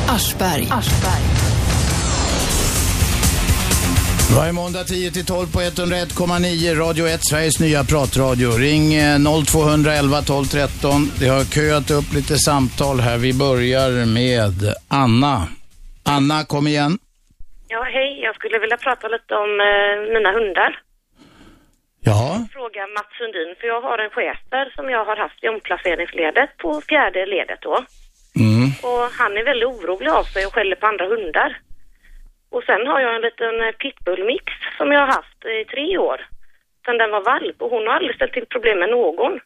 [0.08, 0.68] Aschberg.
[4.36, 8.48] Varje måndag 10 till 12 på 101,9 Radio 1, Sveriges nya pratradio.
[8.50, 11.10] Ring eh, 0211 12 13.
[11.20, 13.18] Det har köat upp lite samtal här.
[13.18, 13.90] Vi börjar
[14.20, 14.54] med
[14.88, 15.36] Anna.
[16.14, 16.98] Anna, kom igen.
[17.68, 18.20] Ja, hej.
[18.26, 20.72] Jag skulle vilja prata lite om eh, mina hundar.
[22.10, 22.46] Ja.
[22.52, 26.80] Fråga Mats Sundin, för jag har en schäfer som jag har haft i omplaceringsledet på
[26.88, 27.76] fjärde ledet då.
[28.38, 28.68] Mm.
[28.82, 31.50] Och han är väldigt orolig av sig och skäller på andra hundar.
[32.50, 34.44] Och sen har jag en liten eh, pitbullmix
[34.78, 36.18] som jag har haft i tre år.
[36.84, 39.40] Sen den var valp och hon har aldrig ställt till problem med någon.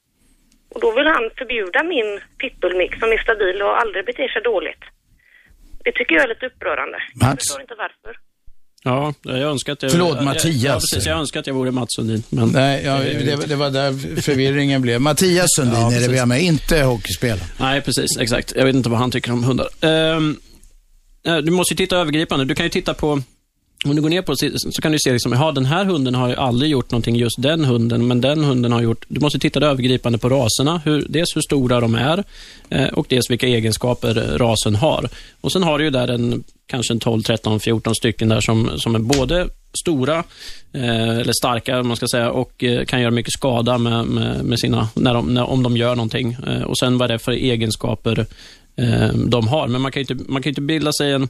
[0.75, 4.85] Och då vill han förbjuda min pitbullmix som är stabil och aldrig beter sig dåligt.
[5.85, 6.99] Det tycker jag är lite upprörande.
[7.15, 7.39] Jag Mats?
[7.39, 8.28] förstår inte varför.
[8.89, 9.91] Ja, jag önskar att jag...
[9.91, 10.63] Förlåt, jag, Mattias.
[10.63, 11.07] Ja, precis.
[11.07, 12.23] Jag önskar att jag vore Mats Sundin.
[12.29, 15.01] Men Nej, ja, det, det var där förvirringen blev.
[15.01, 17.47] Mattias Sundin Ja, är det vi har med, inte hockeyspelare.
[17.57, 18.19] Nej, precis.
[18.19, 18.53] Exakt.
[18.57, 19.69] Jag vet inte vad han tycker om hundar.
[19.81, 22.45] Eh, du måste ju titta övergripande.
[22.45, 23.23] Du kan ju titta på
[23.85, 26.29] om du går ner på så så kan du se liksom, den här hunden har
[26.29, 29.05] ju aldrig gjort någonting, just den hunden, men den hunden har gjort...
[29.09, 32.25] Du måste titta övergripande på raserna, hur, dels hur stora de är
[32.69, 35.09] eh, och dels vilka egenskaper rasen har.
[35.41, 38.71] Och sen har du ju där en, kanske en 12, 13, 14 stycken där som,
[38.79, 39.49] som är både
[39.81, 40.19] stora,
[40.73, 44.45] eh, eller starka om man ska säga, och eh, kan göra mycket skada med, med,
[44.45, 46.37] med sina, när de, när, om de gör någonting.
[46.47, 48.27] Eh, och sen vad det är för egenskaper
[48.77, 49.69] eh, de har.
[49.69, 51.29] Men man kan ju inte, man kan inte bilda sig en,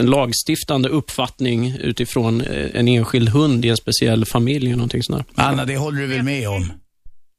[0.00, 5.36] en lagstiftande uppfattning utifrån eh, en enskild hund i en speciell familj eller någonting sånt
[5.36, 5.44] där.
[5.44, 6.62] Anna, det håller du väl med om?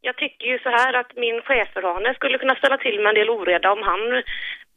[0.02, 3.30] Jag tycker ju så här att min schäferhane skulle kunna ställa till med en del
[3.30, 4.02] oreda om han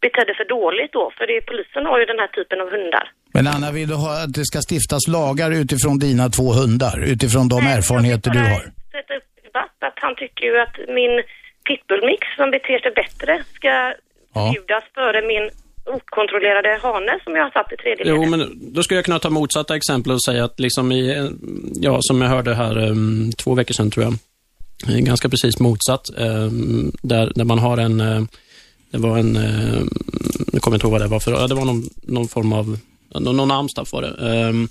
[0.05, 1.05] betedde sig dåligt då.
[1.17, 3.05] För det, polisen har ju den här typen av hundar.
[3.35, 6.97] Men Anna, vill du ha att det ska stiftas lagar utifrån dina två hundar?
[7.15, 8.63] Utifrån de erfarenheter du har?
[8.97, 11.15] Sätta upp debatt att han tycker ju att min
[11.69, 13.73] pitbullmix som beter sig bättre ska
[14.35, 14.41] Ja.
[14.47, 15.45] förbjudas före min
[15.87, 18.31] okontrollerade hane som jag har satt i tredje Jo, ledet.
[18.31, 21.31] men då skulle jag kunna ta motsatta exempel och säga att liksom i,
[21.75, 24.19] ja, som jag hörde här um, två veckor sedan tror jag,
[25.05, 28.23] ganska precis motsatt, um, där, där man har en, eh,
[28.91, 29.83] det var en, uh,
[30.53, 32.79] jag kommer inte ihåg vad det var för, ja, det var någon, någon form av,
[33.15, 34.49] någon, någon amstaff var det.
[34.49, 34.69] Um,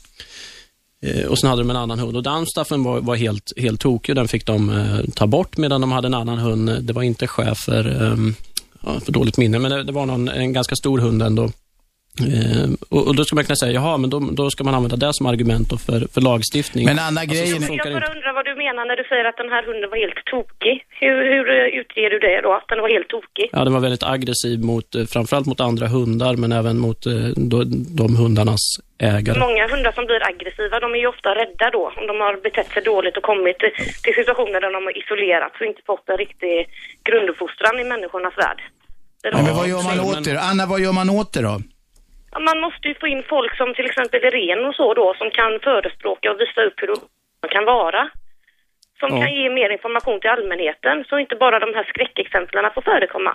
[1.05, 3.79] eh, och sen hade de en annan hund och den amstaffen var, var helt, helt
[3.79, 7.03] tokig den fick de eh, ta bort medan de hade en annan hund, det var
[7.03, 8.35] inte schäfer, um,
[8.85, 11.49] ja, för dåligt minne, men det, det var någon, en ganska stor hund ändå.
[12.19, 14.97] Eh, och, och då ska man kunna säga, jaha, men då, då ska man använda
[15.05, 16.85] det som argument då för, för lagstiftning.
[16.85, 19.37] Men Anna, Alltså, så grejen Jag bara undrar vad du menar när du säger att
[19.43, 20.75] den här hunden var helt tokig.
[21.01, 21.45] Hur, hur
[21.81, 23.47] utger du det då, att den var helt tokig?
[23.51, 27.13] Ja, den var väldigt aggressiv mot, eh, framförallt mot andra hundar, men även mot eh,
[27.51, 27.57] då,
[28.01, 28.65] de hundarnas
[29.13, 29.39] ägare.
[29.47, 31.83] Många hundar som blir aggressiva, de är ju ofta rädda då.
[31.99, 35.55] Om de har betett sig dåligt och kommit till, till situationer där de har isolerats
[35.59, 36.55] och inte fått en riktig
[37.07, 38.61] grunduppfostran i människornas värld.
[39.31, 40.39] De- Ja, men vad gör man åt det?
[40.49, 41.55] Anna, vad gör man åt det då?
[42.33, 45.27] Ja, Man måste ju få in folk som till exempel Irene och så då, som
[45.39, 46.87] kan förespråka och visa upp hur
[47.43, 48.01] man kan vara.
[48.99, 49.17] Som Ja.
[49.21, 53.33] kan ge mer information till allmänheten, så inte bara de här skräckexemplen får förekomma.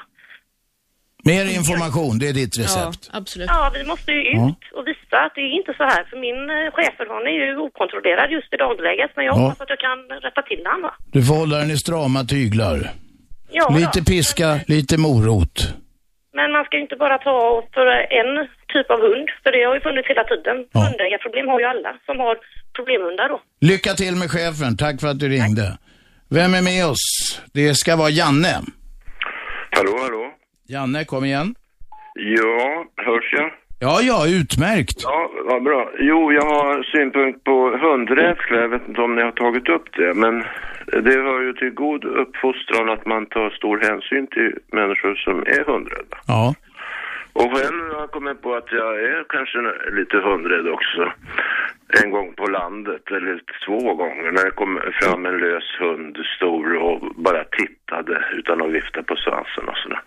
[1.25, 3.03] Mer information, det är ditt recept.
[3.21, 3.49] absolut.
[3.53, 6.05] Ja, vi måste ju ut och visa att det är inte så här.
[6.11, 9.39] För min eh, schäferhane är ju okontrollerad just i dagläget, men jag Ja.
[9.41, 10.95] hoppas att jag kan rätta till den va?
[11.13, 12.79] Du får hålla den i strama tyglar.
[13.53, 15.57] Ja, Lite piska, lite morot.
[16.33, 17.87] Men man ska ju inte bara ta för
[18.21, 18.31] en
[18.75, 20.57] typ av hund, för det har ju funnits hela tiden.
[20.73, 20.81] Ja.
[20.81, 22.37] Hundägarproblem har ju alla som har
[22.77, 23.41] problemhundar då.
[23.61, 25.79] Lycka till med chefen, tack för att du ringde.
[26.31, 27.05] Vem är med oss?
[27.55, 28.55] Det ska vara Janne.
[29.71, 30.25] Hallå, hallå.
[30.69, 31.55] Janne, kom igen.
[32.15, 33.51] Ja, hörs jag?
[33.81, 34.99] Ja, ja, utmärkt.
[35.03, 35.91] Ja, vad bra.
[35.99, 38.57] Jo, jag har synpunkt på hundrädsla.
[38.57, 40.45] Jag vet inte om ni har tagit upp det, men
[40.93, 45.65] det hör ju till god uppfostran att man tar stor hänsyn till människor som är
[45.65, 46.17] hundrädda.
[46.27, 46.55] Ja.
[47.33, 49.59] Och själv har jag kommit på att jag är kanske
[49.93, 51.13] lite hundrädd också.
[52.03, 56.77] En gång på landet, eller två gånger, när det kom fram en lös hund, stor,
[56.77, 60.01] och bara tittade utan att vifta på svansen och sådär.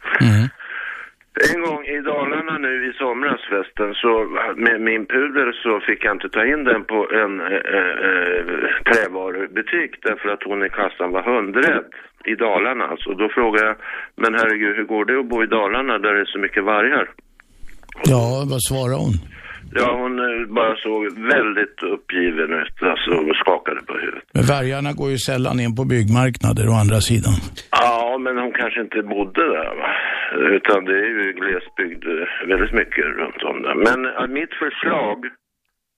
[1.35, 4.11] En gång i Dalarna nu i somras förresten, så
[4.55, 8.43] med min pudel så fick jag inte ta in den på en äh, äh,
[8.89, 11.85] trävarubutik därför att hon i kassan var hundrädd.
[12.25, 13.13] I Dalarna alltså.
[13.13, 13.75] Då frågade jag,
[14.15, 17.09] men herregud hur går det att bo i Dalarna där det är så mycket vargar?
[18.03, 19.13] Ja, vad svarade hon?
[19.75, 21.01] Ja, hon eh, bara såg
[21.35, 24.23] väldigt uppgiven ut, alltså och skakade på huvudet.
[24.33, 27.35] Men vargarna går ju sällan in på byggmarknader å andra sidan.
[27.71, 29.89] Ja, men hon kanske inte bodde där va?
[30.57, 33.75] Utan det är ju glesbygd eh, väldigt mycket runt om där.
[33.87, 35.17] Men eh, mitt förslag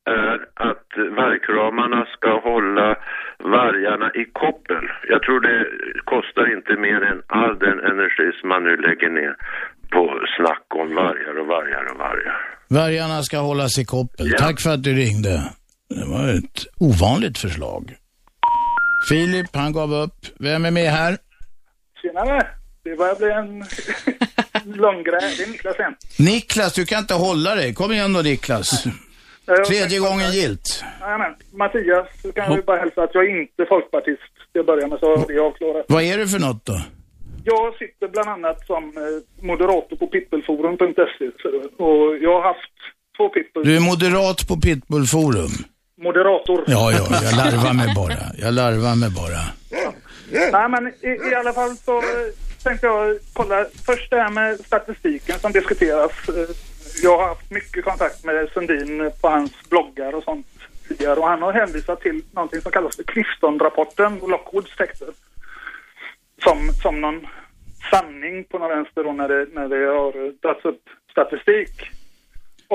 [0.06, 0.38] är
[0.72, 0.88] att
[1.22, 2.96] vargkramarna ska hålla
[3.40, 4.86] vargarna i koppel.
[5.08, 5.66] Jag tror det
[6.04, 9.36] kostar inte mer än all den energi som man nu lägger ner
[9.92, 12.55] på snack om vargar och vargar och vargar.
[12.68, 14.32] Vargarna ska hållas i koppel.
[14.40, 15.44] Tack för att du ringde.
[15.90, 17.96] Det var ett ovanligt förslag.
[19.10, 20.16] Filip, han gav upp.
[20.40, 21.18] Vem är med här?
[22.02, 22.48] Tjenare!
[22.84, 23.60] Det börjar bli en
[24.78, 25.36] lång grej.
[25.38, 25.96] Det är Niklas igen.
[26.20, 27.74] Niklas, du kan inte hålla dig.
[27.74, 28.84] Kom igen då Niklas.
[29.68, 30.84] Tredje gången gilt.
[31.02, 31.36] Jajamän.
[31.54, 34.22] Mattias, så kan jag ju bara hälsa att jag är inte folkpartist.
[34.52, 35.86] Till att börja med så det avklarat.
[35.88, 36.82] Vad är du för något då?
[37.48, 41.26] Jag sitter bland annat som eh, moderator på pitbullforum.se
[41.84, 42.76] och jag har haft
[43.18, 43.66] två pitbulls.
[43.68, 45.52] Du är moderat på Pitbullforum.
[46.02, 46.64] Moderator.
[46.68, 48.18] Ja, ja, jag larvar mig bara.
[48.38, 49.42] Jag larvar mig bara.
[50.52, 52.04] Nej, men i, i alla fall så eh,
[52.64, 56.12] tänkte jag kolla först det här med statistiken som diskuteras.
[56.30, 56.56] Eh,
[57.04, 60.48] Jag har haft mycket kontakt med Sundin på hans bloggar och sånt
[60.88, 65.08] tidigare och han har hänvisat till någonting som kallas för Clifton-rapporten och Lockwoods texter.
[66.44, 67.28] Som, som någon
[67.92, 70.82] sanning på någon vänster då när det, när det har dragits upp
[71.12, 71.72] statistik.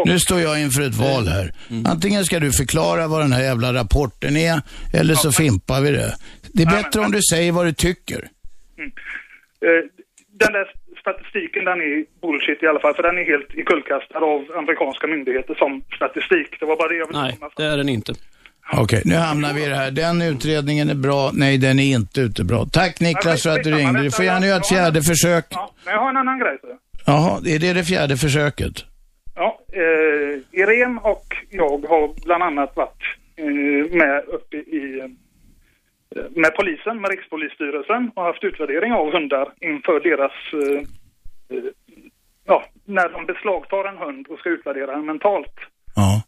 [0.07, 1.53] Nu står jag inför ett val här.
[1.93, 4.63] Antingen ska du förklara vad den här jävla rapporten är,
[4.95, 6.15] eller så fimpar vi det.
[6.55, 8.21] Det är bättre om du säger vad du tycker.
[9.67, 9.83] Eh,
[10.43, 10.67] den där
[11.01, 15.55] statistiken den är bullshit i alla fall, för den är helt ikullkastad av amerikanska myndigheter
[15.55, 16.61] som statistik.
[16.61, 18.13] Det var bara det jag ville Nej, det är den inte.
[18.73, 19.91] Okej, nu hamnar vi i det här.
[19.91, 21.31] Den utredningen är bra.
[21.35, 22.67] Nej, den är inte ute bra.
[22.73, 24.03] Tack Niklas för att du ringde.
[24.03, 25.47] Du får gärna göra ett fjärde försök.
[25.51, 26.59] Ja, men jag har en annan grej.
[27.07, 28.73] Jaha, är det det fjärde försöket?
[29.35, 33.03] Ja, eh, Irene och jag har bland annat varit
[33.37, 35.11] eh, med uppe i eh,
[36.31, 40.81] med polisen, med Rikspolisstyrelsen och haft utvärdering av hundar inför deras eh,
[41.57, 41.65] eh,
[42.47, 45.57] ja, när de beslagtar en hund och ska utvärdera den mentalt.
[45.97, 46.23] Ja.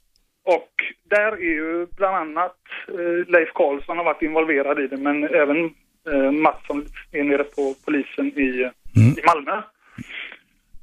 [0.45, 0.71] Och
[1.11, 2.57] där är ju bland annat
[2.89, 5.65] eh, Leif Karlsson har varit involverad i det, men även
[6.13, 8.71] eh, Mats som är nere på polisen i,
[9.19, 9.63] i Malmö.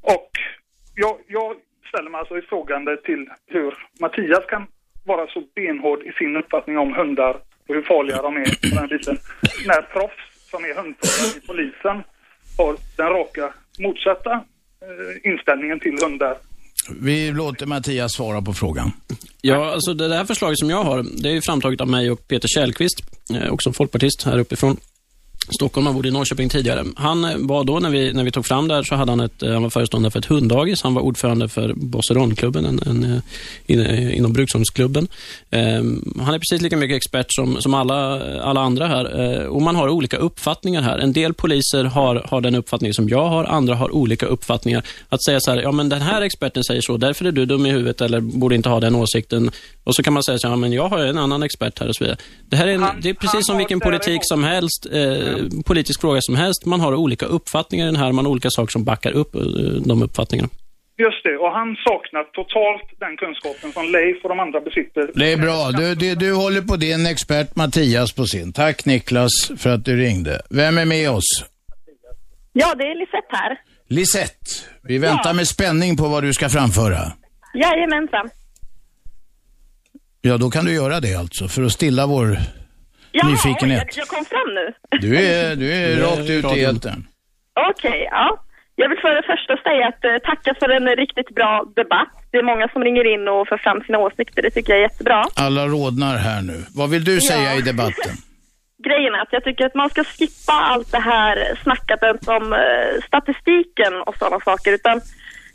[0.01, 0.31] Och
[0.95, 1.55] jag, jag
[1.87, 4.67] ställer mig alltså i frågande till hur Mattias kan
[5.05, 7.35] vara så benhård i sin uppfattning om hundar
[7.67, 9.17] och hur farliga de är den här biten.
[9.67, 12.03] När proffs som är hundförare i polisen
[12.57, 14.33] har den raka motsatta
[14.81, 16.37] eh, inställningen till hundar.
[16.89, 18.91] Vi låter Mattias svara på frågan.
[19.41, 22.27] Ja, alltså det här förslaget som jag har, det är ju framtaget av mig och
[22.27, 23.01] Peter Kjellqvist,
[23.33, 24.77] eh, också folkpartist här uppifrån
[25.55, 26.85] Stockholm, han bodde i Norrköping tidigare.
[26.95, 29.19] Han eh, var då, när vi, när vi tog fram det här, så hade han
[29.19, 30.81] ett, eh, han var föreståndare för ett hunddagis.
[30.81, 33.19] Han var ordförande för Bosseronklubben, en, en, eh,
[33.65, 35.07] in, inom Brukshundsklubben.
[35.49, 35.61] Eh,
[36.19, 39.21] han är precis lika mycket expert som, som alla, alla andra här.
[39.21, 40.97] Eh, och man har olika uppfattningar här.
[40.97, 44.83] En del poliser har, har den uppfattning som jag har, andra har olika uppfattningar.
[45.09, 47.65] Att säga så här, ja men den här experten säger så, därför är du dum
[47.65, 49.51] i huvudet eller borde inte ha den åsikten.
[49.83, 51.87] Och så kan man säga så här, ja men jag har en annan expert här
[51.87, 52.17] och så vidare.
[52.49, 56.21] Det här är, en, det är precis som vilken politik som helst, eh, politisk fråga
[56.21, 56.65] som helst.
[56.65, 59.41] Man har olika uppfattningar i den här, man har olika saker som backar upp eh,
[59.85, 60.49] de uppfattningarna.
[60.97, 65.11] Just det, och han saknar totalt den kunskapen som Leif och de andra besitter.
[65.15, 65.71] Det är bra.
[65.71, 68.53] Du, du, du håller på din expert Mattias på sin.
[68.53, 70.41] Tack Niklas för att du ringde.
[70.49, 71.29] Vem är med oss?
[72.53, 73.57] Ja, det är Lisette här.
[73.89, 74.51] Lisette.
[74.83, 77.01] Vi väntar med spänning på vad du ska framföra.
[77.53, 78.29] Jajamensan.
[80.21, 82.37] Ja, då kan du göra det alltså, för att stilla vår
[83.11, 83.83] Jaha, nyfikenhet.
[83.87, 84.73] Jag, jag kom fram nu.
[85.01, 87.03] Du är, du är Du rakt ut i etern.
[87.69, 88.43] Okej, ja.
[88.75, 92.13] Jag vill för det första säga att eh, tacka för en riktigt bra debatt.
[92.31, 94.41] Det är många som ringer in och för fram sina åsikter.
[94.41, 95.23] Det tycker jag är jättebra.
[95.35, 96.57] Alla rodnar här nu.
[96.75, 97.59] Vad vill du säga Ja.
[97.59, 98.13] i debatten?
[98.87, 103.01] Grejen är att jag tycker att man ska skippa allt det här snackandet om eh,
[103.07, 104.71] statistiken och sådana saker.
[104.73, 105.01] Utan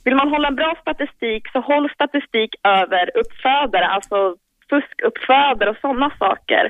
[0.04, 2.50] vill man hålla en bra statistik så håll statistik
[2.80, 4.36] över uppfödare, alltså
[4.70, 6.64] fuskuppfödare och sådana saker.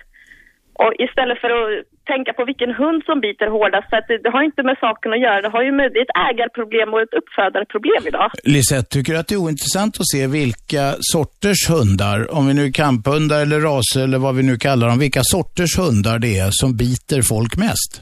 [0.82, 1.68] Och istället för att
[2.12, 5.12] tänka på vilken hund som biter hårdast, för att det, det har inte med saken
[5.12, 5.40] att göra.
[5.44, 8.30] Det, har ju med, det är ett ägarproblem och ett uppfödarproblem idag.
[8.54, 12.64] Lisette, tycker du att det är ointressant att se vilka sorters hundar, om vi nu
[12.68, 16.48] är kamphundar eller raser eller vad vi nu kallar dem, vilka sorters hundar det är
[16.60, 17.92] som biter folk mest?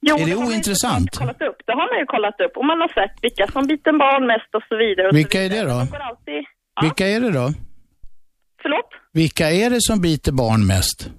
[0.00, 1.10] Jo, Är det har man ju ointressant?
[1.18, 1.58] Kollat upp.
[1.66, 4.50] Det har man ju kollat upp och man har sett vilka som biter barn mest
[4.58, 5.08] och så vidare.
[5.08, 5.64] Och Vilka så är vidare.
[5.64, 6.04] det då?
[6.10, 6.42] Alltid...
[6.82, 7.46] Vilka är det då?
[8.62, 8.90] Förlåt?
[9.12, 11.10] Vilka är det som biter barn mest?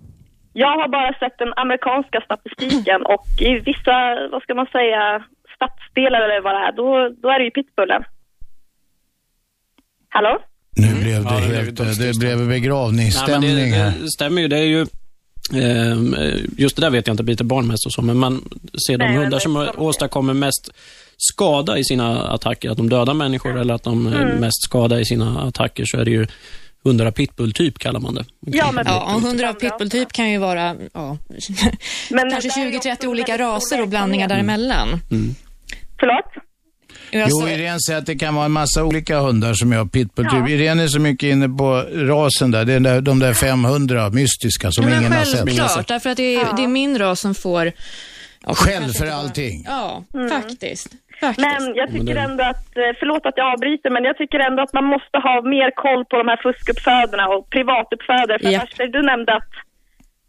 [0.64, 3.96] Jag har bara sett den amerikanska statistiken och i vissa,
[4.32, 5.02] vad ska man säga,
[5.56, 6.88] stadsdelar eller vad det är, då,
[7.22, 8.04] då är det ju pitbullen.
[10.10, 10.34] Hallå?
[10.78, 14.48] Nu blev det helt, det blev begravningsstämning Nej, det, det stämmer ju.
[14.48, 14.82] Det är ju
[15.64, 16.16] ehm,
[16.58, 18.34] Just det där vet jag inte, biter barn mest och så, men man
[18.88, 20.70] ser de Nej, hundar det- som åstadkommer mest
[21.18, 24.38] skada i sina attacker, att de dödar människor eller att de eh, Mm.
[24.38, 26.28] mest skadar i sina attacker, så är det ju
[26.84, 28.26] hundar av pitbull-typ, kallar man det.
[28.40, 31.18] Ja, men Ja, och hundar av pitbull-typ kan ju vara ja,
[32.10, 34.90] kanske 20-30 olika raser och blandningar däremellan.
[36.00, 36.44] Förlåt?
[37.12, 40.40] Jo, Irene säger att det kan vara en massa olika hundar som är av pitbull-typ.
[40.40, 40.50] Ja.
[40.50, 42.66] Irene är så mycket inne på rasen där.
[42.66, 45.36] Det är där, de där 500 mystiska som Men ingen har sett.
[45.46, 47.72] självklart, därför att det är, det är min ras som får...
[48.46, 49.66] Ja, kanske för allting.
[49.68, 50.88] Ja, faktiskt.
[51.22, 54.74] Men jag tycker ändå att, eh, förlåt att jag avbryter, men jag tycker ändå att
[54.74, 58.40] man måste ha mer koll på de här fuskuppfödarna och privatuppfödare.
[58.40, 58.64] För.
[58.64, 59.52] Aschberg, du nämnde att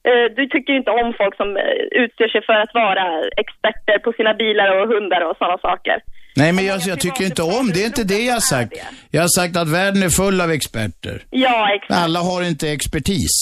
[0.09, 1.63] eh, du tycker inte om folk som eh,
[2.05, 3.05] utser sig för att vara
[3.45, 5.97] experter på sina bilar och hundar och sådana saker.
[6.37, 8.73] Nej, men jag, jag tycker inte om, det är inte det jag har sagt.
[9.11, 11.15] Jag har sagt att världen är full av experter.
[11.31, 12.01] Ja, exakt.
[12.05, 13.35] Alla har inte expertis.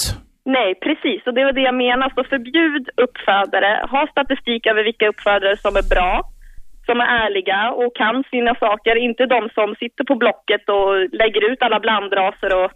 [0.57, 1.21] Nej, precis.
[1.27, 2.07] Och det var det jag menar.
[2.15, 3.71] Så förbjud uppfödare.
[3.93, 6.13] Ha statistik över vilka uppfödare som är bra,
[6.89, 8.95] som är ärliga och kan sina saker.
[9.07, 12.71] Inte de som sitter på Blocket och lägger ut alla blandraser och,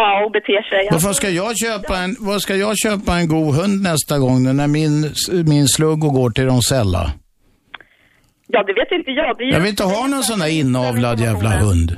[0.00, 0.82] ja, och beter sig.
[0.96, 4.68] Varför ska jag köpa en, vad ska jag köpa en god hund nästa gång när
[4.78, 4.94] min,
[5.52, 7.04] min sluggo går till Ronsella?
[8.54, 9.34] Ja, det vet inte jag.
[9.54, 11.90] Jag vill inte ha någon sån där inavlad jävla hund.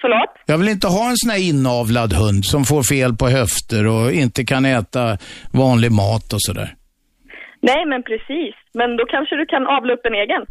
[0.00, 0.32] Förlåt?
[0.46, 4.12] Jag vill inte ha en sån här inavlad hund som får fel på höfter och
[4.12, 5.04] inte kan äta
[5.62, 6.68] vanlig mat och sådär.
[7.60, 8.54] Nej, men precis.
[8.78, 10.42] Men då kanske du kan avla upp en egen.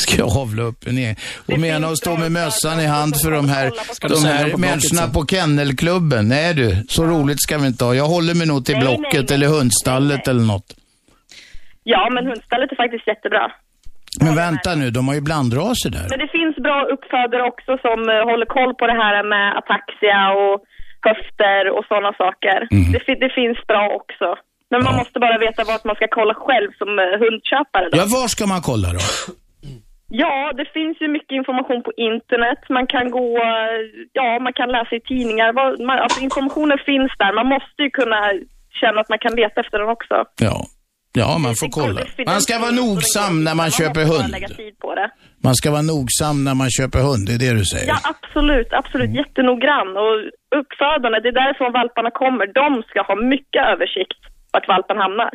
[0.00, 1.16] Ska jag avla upp en egen?
[1.52, 3.66] Och mena att stå med mössan i hand för de här,
[4.14, 6.28] de här människorna på kennelklubben.
[6.28, 7.94] Nej du, så roligt ska vi inte ha.
[7.94, 9.34] Jag håller mig nog till Nej, nej, Blocket nej.
[9.36, 10.68] eller hundstallet eller något.
[11.84, 13.52] Ja, men hundstallet är faktiskt jättebra.
[14.24, 16.06] Men vänta nu, de har ju blandraser där.
[16.10, 20.20] Men det finns bra uppfödare också som eh, håller koll på det här med ataxia
[20.42, 20.56] och
[21.08, 22.58] höfter och sådana saker.
[22.70, 22.92] Mhm.
[22.92, 24.26] Det, det finns bra också.
[24.70, 27.86] Men man måste bara veta vart man ska kolla själv som eh, hundköpare.
[27.90, 27.96] Då.
[27.98, 29.02] Ja, var ska man kolla då?
[30.10, 32.60] Ja, det finns ju mycket information på internet.
[32.68, 33.38] Man kan gå,
[34.12, 35.52] ja, man kan läsa i tidningar.
[35.86, 37.32] Man, alltså, informationen finns där.
[37.40, 38.20] Man måste ju kunna
[38.80, 40.16] känna att man kan leta efter den också.
[40.40, 40.56] Ja.
[41.12, 42.00] Ja, man får kolla.
[42.32, 44.30] Man ska vara nogsam när man köper hund.
[45.46, 47.88] Man ska vara nogsam när man köper hund, det är det du säger?
[47.94, 48.70] Ja, absolut.
[48.80, 49.10] Absolut.
[49.20, 49.90] Jättenoggrann.
[50.02, 50.16] Och
[50.60, 52.44] uppfödarna, det är därifrån valparna kommer.
[52.60, 54.20] De ska ha mycket översikt
[54.52, 55.32] vart valpen hamnar.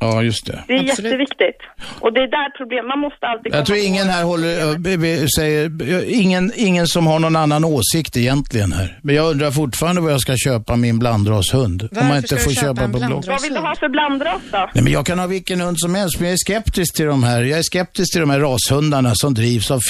[0.00, 0.64] Ja, just det.
[0.68, 1.56] Det är jätteviktigt.
[2.00, 6.04] Och det är där problem, man måste alltid Jag tror ingen här håller, äh, säger,
[6.10, 8.98] ingen, ingen som har någon annan åsikt egentligen här.
[9.02, 11.88] Men jag undrar fortfarande vad jag ska köpa min blandrashund.
[12.00, 13.26] Om man inte får köpa på Blocket.
[13.28, 14.70] Vad vill du ha för blandras då?
[14.74, 17.22] Nej, men jag kan ha vilken hund som helst, men jag är skeptisk till de
[17.24, 17.42] här.
[17.42, 19.80] Jag är skeptisk till de här rashundarna som drivs av...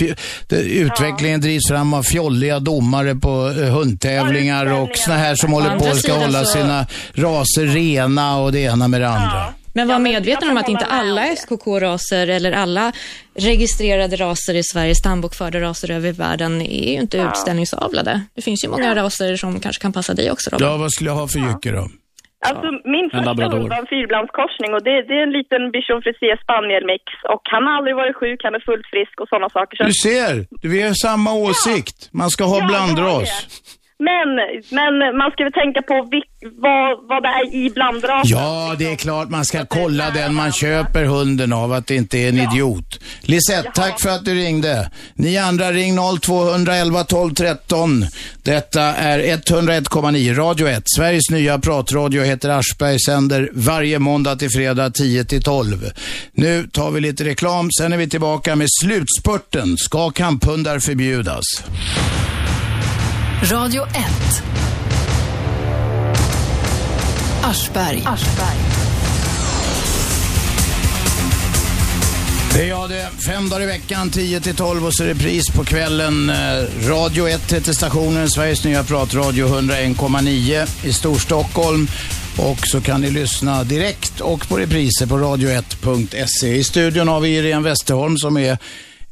[0.52, 5.84] Utvecklingen drivs fram av fjolliga domare på eh, hundtävlingar och såna här som håller på
[5.84, 9.44] och ska hålla så- sina raser rena och det ena med det andra.
[9.78, 12.92] Men var medveten om att inte alla SKK-raser eller alla
[13.34, 18.20] registrerade raser i Sverige, stambokförda raser över världen, är ju inte utställningsavlade.
[18.34, 20.66] Det finns ju många raser som kanske kan passa dig också, Robin.
[20.66, 21.84] Ja, vad skulle jag ha för jycke då?
[22.48, 26.30] Alltså min första hund var en fyrblandskorsning och det, det är en liten bichon frisé
[26.44, 29.76] spanielmix och han har aldrig varit sjuk, han är fullt frisk och sådana saker.
[29.76, 30.32] Så Du ser,
[30.72, 31.98] vi har samma åsikt.
[32.12, 33.30] Man ska ha blandras.
[34.00, 34.28] Men,
[34.70, 38.38] men man ska väl tänka på vil- vad, vad det är i blandrasen.
[38.38, 42.18] Ja, det är klart man ska kolla den man köper hunden av, att det inte
[42.18, 43.00] är en idiot.
[43.20, 44.90] Lisette, tack för att du ringde.
[45.14, 48.04] Ni andra, ring 0211 12 13.
[48.42, 50.82] Detta är 101,9 Radio 1.
[50.96, 55.90] Sveriges nya pratradio heter Aschberg, sänder varje måndag till fredag 10 till 12.
[56.32, 59.76] Nu tar vi lite reklam, sen är vi tillbaka med slutspurten.
[59.76, 61.44] Ska kamphundar förbjudas?
[63.42, 64.42] Radio 1.
[67.42, 68.02] Aschberg.
[72.54, 73.08] Det är jag det.
[73.26, 76.30] Fem dagar i veckan, 10 till 12 och så repris på kvällen.
[76.30, 81.88] Eh, Radio 1 heter stationen, Sveriges nya pratradio 101,9 i Storstockholm.
[82.36, 86.56] Och så kan ni lyssna direkt och på repriser på radio1.se.
[86.56, 88.58] I studion har vi Irene Westerholm som är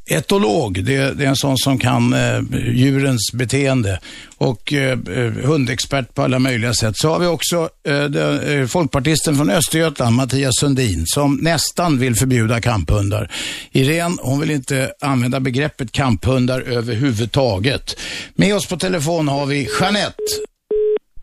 [0.07, 0.85] etolog.
[0.85, 2.41] Det, det är en sån som kan eh,
[2.75, 4.01] djurens beteende
[4.39, 6.95] och eh, eh, hundexpert på alla möjliga sätt.
[6.97, 12.17] Så har vi också eh, det, eh, folkpartisten från Östergötland, Mattias Sundin, som nästan vill
[12.17, 13.33] förbjuda kamphundar.
[13.73, 17.97] Irene, hon vill inte använda begreppet kamphundar överhuvudtaget.
[18.35, 20.15] Med oss på telefon har vi Jeanette.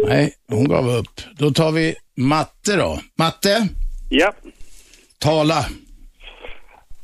[0.07, 1.21] Nej, hon gav upp.
[1.37, 2.99] Då tar vi Matte då.
[3.17, 3.67] Matte?
[4.09, 4.33] Ja.
[5.19, 5.65] Tala.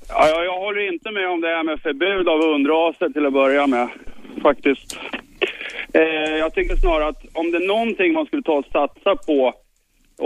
[0.09, 3.67] Ja, jag, håller inte med om det här med förbud av hundraser till att börja
[3.67, 3.87] med,
[4.43, 4.99] faktiskt.
[5.93, 9.53] Eh, jag tycker snarare att om det är någonting man skulle ta och satsa på,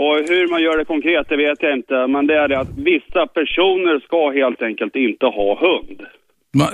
[0.02, 2.78] och hur man gör det konkret, det vet jag inte, men det är det att
[2.92, 6.00] vissa personer ska helt enkelt inte ha hund.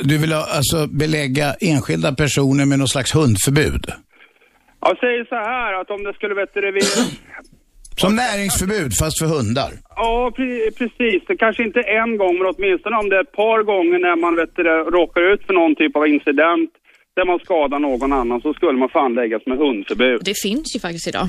[0.02, 3.84] Du vill alltså belägga enskilda personer med någon slags hundförbud?
[4.80, 6.80] Jag säger så här att om det skulle vet du, vi,
[8.02, 9.72] Som näringsförbud, fast för hundar?
[9.96, 11.20] Ja, pre- precis.
[11.28, 14.32] Det kanske inte en gång, men åtminstone om det är ett par gånger när man
[14.40, 14.54] vet
[14.98, 16.70] råkar ut för någon typ av incident
[17.16, 20.20] där man skadar någon annan så skulle man fan läggas med hundförbud.
[20.24, 21.28] Det finns ju faktiskt idag.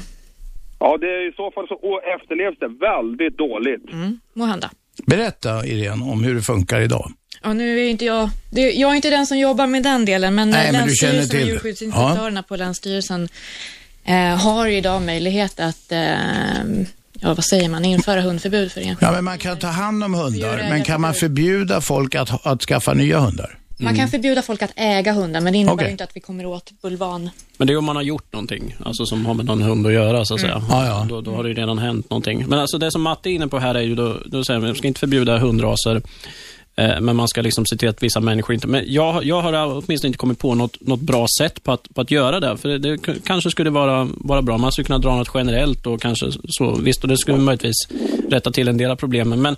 [0.80, 3.86] Ja, det är i så fall så efterlevs det väldigt dåligt.
[3.94, 4.70] Mm, måhända.
[5.06, 7.12] Berätta, Irene, om hur det funkar idag.
[7.44, 10.36] Ja, nu är inte jag, det, jag är inte den som jobbar med den delen,
[10.36, 13.28] men, Nej, men du känner Länsstyrelsen till och djurskyddsinspektörerna på Länsstyrelsen
[14.06, 16.00] eh, har idag möjlighet att, eh,
[17.14, 19.06] ja vad säger man, införa hundförbud för enskilda.
[19.06, 22.62] Ja, men man kan ta hand om hundar, men kan man förbjuda folk att, att
[22.62, 23.58] skaffa nya hundar?
[23.78, 26.46] Man kan förbjuda folk att äga hundar, men det innebär ju inte att vi kommer
[26.46, 27.30] åt bulvan.
[27.58, 29.94] Men det är om man har gjort någonting, alltså som har med någon hund att
[29.94, 30.52] göra så att Mm.
[30.52, 30.64] säga.
[30.70, 31.06] Ja, ja.
[31.10, 32.46] Då, då har det ju redan hänt någonting.
[32.48, 34.70] Men alltså det som Matte är inne på här är ju då, då säger man,
[34.70, 36.02] man ska inte förbjuda hundraser.
[36.76, 38.68] Eh, men man ska liksom se till att vissa människor inte...
[38.68, 42.02] Men jag, jag har åtminstone inte kommit på något, något bra sätt på att, på
[42.02, 42.58] att göra det.
[42.58, 44.58] För det, det kanske skulle vara, vara bra.
[44.58, 46.76] Man skulle kunna dra något generellt och kanske så.
[46.76, 47.88] Visst, och det skulle möjligtvis
[48.30, 49.42] rätta till en del av problemen.
[49.42, 49.56] Men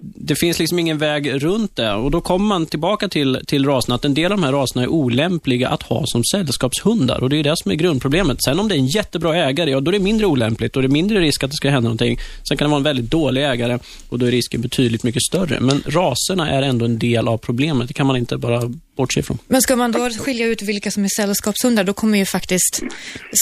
[0.00, 1.92] det finns liksom ingen väg runt det.
[1.92, 4.82] Och då kommer man tillbaka till, till raserna, att en del av de här raserna
[4.82, 7.22] är olämpliga att ha som sällskapshundar.
[7.22, 8.38] Och det är det som är grundproblemet.
[8.44, 10.86] Sen om det är en jättebra ägare, ja då är det mindre olämpligt och det
[10.86, 12.18] är mindre risk att det ska hända någonting.
[12.48, 15.60] Sen kan det vara en väldigt dålig ägare och då är risken betydligt mycket större.
[15.60, 17.88] Men raserna är ändå en del av problemet.
[17.88, 19.38] Det kan man inte bara bortse ifrån.
[19.48, 22.82] Men ska man då skilja ut vilka som är sällskapshundar, då kommer ju faktiskt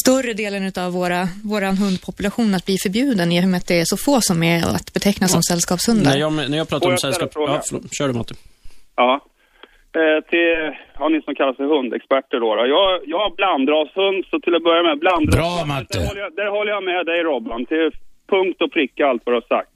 [0.03, 3.85] större delen av våra, våran hundpopulation att bli förbjuden i och med att det är
[3.85, 6.11] så få som är att beteckna som sällskapshundar.
[6.11, 7.49] När jag, när jag pratar om jag ställa sällskap...
[7.49, 7.95] Ja, förlåt.
[7.99, 8.35] Kör du Matte.
[8.97, 9.21] Ja.
[10.01, 10.53] Eh, till
[10.99, 12.49] ja, ni som kallar sig hundexperter då.
[12.59, 12.63] då.
[12.77, 15.37] Jag, jag har blandrashund, så till att börja med blandras.
[15.37, 15.99] Bra, Matte.
[15.99, 17.91] Där håller, jag, där håller jag med dig Robban, till
[18.33, 19.73] punkt och pricka allt vad du har sagt.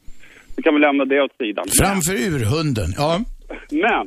[0.55, 1.67] Så kan vi lämna det åt sidan.
[1.83, 2.91] Framför urhunden.
[3.03, 3.11] Ja.
[3.87, 4.07] Men,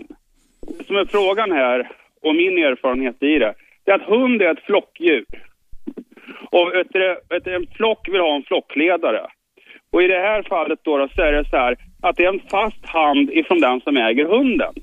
[0.77, 1.89] det som är frågan här,
[2.21, 3.53] och min erfarenhet i det,
[3.85, 5.25] det är att hund är ett flockdjur.
[6.51, 6.95] Och ett,
[7.35, 9.27] ett, en flock vill ha en flockledare.
[9.91, 12.33] Och i det här fallet då, då så är det så här att det är
[12.33, 14.73] en fast hand ifrån den som äger hunden.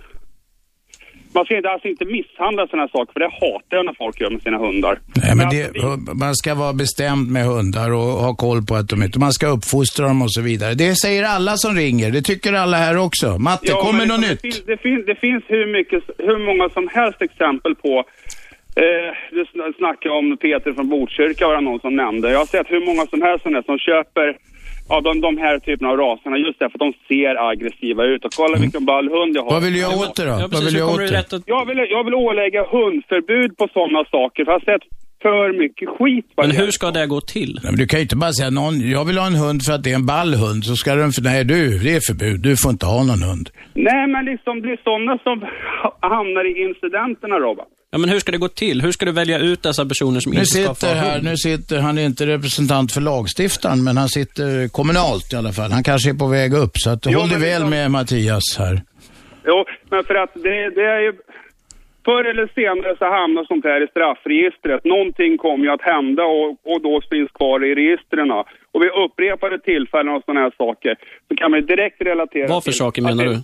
[1.35, 4.21] Man ska inte, alltså inte misshandla sådana här saker, för det hatar jag när folk
[4.21, 4.99] gör med sina hundar.
[5.23, 5.63] Nej, men det,
[6.15, 9.19] man ska vara bestämd med hundar och ha koll på att de inte...
[9.19, 10.75] Man ska uppfostra dem och så vidare.
[10.75, 12.11] Det säger alla som ringer.
[12.11, 13.39] Det tycker alla här också.
[13.39, 14.41] Matte, kommer men något det, nytt?
[14.41, 18.05] Finns, det, finns, det finns hur, mycket, hur många som helst exempel på
[18.85, 22.31] Eh, du sn- snackade om Peter från Botkyrka var det någon som nämnde.
[22.31, 24.37] Jag har sett hur många som helst som köper
[24.89, 28.25] ja, de, de här typerna av raserna just därför att de ser aggressiva ut.
[28.25, 29.51] Och kolla vilken ball hund jag har.
[29.51, 30.49] Vad vill du göra åt det då?
[30.53, 31.43] Vad vill du göra åt det?
[31.47, 34.45] Jag vill, jag vill ålägga hundförbud på sådana saker.
[34.45, 34.85] För jag har sett
[35.27, 36.27] för mycket skit.
[36.37, 37.53] Men hur ska det gå till?
[37.63, 39.73] Nej, men du kan ju inte bara säga någon, jag vill ha en hund för
[39.73, 42.57] att det är en ballhund, så ska den, för nej du, det är förbud, du
[42.57, 43.51] får inte ha någon hund.
[43.75, 45.37] Nej, men liksom det är sådana som
[46.15, 47.67] hamnar i incidenterna, Robban.
[47.91, 48.83] Ja, men hur ska det gå till?
[48.83, 51.25] Hur ska du välja ut dessa personer som Nu inte ska få här, hund?
[51.25, 55.73] nu sitter, han är inte representant för lagstiftaren, men han sitter kommunalt i alla fall.
[55.73, 58.43] Han kanske är på väg upp, så att, Jo, håll dig väl liksom- med Mattias
[58.59, 58.83] här.
[59.47, 61.13] Jo, men för att det, det är ju...
[62.07, 64.81] Förr eller senare så hamnar sånt här i straffregistret.
[64.95, 68.29] Någonting kommer ju att hända och, och då finns kvar i registren.
[68.73, 70.93] Och vid upprepade tillfällen och sådana här saker
[71.29, 73.39] så kan man direkt relatera Vad för saker menar det- du?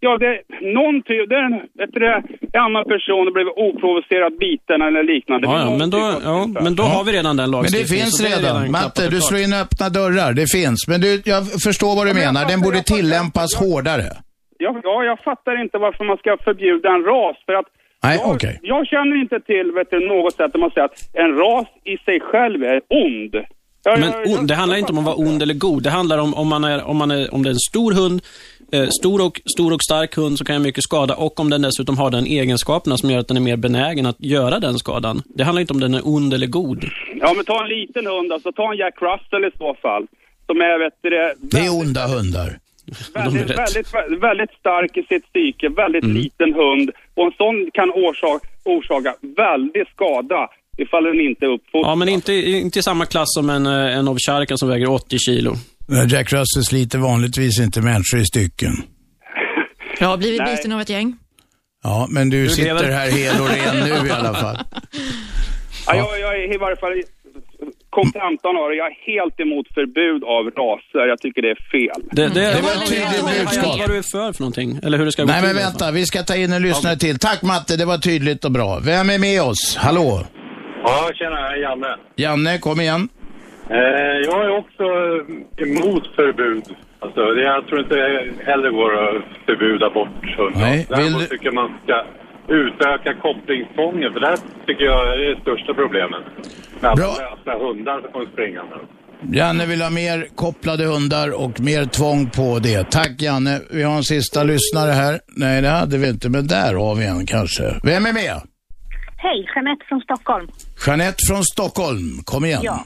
[0.00, 0.40] Ja, det är
[0.78, 1.58] någon typ, det är en,
[1.96, 2.12] det,
[2.56, 5.46] en annan person har blivit oprovocerat biten eller liknande.
[5.46, 5.98] Det Ja, ja, men då,
[6.30, 8.04] ja, men då har vi redan den Men det lagstiftningen.
[8.04, 8.70] finns så är redan.
[8.70, 10.32] Matte, du slår in öppna dörrar.
[10.40, 10.78] Det finns.
[10.90, 12.40] Men du, jag förstår vad du menar.
[12.52, 14.08] Den borde tillämpas hårdare.
[14.58, 17.36] Ja, ja, jag fattar inte varför man ska förbjuda en ras.
[17.46, 17.66] För att
[18.02, 18.58] Nej, jag, okej.
[18.62, 21.96] jag känner inte till vet du, något sätt där man säger att en ras i
[21.96, 23.34] sig själv är ond.
[23.84, 25.82] Jag- Men jag- ond, det handlar inte om att vara ond eller god.
[25.82, 28.22] Det handlar om om, man är, om, man är, om det är en stor hund,
[28.72, 31.62] eh, stor, och, stor och stark hund som kan göra mycket skada och om den
[31.62, 35.22] dessutom har den egenskaperna som gör att den är mer benägen att göra den skadan.
[35.36, 36.84] Det handlar inte om den är ond eller god.
[37.20, 38.52] Ja, men ta en liten hund alltså.
[38.52, 40.06] Ta en Jack Russell i så fall.
[40.46, 42.50] Som är, vet du det, Det är onda hundar.
[43.14, 46.16] Väldigt, väldigt, väldigt, väldigt stark i sitt psyke, väldigt Mm.
[46.16, 46.90] liten hund.
[47.16, 50.48] Och en sån kan orsaka, orsaka väldig skada
[50.78, 51.90] ifall den inte är uppfostrad.
[51.90, 55.52] Ja, men inte, inte i samma klass som en, en ovcharka som väger 80 kilo.
[56.08, 58.72] Jack Russell sliter vanligtvis inte människor i stycken.
[60.00, 61.16] Jag har blivit biten av ett gäng.
[61.82, 62.90] Ja, men du, Du sitter lever.
[62.92, 64.58] här hel och ren nu i alla fall.
[65.86, 67.02] Ja, jag, jag är i varje fall
[67.90, 68.74] kontentan av det.
[68.82, 71.08] Jag är helt emot förbud av raser.
[71.12, 72.00] Jag tycker det är fel.
[72.12, 73.78] Det, det, Det var ett tydligt jag- jag- budskap.
[73.78, 75.46] Vad du är för för någonting, eller hur det ska gå Nej, till.
[75.48, 75.90] men vänta.
[75.90, 77.18] Vi ska ta in en lyssnare till.
[77.18, 78.70] Tack Matte, det var tydligt och bra.
[78.90, 79.76] Vem är med oss?
[79.84, 80.08] Hallå?
[80.84, 81.96] Ja, tjena, Janne.
[82.16, 83.08] Janne, kom igen.
[83.70, 84.84] Eh, jag är också
[85.66, 86.64] emot förbud.
[87.00, 87.96] Alltså, det, jag tror inte
[88.50, 90.60] heller går att förbjuda bort hundar.
[90.60, 92.04] Nej, vill Däremot du- tycker man ska
[92.48, 96.22] utöka kopplingstvånget, för det här tycker jag är det största problemet.
[96.80, 97.12] Med alla Bra.
[97.24, 98.76] lösa hundar som kommer springande.
[99.32, 102.90] Janne vill ha mer kopplade hundar och mer tvång på det.
[102.90, 103.60] Tack Janne.
[103.70, 105.20] Vi har en sista lyssnare här.
[105.36, 107.62] Nej, det hade vi inte, men där har vi en kanske.
[107.82, 108.36] Vem är med?
[109.16, 110.48] Hej, Jeanette från Stockholm.
[110.86, 112.06] Jeanette från Stockholm.
[112.24, 112.60] Kom igen.
[112.62, 112.78] Ja.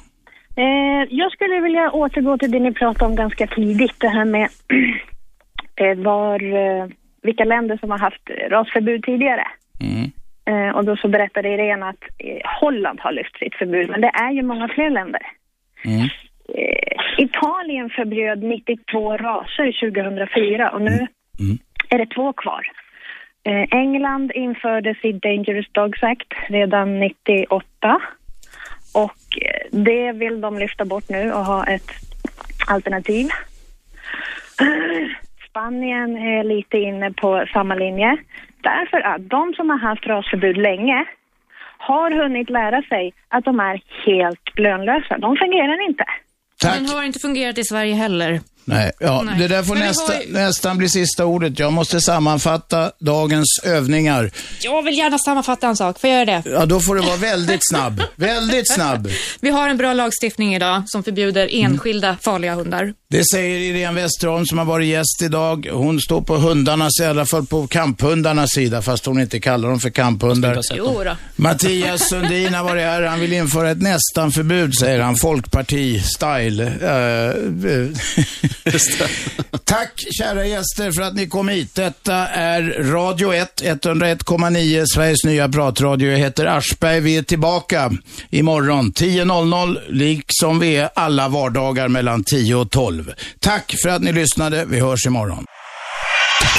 [0.56, 4.48] Eh, jag skulle vilja återgå till det ni pratade om ganska tidigt, det här med
[5.76, 6.86] eh, var, eh,
[7.22, 9.46] vilka länder som har haft rasförbud tidigare.
[9.80, 10.10] Mm.
[10.44, 14.12] Eh, och då så berättade Irene att eh, Holland har lyft sitt förbud, men det
[14.14, 15.22] är ju många fler länder.
[15.84, 16.08] Mm.
[16.54, 21.06] Eh, Italien förbjöd 92 raser 2004 och nu
[21.88, 22.66] är det två kvar.
[23.44, 28.00] Eh, England införde sitt Dangerous Dogs Act redan 98
[28.94, 29.22] och
[29.70, 31.90] det vill de lyfta bort nu och ha ett
[32.66, 33.28] alternativ.
[35.52, 38.16] Spanien är lite inne på samma linje.
[38.62, 41.04] Därför att de som har haft rasförbud länge
[41.78, 45.18] har hunnit lära sig att de är helt lönlösa.
[45.18, 46.04] De fungerar inte.
[46.62, 48.40] Den har inte fungerat i Sverige heller.
[48.64, 49.38] Nej, ja, Nej.
[49.38, 51.58] det där får nästa, ju- nästan bli sista ordet.
[51.58, 54.30] Jag måste sammanfatta dagens övningar.
[54.60, 56.00] Jag vill gärna sammanfatta en sak.
[56.00, 56.50] Får jag göra det?
[56.50, 58.02] Ja, då får du vara väldigt snabb.
[58.16, 59.08] väldigt snabb.
[59.40, 62.94] Vi har en bra lagstiftning idag som förbjuder enskilda farliga hundar.
[63.10, 65.68] Det säger Irene Westerholm som har varit gäst idag.
[65.72, 69.80] Hon står på hundarnas, i alla fall på kamphundarnas sida, fast hon inte kallar dem
[69.80, 70.60] för kamphundar.
[70.74, 71.16] Jo då.
[71.36, 73.02] Mattias Sundin har varit här.
[73.02, 75.14] Han vill införa ett nästan-förbud, säger han.
[75.16, 76.62] Folkparti-style.
[76.82, 78.51] Eh.
[79.64, 81.74] Tack, kära gäster, för att ni kom hit.
[81.74, 82.62] Detta är
[82.92, 86.10] Radio 1, 101,9, Sveriges nya pratradio.
[86.10, 87.00] Jag heter Aschberg.
[87.00, 87.92] Vi är tillbaka
[88.30, 93.12] imorgon 10.00, liksom vi är alla vardagar mellan 10 och 12.
[93.40, 94.64] Tack för att ni lyssnade.
[94.64, 95.44] Vi hörs imorgon.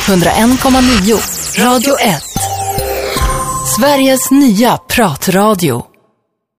[0.07, 2.23] 101,9 Radio 1.
[3.77, 5.92] Sveriges nya pratradio.